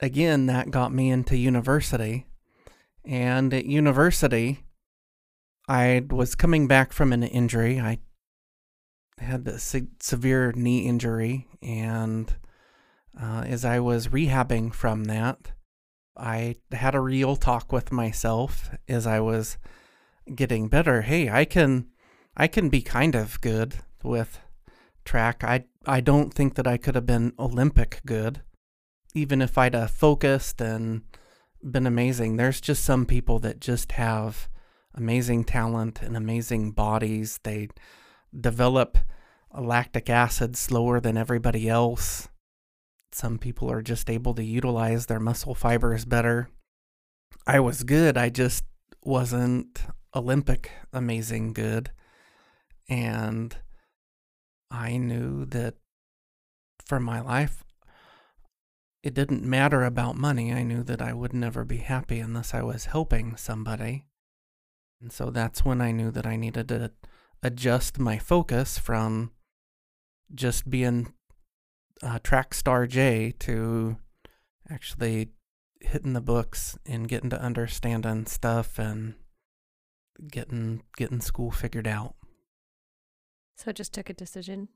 again, 0.00 0.46
that 0.46 0.70
got 0.70 0.92
me 0.92 1.10
into 1.10 1.36
university, 1.36 2.26
and 3.04 3.52
at 3.52 3.66
university, 3.66 4.64
I 5.68 6.04
was 6.10 6.34
coming 6.34 6.66
back 6.68 6.92
from 6.92 7.12
an 7.12 7.22
injury. 7.22 7.80
I 7.80 7.98
had 9.18 9.46
a 9.46 9.58
se- 9.58 9.88
severe 10.00 10.52
knee 10.52 10.86
injury, 10.86 11.48
and 11.62 12.34
uh, 13.20 13.44
as 13.46 13.64
I 13.64 13.80
was 13.80 14.08
rehabbing 14.08 14.72
from 14.74 15.04
that, 15.04 15.52
I 16.16 16.56
had 16.72 16.94
a 16.94 17.00
real 17.00 17.36
talk 17.36 17.72
with 17.72 17.92
myself 17.92 18.70
as 18.88 19.06
I 19.06 19.20
was 19.20 19.58
getting 20.34 20.68
better. 20.68 21.02
Hey, 21.02 21.28
I 21.28 21.44
can, 21.44 21.88
I 22.36 22.46
can 22.46 22.68
be 22.68 22.82
kind 22.82 23.14
of 23.14 23.40
good 23.40 23.76
with 24.02 24.38
track. 25.10 25.42
I 25.42 25.64
I 25.86 26.00
don't 26.00 26.32
think 26.32 26.54
that 26.54 26.68
I 26.68 26.76
could 26.76 26.94
have 26.94 27.06
been 27.06 27.32
Olympic 27.36 28.00
good, 28.06 28.42
even 29.12 29.42
if 29.42 29.58
I'd 29.58 29.74
have 29.74 29.90
focused 29.90 30.60
and 30.60 31.02
been 31.68 31.86
amazing. 31.86 32.36
There's 32.36 32.60
just 32.60 32.84
some 32.84 33.06
people 33.06 33.40
that 33.40 33.60
just 33.60 33.92
have 33.92 34.48
amazing 34.94 35.44
talent 35.44 36.00
and 36.00 36.16
amazing 36.16 36.70
bodies. 36.70 37.40
They 37.42 37.68
develop 38.38 38.98
lactic 39.52 40.08
acid 40.08 40.56
slower 40.56 41.00
than 41.00 41.16
everybody 41.16 41.68
else. 41.68 42.28
Some 43.10 43.36
people 43.36 43.68
are 43.68 43.82
just 43.82 44.08
able 44.08 44.34
to 44.34 44.44
utilize 44.44 45.06
their 45.06 45.18
muscle 45.18 45.56
fibers 45.56 46.04
better. 46.04 46.50
I 47.48 47.58
was 47.58 47.82
good. 47.82 48.16
I 48.16 48.28
just 48.28 48.62
wasn't 49.02 49.82
Olympic 50.14 50.70
amazing 50.92 51.52
good. 51.52 51.90
And 52.88 53.56
I 54.70 54.96
knew 54.96 55.44
that 55.46 55.74
for 56.86 57.00
my 57.00 57.20
life, 57.20 57.64
it 59.02 59.14
didn't 59.14 59.42
matter 59.42 59.84
about 59.84 60.16
money. 60.16 60.52
I 60.52 60.62
knew 60.62 60.82
that 60.84 61.00
I 61.00 61.12
would 61.12 61.32
never 61.32 61.64
be 61.64 61.78
happy 61.78 62.20
unless 62.20 62.52
I 62.52 62.62
was 62.62 62.86
helping 62.86 63.36
somebody. 63.36 64.04
And 65.00 65.10
so 65.10 65.30
that's 65.30 65.64
when 65.64 65.80
I 65.80 65.92
knew 65.92 66.10
that 66.10 66.26
I 66.26 66.36
needed 66.36 66.68
to 66.68 66.92
adjust 67.42 67.98
my 67.98 68.18
focus 68.18 68.78
from 68.78 69.32
just 70.34 70.68
being 70.68 71.14
uh, 72.02 72.18
track 72.22 72.54
star 72.54 72.86
Jay 72.86 73.32
to 73.40 73.96
actually 74.68 75.30
hitting 75.80 76.12
the 76.12 76.20
books 76.20 76.78
and 76.84 77.08
getting 77.08 77.30
to 77.30 77.40
understanding 77.40 78.26
stuff 78.26 78.78
and 78.78 79.14
getting 80.30 80.82
getting 80.96 81.20
school 81.20 81.50
figured 81.50 81.86
out. 81.86 82.14
So 83.60 83.68
it 83.70 83.76
just 83.76 83.92
took 83.92 84.08
a 84.08 84.14
decision, 84.14 84.68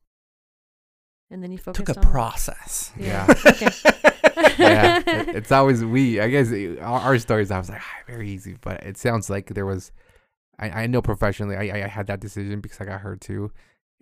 and 1.31 1.43
then 1.43 1.51
you 1.53 1.57
focused 1.59 1.89
on 1.89 1.95
Took 1.95 2.05
a 2.05 2.07
on 2.07 2.13
process. 2.13 2.93
Yeah. 2.99 3.27
okay. 3.47 3.71
yeah, 4.59 5.03
it- 5.07 5.37
it's 5.37 5.51
always 5.53 5.83
we. 5.83 6.21
I 6.21 6.29
guess 6.29 6.51
it- 6.51 6.79
our, 6.81 7.01
our 7.01 7.19
stories. 7.19 7.51
I 7.51 7.57
was 7.59 7.71
like 7.71 7.81
ah, 7.81 8.03
very 8.07 8.29
easy, 8.29 8.57
but 8.61 8.83
it 8.85 8.99
sounds 8.99 9.31
like 9.31 9.55
there 9.55 9.65
was. 9.65 9.91
I, 10.59 10.83
I 10.83 10.87
know 10.87 11.01
professionally, 11.01 11.57
I, 11.57 11.79
I 11.79 11.85
I 11.85 11.89
had 11.89 12.07
that 12.09 12.21
decision 12.21 12.61
because 12.61 12.79
I 12.79 12.85
got 12.85 13.01
hurt 13.01 13.23
too, 13.23 13.51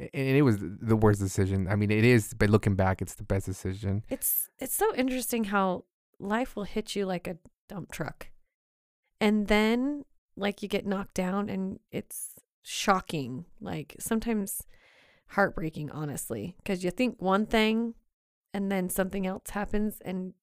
and 0.01 0.09
it 0.37 0.43
was 0.43 0.57
the 0.61 0.97
worst 0.97 1.21
decision. 1.21 1.69
I 1.69 1.77
mean, 1.77 1.93
it 1.93 2.05
is, 2.05 2.35
but 2.35 2.51
looking 2.51 2.75
back, 2.75 3.01
it's 3.01 3.15
the 3.15 3.23
best 3.25 3.47
decision. 3.47 4.03
It's 4.11 4.51
it's 4.59 4.75
so 4.75 4.93
interesting 4.97 5.45
how 5.45 5.85
life 6.19 6.57
will 6.57 6.65
hit 6.65 6.97
you 6.97 7.07
like 7.07 7.29
a 7.29 7.37
dump 7.69 7.93
truck. 7.93 8.29
And 9.21 9.47
then 9.47 10.05
like 10.37 10.61
you 10.63 10.69
get 10.69 10.87
knocked 10.87 11.15
down 11.15 11.49
and 11.49 11.79
it's 11.93 12.35
shocking, 12.63 13.45
like 13.61 13.97
sometimes 13.99 14.63
heartbreaking 15.29 15.91
honestly, 15.91 16.57
because 16.59 16.85
you 16.85 16.91
think 16.91 17.21
one 17.21 17.47
thing 17.47 17.95
and 18.55 18.71
then 18.71 18.89
something 18.89 19.27
else 19.27 19.51
happens 19.51 19.99
and 20.05 20.35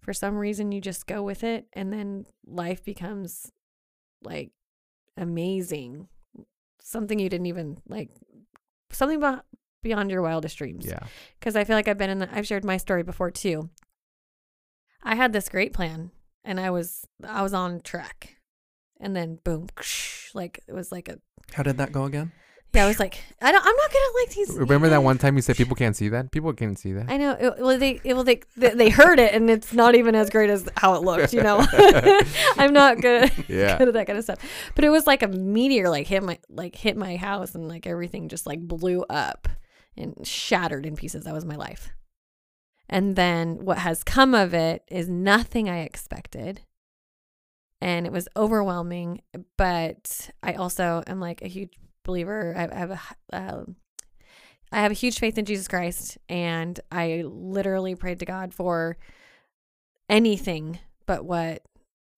for 0.00 0.12
some 0.12 0.36
reason 0.36 0.72
you 0.72 0.80
just 0.80 1.06
go 1.06 1.22
with 1.22 1.44
it 1.44 1.66
and 1.72 1.92
then 1.92 2.26
life 2.46 2.84
becomes 2.84 3.52
like 4.22 4.50
amazing. 5.16 6.08
Something 6.80 7.18
you 7.18 7.28
didn't 7.28 7.46
even 7.46 7.78
like 7.88 8.10
something 8.90 9.20
be- 9.20 9.58
beyond 9.82 10.10
your 10.10 10.22
wildest 10.22 10.58
dreams 10.58 10.84
Yeah, 10.86 11.00
because 11.38 11.56
I 11.56 11.64
feel 11.64 11.76
like 11.76 11.88
I've 11.88 11.98
been 11.98 12.10
in 12.10 12.18
the, 12.18 12.28
I've 12.36 12.46
shared 12.46 12.64
my 12.64 12.76
story 12.76 13.02
before 13.02 13.30
too. 13.30 13.70
I 15.02 15.14
had 15.14 15.32
this 15.32 15.48
great 15.48 15.72
plan 15.72 16.10
and 16.44 16.58
I 16.60 16.70
was 16.70 17.06
I 17.24 17.42
was 17.42 17.54
on 17.54 17.80
track. 17.80 18.36
And 19.00 19.16
then 19.16 19.38
boom, 19.42 19.68
like 20.34 20.60
it 20.68 20.72
was 20.72 20.92
like 20.92 21.08
a 21.08 21.18
How 21.52 21.62
did 21.62 21.78
that 21.78 21.92
go 21.92 22.04
again? 22.04 22.32
yeah, 22.74 22.84
I 22.84 22.88
was 22.88 22.98
like 22.98 23.22
I 23.42 23.52
don't 23.52 23.60
I'm 23.66 23.76
not 23.76 23.92
gonna 23.92 24.12
like 24.22 24.30
these. 24.34 24.50
remember 24.56 24.88
that 24.88 25.02
one 25.02 25.18
time 25.18 25.36
you 25.36 25.42
said 25.42 25.56
people 25.56 25.76
can't 25.76 25.94
see 25.94 26.08
that? 26.08 26.30
People 26.30 26.52
can't 26.54 26.78
see 26.78 26.92
that. 26.94 27.04
I 27.10 27.18
know. 27.18 27.32
It, 27.38 27.54
well, 27.58 27.78
they 27.78 28.00
it, 28.02 28.14
well 28.14 28.24
they 28.24 28.40
they 28.56 28.70
they 28.70 28.88
heard 28.88 29.18
it 29.18 29.34
and 29.34 29.50
it's 29.50 29.74
not 29.74 29.94
even 29.94 30.14
as 30.14 30.30
great 30.30 30.48
as 30.48 30.66
how 30.76 30.94
it 30.94 31.02
looked. 31.02 31.34
You 31.34 31.42
know, 31.42 31.58
I'm 32.56 32.72
not 32.72 33.00
good 33.02 33.30
Yeah. 33.48 33.76
good 33.76 33.88
at 33.88 33.94
that 33.94 34.06
kind 34.06 34.18
of 34.18 34.24
stuff. 34.24 34.38
But 34.74 34.84
it 34.84 34.88
was 34.88 35.06
like 35.06 35.22
a 35.22 35.28
meteor 35.28 35.90
like 35.90 36.06
hit 36.06 36.22
my 36.22 36.38
like 36.48 36.74
hit 36.74 36.96
my 36.96 37.16
house 37.16 37.54
and 37.54 37.68
like 37.68 37.86
everything 37.86 38.28
just 38.30 38.46
like 38.46 38.60
blew 38.60 39.02
up 39.10 39.48
and 39.94 40.26
shattered 40.26 40.86
in 40.86 40.96
pieces. 40.96 41.24
That 41.24 41.34
was 41.34 41.44
my 41.44 41.56
life. 41.56 41.90
And 42.88 43.16
then 43.16 43.64
what 43.64 43.78
has 43.78 44.02
come 44.02 44.34
of 44.34 44.52
it 44.54 44.82
is 44.88 45.08
nothing 45.08 45.68
I 45.68 45.80
expected. 45.80 46.62
And 47.82 48.06
it 48.06 48.12
was 48.12 48.28
overwhelming, 48.36 49.22
but 49.56 50.30
I 50.42 50.52
also 50.54 51.02
am 51.06 51.18
like 51.18 51.42
a 51.42 51.48
huge 51.48 51.72
believer. 52.04 52.54
I, 52.56 52.78
have 52.78 52.90
a 52.90 52.94
h- 52.94 53.16
um, 53.32 53.76
I 54.70 54.80
have 54.80 54.92
a 54.92 54.94
huge 54.94 55.18
faith 55.18 55.36
in 55.36 55.44
Jesus 55.44 55.66
Christ, 55.68 56.16
and 56.28 56.78
I 56.90 57.24
literally 57.26 57.94
prayed 57.94 58.20
to 58.20 58.24
God 58.24 58.54
for 58.54 58.96
anything 60.08 60.78
but 61.06 61.24
what 61.24 61.62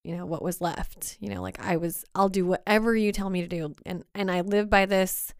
you 0.02 0.16
know 0.16 0.26
what 0.26 0.42
was 0.42 0.60
left. 0.60 1.16
You 1.20 1.30
know, 1.30 1.42
like 1.42 1.58
I 1.60 1.76
was, 1.78 2.04
I'll 2.14 2.28
do 2.28 2.44
whatever 2.44 2.94
you 2.94 3.10
tell 3.10 3.30
me 3.30 3.40
to 3.40 3.48
do, 3.48 3.74
and 3.86 4.04
and 4.14 4.30
I 4.30 4.42
live 4.42 4.68
by 4.68 4.86
this, 4.86 5.32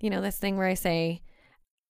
you 0.00 0.10
know, 0.10 0.22
this 0.22 0.38
thing 0.38 0.56
where 0.56 0.66
I 0.66 0.74
say, 0.74 1.20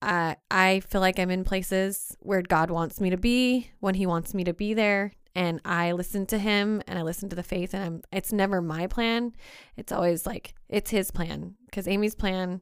I 0.03 0.37
I 0.51 0.81
feel 0.81 1.01
like 1.01 1.19
I'm 1.19 1.31
in 1.31 1.45
places 1.45 2.17
where 2.21 2.43
God 2.43 2.71
wants 2.71 3.01
me 3.01 3.11
to 3.11 3.17
be 3.17 3.71
when 3.81 3.95
He 3.95 4.07
wants 4.07 4.35
me 4.35 4.45
to 4.45 4.53
be 4.53 4.75
there, 4.75 5.13
and 5.35 5.61
I 5.65 5.93
listen 5.93 6.27
to 6.27 6.39
Him 6.39 6.83
and 6.87 6.99
I 6.99 7.03
listen 7.03 7.29
to 7.31 7.37
the 7.37 7.43
faith, 7.43 7.75
and 7.75 7.83
I'm. 7.85 8.03
It's 8.13 8.33
never 8.33 8.61
my 8.61 8.87
plan. 8.87 9.33
It's 9.77 9.93
always 9.93 10.27
like 10.27 10.55
it's 10.69 10.91
His 10.91 11.11
plan 11.11 11.55
because 11.67 11.87
Amy's 11.89 12.15
plan 12.15 12.61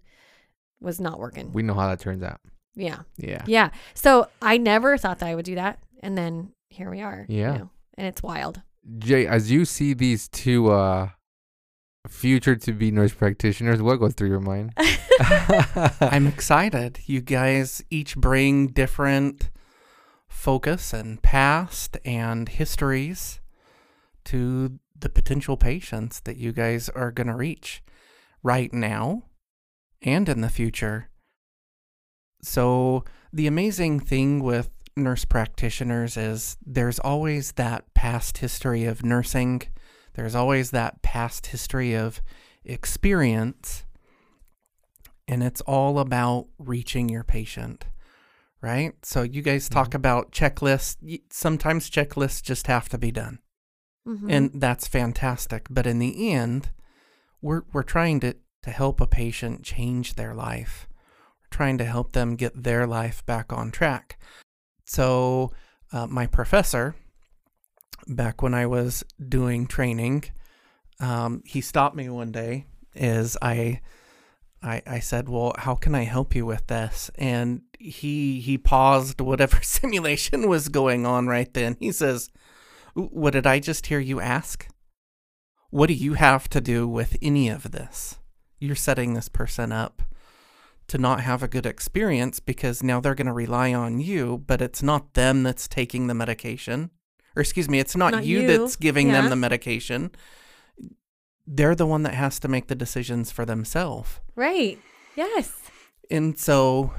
was 0.80 1.00
not 1.00 1.18
working. 1.18 1.52
We 1.52 1.62
know 1.62 1.74
how 1.74 1.88
that 1.88 2.00
turns 2.00 2.22
out. 2.22 2.40
yeah. 2.74 3.00
Yeah. 3.18 3.42
Yeah. 3.46 3.70
So 3.94 4.28
I 4.40 4.56
never 4.56 4.96
thought 4.96 5.18
that 5.18 5.28
I 5.28 5.34
would 5.34 5.44
do 5.44 5.56
that. 5.56 5.82
And 6.02 6.16
then 6.16 6.52
here 6.70 6.90
we 6.90 7.00
are. 7.02 7.26
you 7.28 7.40
Yeah. 7.40 7.56
know, 7.58 7.70
and 7.98 8.06
it's 8.06 8.22
wild. 8.22 8.62
Jay, 8.98 9.26
as 9.26 9.50
you 9.50 9.64
see 9.66 9.92
these 9.92 10.28
two 10.28 10.70
uh 10.70 11.10
future 12.08 12.56
to 12.56 12.72
be 12.72 12.90
nurse 12.90 13.12
practitioners, 13.12 13.82
what 13.82 13.96
goes 14.00 14.14
through 14.14 14.28
your 14.30 14.40
mind? 14.40 14.72
I'm 16.00 16.26
excited. 16.26 17.00
You 17.06 17.20
guys 17.20 17.82
each 17.90 18.16
bring 18.16 18.68
different 18.68 19.50
focus 20.40 20.94
and 20.94 21.22
past 21.22 21.98
and 22.02 22.48
histories 22.48 23.40
to 24.24 24.78
the 24.98 25.10
potential 25.10 25.58
patients 25.58 26.20
that 26.20 26.38
you 26.38 26.50
guys 26.50 26.88
are 26.88 27.10
going 27.10 27.26
to 27.26 27.36
reach 27.36 27.82
right 28.42 28.72
now 28.72 29.22
and 30.00 30.30
in 30.30 30.40
the 30.40 30.48
future. 30.48 31.10
So, 32.42 33.04
the 33.30 33.46
amazing 33.46 34.00
thing 34.00 34.42
with 34.42 34.70
nurse 34.96 35.26
practitioners 35.26 36.16
is 36.16 36.56
there's 36.64 36.98
always 36.98 37.52
that 37.52 37.92
past 37.92 38.38
history 38.38 38.86
of 38.86 39.04
nursing, 39.04 39.60
there's 40.14 40.34
always 40.34 40.70
that 40.70 41.02
past 41.02 41.48
history 41.48 41.92
of 41.92 42.22
experience, 42.64 43.84
and 45.28 45.42
it's 45.42 45.60
all 45.60 45.98
about 45.98 46.46
reaching 46.58 47.10
your 47.10 47.24
patient, 47.24 47.84
right? 48.60 48.94
So 49.04 49.22
you 49.22 49.42
guys 49.42 49.68
talk 49.68 49.90
Mhm. 49.90 49.94
about 49.96 50.32
checklists. 50.32 50.96
Sometimes 51.30 51.90
checklists 51.90 52.42
just 52.42 52.66
have 52.66 52.88
to 52.90 52.98
be 52.98 53.10
done, 53.10 53.38
Mhm. 54.06 54.30
and 54.30 54.60
that's 54.60 54.86
fantastic. 54.86 55.66
But 55.70 55.86
in 55.86 55.98
the 55.98 56.30
end, 56.32 56.70
we're 57.42 57.62
we're 57.72 57.82
trying 57.82 58.20
to 58.20 58.36
to 58.62 58.70
help 58.70 59.00
a 59.00 59.06
patient 59.06 59.62
change 59.64 60.14
their 60.14 60.34
life. 60.34 60.86
We're 61.42 61.56
trying 61.56 61.78
to 61.78 61.84
help 61.86 62.12
them 62.12 62.36
get 62.36 62.62
their 62.62 62.86
life 62.86 63.24
back 63.24 63.52
on 63.52 63.70
track. 63.70 64.18
So 64.84 65.52
uh, 65.92 66.06
my 66.06 66.26
professor, 66.26 66.94
back 68.06 68.42
when 68.42 68.54
I 68.54 68.66
was 68.66 69.02
doing 69.28 69.66
training, 69.66 70.24
um, 71.00 71.42
he 71.46 71.60
stopped 71.60 71.96
me 71.96 72.08
one 72.08 72.30
day 72.32 72.66
as 72.94 73.36
I, 73.42 73.80
I, 74.62 74.82
I 74.86 74.98
said, 74.98 75.28
"Well, 75.28 75.54
how 75.58 75.74
can 75.74 75.94
I 75.94 76.04
help 76.04 76.34
you 76.34 76.44
with 76.44 76.66
this?" 76.66 77.10
And 77.16 77.62
he 77.78 78.40
he 78.40 78.58
paused 78.58 79.20
whatever 79.20 79.60
simulation 79.62 80.48
was 80.48 80.68
going 80.68 81.06
on 81.06 81.26
right 81.26 81.52
then. 81.52 81.76
He 81.80 81.92
says, 81.92 82.30
"What 82.94 83.32
did 83.32 83.46
I 83.46 83.58
just 83.58 83.86
hear 83.86 84.00
you 84.00 84.20
ask? 84.20 84.68
What 85.70 85.86
do 85.86 85.94
you 85.94 86.14
have 86.14 86.48
to 86.50 86.60
do 86.60 86.88
with 86.88 87.16
any 87.22 87.48
of 87.48 87.70
this? 87.70 88.18
You're 88.58 88.76
setting 88.76 89.14
this 89.14 89.28
person 89.28 89.72
up." 89.72 90.02
To 90.88 90.98
not 90.98 91.20
have 91.20 91.44
a 91.44 91.46
good 91.46 91.66
experience 91.66 92.40
because 92.40 92.82
now 92.82 92.98
they're 92.98 93.14
going 93.14 93.28
to 93.28 93.32
rely 93.32 93.72
on 93.72 94.00
you, 94.00 94.42
but 94.44 94.60
it's 94.60 94.82
not 94.82 95.14
them 95.14 95.44
that's 95.44 95.68
taking 95.68 96.08
the 96.08 96.14
medication. 96.14 96.90
Or, 97.36 97.40
excuse 97.40 97.68
me, 97.68 97.78
it's 97.78 97.94
not, 97.94 98.12
Not 98.12 98.24
you, 98.24 98.40
you, 98.40 98.46
that's 98.48 98.74
giving 98.74 99.06
yeah. 99.06 99.20
them 99.20 99.30
the 99.30 99.36
medication 99.36 100.10
they're 101.52 101.74
the 101.74 101.86
one 101.86 102.04
that 102.04 102.14
has 102.14 102.38
to 102.40 102.46
make 102.48 102.68
the 102.68 102.74
decisions 102.76 103.30
for 103.32 103.44
themselves. 103.44 104.20
right. 104.36 104.78
Yes. 105.16 105.52
And 106.10 106.38
so 106.38 106.92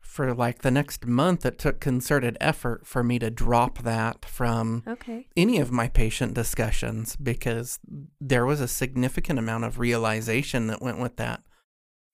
for 0.00 0.34
like 0.34 0.60
the 0.62 0.70
next 0.70 1.06
month 1.06 1.44
it 1.44 1.58
took 1.58 1.80
concerted 1.80 2.36
effort 2.40 2.86
for 2.86 3.02
me 3.02 3.18
to 3.18 3.30
drop 3.30 3.78
that 3.78 4.24
from 4.24 4.82
Okay. 4.86 5.26
any 5.36 5.58
of 5.58 5.72
my 5.72 5.88
patient 5.88 6.34
discussions 6.34 7.16
because 7.16 7.78
there 8.20 8.46
was 8.46 8.60
a 8.60 8.68
significant 8.68 9.38
amount 9.38 9.64
of 9.64 9.78
realization 9.78 10.66
that 10.68 10.82
went 10.82 11.00
with 11.00 11.16
that. 11.16 11.42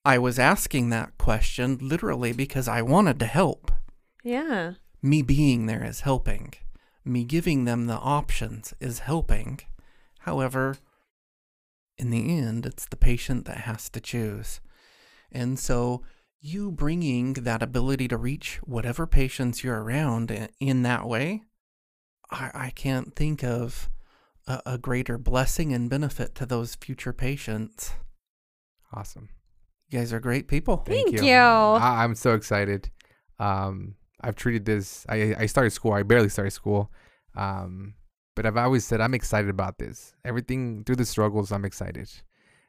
I 0.03 0.17
was 0.17 0.39
asking 0.39 0.89
that 0.89 1.17
question 1.19 1.77
literally 1.81 2.31
because 2.33 2.67
I 2.67 2.81
wanted 2.81 3.19
to 3.19 3.25
help. 3.27 3.71
Yeah. 4.23 4.73
Me 5.01 5.21
being 5.21 5.65
there 5.67 5.83
is 5.85 6.01
helping. 6.01 6.53
Me 7.05 7.23
giving 7.23 7.65
them 7.65 7.85
the 7.85 7.97
options 7.97 8.73
is 8.79 8.99
helping. 8.99 9.59
However, 10.19 10.77
in 11.97 12.09
the 12.09 12.37
end, 12.37 12.65
it's 12.65 12.85
the 12.85 12.95
patient 12.95 13.45
that 13.45 13.57
has 13.57 13.89
to 13.89 14.01
choose. 14.01 14.61
And 15.31 15.57
so, 15.59 16.03
you 16.39 16.71
bringing 16.71 17.33
that 17.33 17.61
ability 17.61 18.07
to 18.07 18.17
reach 18.17 18.59
whatever 18.63 19.05
patients 19.05 19.63
you're 19.63 19.81
around 19.81 20.49
in 20.59 20.81
that 20.83 21.07
way, 21.07 21.43
I, 22.31 22.51
I 22.53 22.69
can't 22.71 23.15
think 23.15 23.43
of 23.43 23.89
a, 24.47 24.61
a 24.65 24.77
greater 24.77 25.17
blessing 25.17 25.71
and 25.73 25.89
benefit 25.89 26.33
to 26.35 26.45
those 26.45 26.75
future 26.75 27.13
patients. 27.13 27.93
Awesome. 28.93 29.29
You 29.89 29.99
guys 29.99 30.13
are 30.13 30.19
great 30.19 30.47
people. 30.47 30.77
Thank 30.77 31.11
you. 31.11 31.19
I, 31.75 32.03
I'm 32.03 32.15
so 32.15 32.33
excited. 32.33 32.89
Um, 33.39 33.95
I've 34.21 34.35
treated 34.35 34.65
this. 34.65 35.05
I 35.09 35.35
I 35.37 35.45
started 35.47 35.71
school. 35.71 35.93
I 35.93 36.03
barely 36.03 36.29
started 36.29 36.51
school. 36.51 36.91
Um, 37.35 37.95
but 38.41 38.47
I've 38.47 38.57
always 38.57 38.83
said 38.85 39.01
I'm 39.01 39.13
excited 39.13 39.51
about 39.51 39.77
this. 39.77 40.15
Everything 40.25 40.83
through 40.83 40.95
the 40.95 41.05
struggles, 41.05 41.51
I'm 41.51 41.63
excited. 41.63 42.09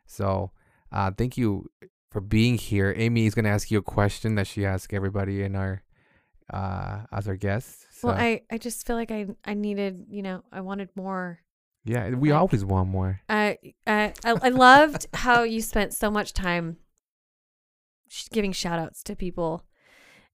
So, 0.04 0.50
uh, 0.90 1.10
thank 1.16 1.38
you 1.38 1.70
for 2.10 2.20
being 2.20 2.58
here. 2.58 2.92
Amy 2.94 3.24
is 3.24 3.34
gonna 3.34 3.48
ask 3.48 3.70
you 3.70 3.78
a 3.78 3.82
question 3.82 4.34
that 4.34 4.46
she 4.46 4.66
asks 4.66 4.92
everybody 4.92 5.42
in 5.42 5.56
our, 5.56 5.82
uh, 6.52 7.04
as 7.10 7.26
our 7.26 7.36
guests. 7.36 7.86
So, 7.90 8.08
Well, 8.08 8.18
I, 8.18 8.42
I 8.50 8.58
just 8.58 8.86
feel 8.86 8.96
like 8.96 9.10
I 9.10 9.28
I 9.46 9.54
needed, 9.54 10.04
you 10.10 10.20
know, 10.22 10.44
I 10.52 10.60
wanted 10.60 10.90
more. 10.94 11.40
yeah, 11.84 12.10
we 12.10 12.32
I- 12.32 12.36
always 12.36 12.64
want 12.66 12.90
more. 12.90 13.20
I 13.30 13.56
I 13.86 14.12
I, 14.24 14.32
I 14.42 14.48
loved 14.50 15.06
how 15.14 15.42
you 15.44 15.62
spent 15.62 15.94
so 15.94 16.10
much 16.10 16.34
time 16.34 16.76
giving 18.30 18.52
shout 18.52 18.78
outs 18.78 19.02
to 19.04 19.16
people. 19.16 19.64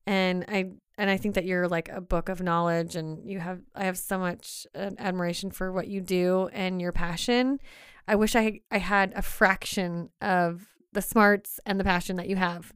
And 0.04 0.44
I 0.48 0.72
and 0.98 1.08
I 1.08 1.16
think 1.16 1.34
that 1.36 1.44
you're 1.46 1.68
like 1.68 1.88
a 1.88 2.00
book 2.00 2.28
of 2.28 2.42
knowledge 2.42 2.96
and 2.96 3.24
you 3.30 3.38
have 3.38 3.60
I 3.74 3.84
have 3.84 3.96
so 3.96 4.18
much 4.18 4.66
admiration 4.74 5.50
for 5.50 5.72
what 5.72 5.88
you 5.88 6.00
do 6.02 6.50
and 6.52 6.80
your 6.82 6.92
passion. 6.92 7.60
I 8.06 8.16
wish 8.16 8.34
I 8.36 8.60
I 8.70 8.78
had 8.78 9.12
a 9.16 9.22
fraction 9.22 10.10
of 10.20 10.66
the 10.92 11.00
smarts 11.02 11.60
and 11.64 11.78
the 11.78 11.84
passion 11.84 12.16
that 12.16 12.28
you 12.28 12.36
have 12.36 12.72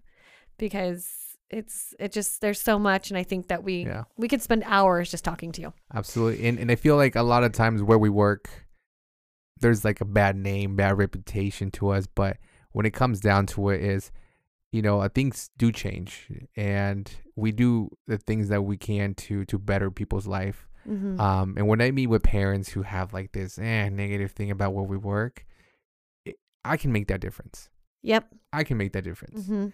because 0.59 1.09
it's 1.51 1.95
it 1.99 2.13
just 2.13 2.41
there's 2.41 2.61
so 2.61 2.79
much 2.79 3.11
and 3.11 3.19
I 3.19 3.23
think 3.25 3.49
that 3.49 3.63
we 3.65 3.85
Yeah. 3.85 4.05
we 4.17 4.29
could 4.29 4.41
spend 4.43 4.63
hours 4.67 5.11
just 5.11 5.25
talking 5.25 5.53
to 5.53 5.61
you. 5.61 5.73
Absolutely. 5.93 6.47
And 6.47 6.59
and 6.59 6.71
I 6.71 6.77
feel 6.77 6.97
like 6.97 7.17
a 7.17 7.23
lot 7.23 7.45
of 7.45 7.53
times 7.53 7.83
where 7.83 7.99
we 7.99 8.09
work, 8.09 8.49
there's 9.61 9.85
like 9.85 10.01
a 10.01 10.05
bad 10.07 10.37
name, 10.37 10.77
bad 10.77 10.97
reputation 10.97 11.71
to 11.73 11.91
us. 11.91 12.07
But 12.07 12.39
when 12.73 12.87
it 12.87 12.93
comes 12.95 13.21
down 13.21 13.47
to 13.47 13.69
it 13.71 13.83
is, 13.83 14.11
you 14.73 14.83
know, 14.83 15.01
uh, 15.01 15.09
things 15.09 15.51
do 15.59 15.71
change 15.71 16.29
and 16.57 17.11
we 17.37 17.53
do 17.53 17.89
the 18.07 18.19
things 18.19 18.49
that 18.49 18.63
we 18.63 18.77
can 18.77 19.15
to 19.15 19.45
to 19.45 19.59
better 19.59 19.91
people's 19.91 20.27
life. 20.27 20.67
Mm-hmm. 20.89 21.21
Um, 21.21 21.55
and 21.57 21.69
when 21.69 21.81
I 21.81 21.91
meet 21.93 22.09
with 22.09 22.23
parents 22.25 22.71
who 22.71 22.83
have 22.83 23.13
like 23.13 23.33
this 23.33 23.59
eh, 23.59 23.89
negative 23.91 24.33
thing 24.33 24.51
about 24.51 24.73
where 24.75 24.85
we 24.85 24.97
work, 24.97 25.47
it, 26.25 26.37
I 26.65 26.77
can 26.77 26.91
make 26.91 27.07
that 27.09 27.21
difference. 27.21 27.69
yep. 28.03 28.27
I 28.53 28.65
can 28.65 28.77
make 28.77 28.93
that 28.93 29.05
difference 29.05 29.43
Mm-hmm. 29.45 29.69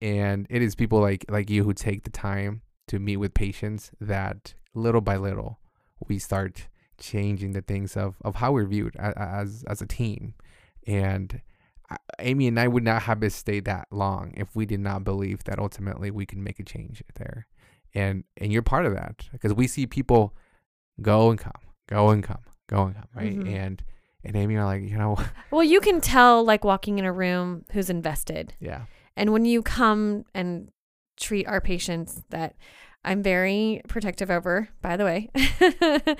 and 0.00 0.46
it 0.50 0.60
is 0.62 0.74
people 0.74 1.00
like 1.00 1.24
like 1.28 1.48
you 1.50 1.64
who 1.64 1.72
take 1.72 2.02
the 2.04 2.10
time 2.10 2.62
to 2.88 2.98
meet 2.98 3.16
with 3.18 3.32
patients 3.34 3.90
that 4.00 4.54
little 4.74 5.00
by 5.00 5.16
little 5.16 5.58
we 6.08 6.18
start 6.18 6.68
changing 6.98 7.52
the 7.52 7.62
things 7.62 7.96
of 7.96 8.16
of 8.24 8.36
how 8.36 8.52
we're 8.52 8.66
viewed 8.66 8.94
a- 8.96 9.16
a- 9.22 9.30
as 9.42 9.64
as 9.72 9.80
a 9.82 9.86
team 9.86 10.34
and 10.86 11.40
Amy 12.18 12.46
and 12.48 12.58
I 12.58 12.68
would 12.68 12.82
not 12.84 13.02
have 13.02 13.20
this 13.20 13.34
stay 13.34 13.60
that 13.60 13.88
long 13.90 14.32
if 14.36 14.54
we 14.54 14.66
did 14.66 14.80
not 14.80 15.04
believe 15.04 15.44
that 15.44 15.58
ultimately 15.58 16.10
we 16.10 16.26
can 16.26 16.42
make 16.42 16.58
a 16.60 16.64
change 16.64 17.02
there 17.16 17.46
and 17.94 18.24
and 18.36 18.52
you're 18.52 18.62
part 18.62 18.86
of 18.86 18.94
that 18.94 19.28
because 19.32 19.52
we 19.54 19.66
see 19.66 19.86
people 19.86 20.34
go 21.00 21.30
and 21.30 21.38
come 21.38 21.52
go 21.88 22.10
and 22.10 22.22
come 22.22 22.40
go 22.68 22.84
and 22.84 22.94
come 22.94 23.08
right 23.14 23.36
Mhm. 23.38 23.48
and 23.48 23.82
and 24.24 24.36
Amy 24.36 24.56
are 24.56 24.64
like 24.64 24.82
you 24.82 24.96
know 24.96 25.16
Well, 25.50 25.64
you 25.64 25.80
can 25.80 26.00
tell 26.00 26.44
like 26.44 26.64
walking 26.64 26.98
in 26.98 27.04
a 27.04 27.12
room 27.12 27.64
who's 27.72 27.90
invested. 27.90 28.54
yeah 28.60 28.82
And 29.16 29.32
when 29.32 29.44
you 29.44 29.62
come 29.62 30.24
and 30.34 30.70
treat 31.16 31.46
our 31.46 31.60
patients 31.60 32.22
that 32.30 32.54
I'm 33.04 33.22
very 33.22 33.82
protective 33.88 34.30
over, 34.30 34.68
by 34.80 34.96
the 34.96 35.04
way, 35.04 35.28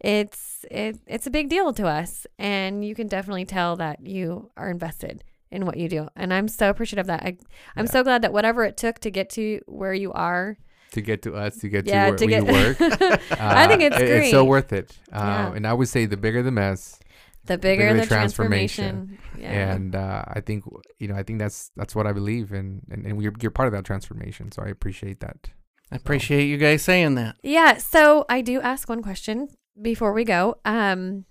it's 0.00 0.64
it, 0.70 0.98
it's 1.06 1.26
a 1.26 1.30
big 1.30 1.48
deal 1.48 1.72
to 1.74 1.86
us. 1.86 2.26
And 2.38 2.84
you 2.84 2.94
can 2.94 3.06
definitely 3.06 3.44
tell 3.44 3.76
that 3.76 4.06
you 4.06 4.50
are 4.56 4.70
invested 4.70 5.24
in 5.50 5.66
what 5.66 5.76
you 5.76 5.88
do. 5.88 6.08
And 6.16 6.32
I'm 6.32 6.48
so 6.48 6.70
appreciative 6.70 7.04
of 7.04 7.06
that. 7.08 7.22
I, 7.22 7.36
I'm 7.76 7.84
Yeah. 7.86 7.90
so 7.90 8.02
glad 8.02 8.22
that 8.22 8.32
whatever 8.32 8.64
it 8.64 8.76
took 8.76 8.98
to 9.00 9.10
get 9.10 9.28
to 9.30 9.60
where 9.66 9.92
you 9.94 10.12
are. 10.12 10.56
to 10.92 11.00
get 11.02 11.22
to 11.22 11.34
us 11.34 11.56
to 11.58 11.68
get 11.68 11.86
yeah, 11.86 12.10
to 12.10 12.26
where 12.26 12.40
to 12.40 12.46
we 12.46 12.52
work 12.52 12.80
I 13.32 13.66
think 13.66 13.82
Uh, 13.82 13.86
it's 13.86 13.96
it- 13.96 14.06
great. 14.06 14.22
It's 14.22 14.30
so 14.30 14.44
worth 14.44 14.72
it. 14.72 14.96
Um, 15.12 15.26
Yeah. 15.26 15.52
And 15.56 15.66
I 15.66 15.72
would 15.74 15.88
say 15.88 16.06
the 16.06 16.16
bigger 16.16 16.42
the 16.42 16.50
mess, 16.50 16.98
the 17.44 17.58
bigger, 17.58 17.82
bigger 17.88 17.94
the 17.94 18.00
the 18.02 18.06
transformation. 18.06 19.18
transformation. 19.18 19.18
Yeah. 19.42 19.72
and 19.74 19.94
uh, 19.96 20.24
I 20.28 20.40
think 20.40 20.64
you 20.98 21.08
know 21.08 21.16
I 21.16 21.22
think 21.22 21.38
that's 21.38 21.70
that's 21.76 21.94
what 21.94 22.06
I 22.06 22.12
believe 22.12 22.52
in, 22.52 22.82
and 22.90 23.04
and 23.06 23.16
we're, 23.18 23.32
you're 23.42 23.50
part 23.50 23.66
of 23.68 23.72
that 23.74 23.84
transformation. 23.84 24.52
So 24.52 24.62
I 24.62 24.68
appreciate 24.68 25.20
that. 25.20 25.50
I 25.92 25.96
appreciate 25.96 26.46
you 26.46 26.56
guys 26.56 26.82
saying 26.82 27.16
that. 27.16 27.36
Yeah, 27.42 27.76
so 27.76 28.24
I 28.26 28.40
do 28.40 28.62
ask 28.62 28.88
one 28.88 29.02
question 29.02 29.48
before 29.80 30.14
we 30.14 30.24
go. 30.24 30.56
Um, 30.64 31.26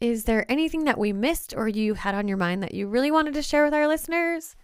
is 0.00 0.24
there 0.24 0.50
anything 0.50 0.84
that 0.84 0.96
we 0.96 1.12
missed 1.12 1.52
or 1.54 1.68
you 1.68 1.92
had 1.94 2.14
on 2.14 2.26
your 2.26 2.38
mind 2.38 2.62
that 2.62 2.72
you 2.72 2.88
really 2.88 3.10
wanted 3.10 3.34
to 3.34 3.42
share 3.42 3.62
with 3.62 3.74
our 3.74 3.86
listeners? 3.86 4.56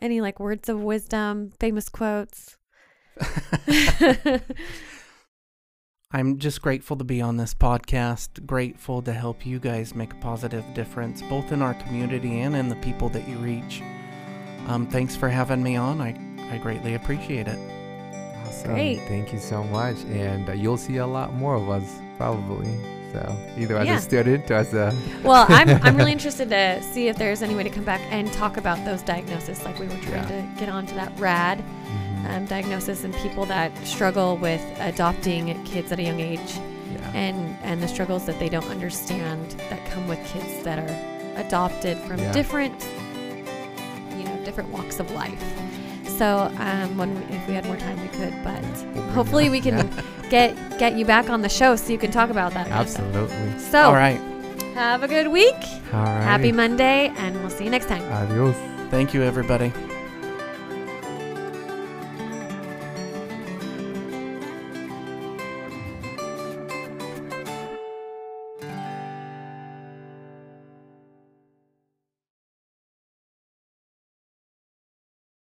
Any 0.00 0.20
like 0.20 0.40
words 0.40 0.68
of 0.68 0.82
wisdom, 0.82 1.52
famous 1.60 1.88
quotes? 1.88 2.56
I'm 6.10 6.38
just 6.38 6.60
grateful 6.60 6.96
to 6.96 7.04
be 7.04 7.20
on 7.20 7.36
this 7.36 7.54
podcast, 7.54 8.46
grateful 8.46 9.00
to 9.02 9.12
help 9.12 9.46
you 9.46 9.60
guys 9.60 9.94
make 9.94 10.12
a 10.12 10.16
positive 10.16 10.64
difference, 10.74 11.22
both 11.22 11.52
in 11.52 11.62
our 11.62 11.74
community 11.74 12.40
and 12.40 12.56
in 12.56 12.68
the 12.68 12.76
people 12.76 13.08
that 13.10 13.28
you 13.28 13.36
reach. 13.36 13.80
Um, 14.66 14.88
thanks 14.88 15.14
for 15.14 15.28
having 15.28 15.62
me 15.62 15.76
on. 15.76 16.00
I, 16.00 16.18
I 16.52 16.58
greatly 16.58 16.94
appreciate 16.94 17.46
it. 17.46 17.75
Awesome. 18.46 18.72
Great. 18.72 19.00
Thank 19.08 19.32
you 19.32 19.38
so 19.38 19.62
much, 19.64 19.96
and 20.04 20.48
uh, 20.48 20.52
you'll 20.52 20.76
see 20.76 20.96
a 20.98 21.06
lot 21.06 21.34
more 21.34 21.54
of 21.54 21.68
us 21.68 22.00
probably. 22.16 22.72
So 23.12 23.36
either 23.56 23.76
as 23.78 23.86
Yeah. 23.86 23.96
a 23.96 24.00
student 24.00 24.50
or 24.50 24.54
as 24.54 24.74
a 24.74 24.94
well, 25.22 25.46
I'm 25.48 25.68
I'm 25.82 25.96
really 25.96 26.12
interested 26.18 26.48
to 26.50 26.82
see 26.82 27.08
if 27.08 27.16
there's 27.16 27.42
any 27.42 27.54
way 27.54 27.62
to 27.62 27.70
come 27.70 27.84
back 27.84 28.00
and 28.10 28.30
talk 28.32 28.56
about 28.56 28.84
those 28.84 29.02
diagnoses, 29.02 29.64
like 29.64 29.78
we 29.78 29.86
were 29.86 29.96
trying 30.02 30.26
to 30.28 30.44
get 30.58 30.68
onto 30.68 30.94
that 30.96 31.12
RAD 31.18 31.58
Mhm. 31.62 32.36
um, 32.36 32.44
diagnosis 32.46 33.04
and 33.04 33.14
people 33.16 33.44
that 33.46 33.70
struggle 33.86 34.36
with 34.36 34.60
adopting 34.80 35.62
kids 35.64 35.92
at 35.92 35.98
a 35.98 36.02
young 36.02 36.20
age. 36.20 36.58
yeah. 36.92 37.10
and 37.14 37.56
and 37.62 37.82
the 37.82 37.88
struggles 37.88 38.24
that 38.26 38.38
they 38.38 38.48
don't 38.48 38.68
understand 38.70 39.50
that 39.70 39.80
come 39.92 40.06
with 40.08 40.18
kids 40.32 40.62
that 40.64 40.78
are 40.78 40.94
adopted 41.40 41.96
from 42.06 42.18
Yeah. 42.18 42.32
different 42.32 42.74
you 44.18 44.24
know 44.24 44.36
different 44.44 44.68
walks 44.70 44.98
of 45.00 45.10
life 45.12 45.42
So 46.18 46.50
um, 46.58 46.96
when 46.96 47.14
we, 47.14 47.36
if 47.36 47.46
we 47.48 47.54
had 47.54 47.64
more 47.66 47.76
time, 47.76 48.00
we 48.00 48.08
could. 48.08 48.34
But 48.42 48.62
hopefully, 49.14 49.48
we 49.50 49.60
can 49.60 49.90
get 50.30 50.54
get 50.78 50.96
you 50.96 51.04
back 51.04 51.30
on 51.30 51.42
the 51.42 51.48
show 51.48 51.76
so 51.76 51.92
you 51.92 51.98
can 51.98 52.10
talk 52.10 52.30
about 52.30 52.52
that. 52.54 52.68
kind 52.68 52.80
of. 52.80 52.86
Absolutely. 52.86 53.58
So 53.58 53.82
All 53.82 53.92
right. 53.94 54.20
have 54.74 55.02
a 55.02 55.08
good 55.08 55.28
week. 55.28 55.54
All 55.92 56.02
right. 56.04 56.22
Happy 56.22 56.52
Monday, 56.52 57.12
and 57.16 57.36
we'll 57.40 57.50
see 57.50 57.64
you 57.64 57.70
next 57.70 57.86
time. 57.86 58.02
Adios. 58.12 58.56
Thank 58.90 59.14
you, 59.14 59.22
everybody. 59.22 59.72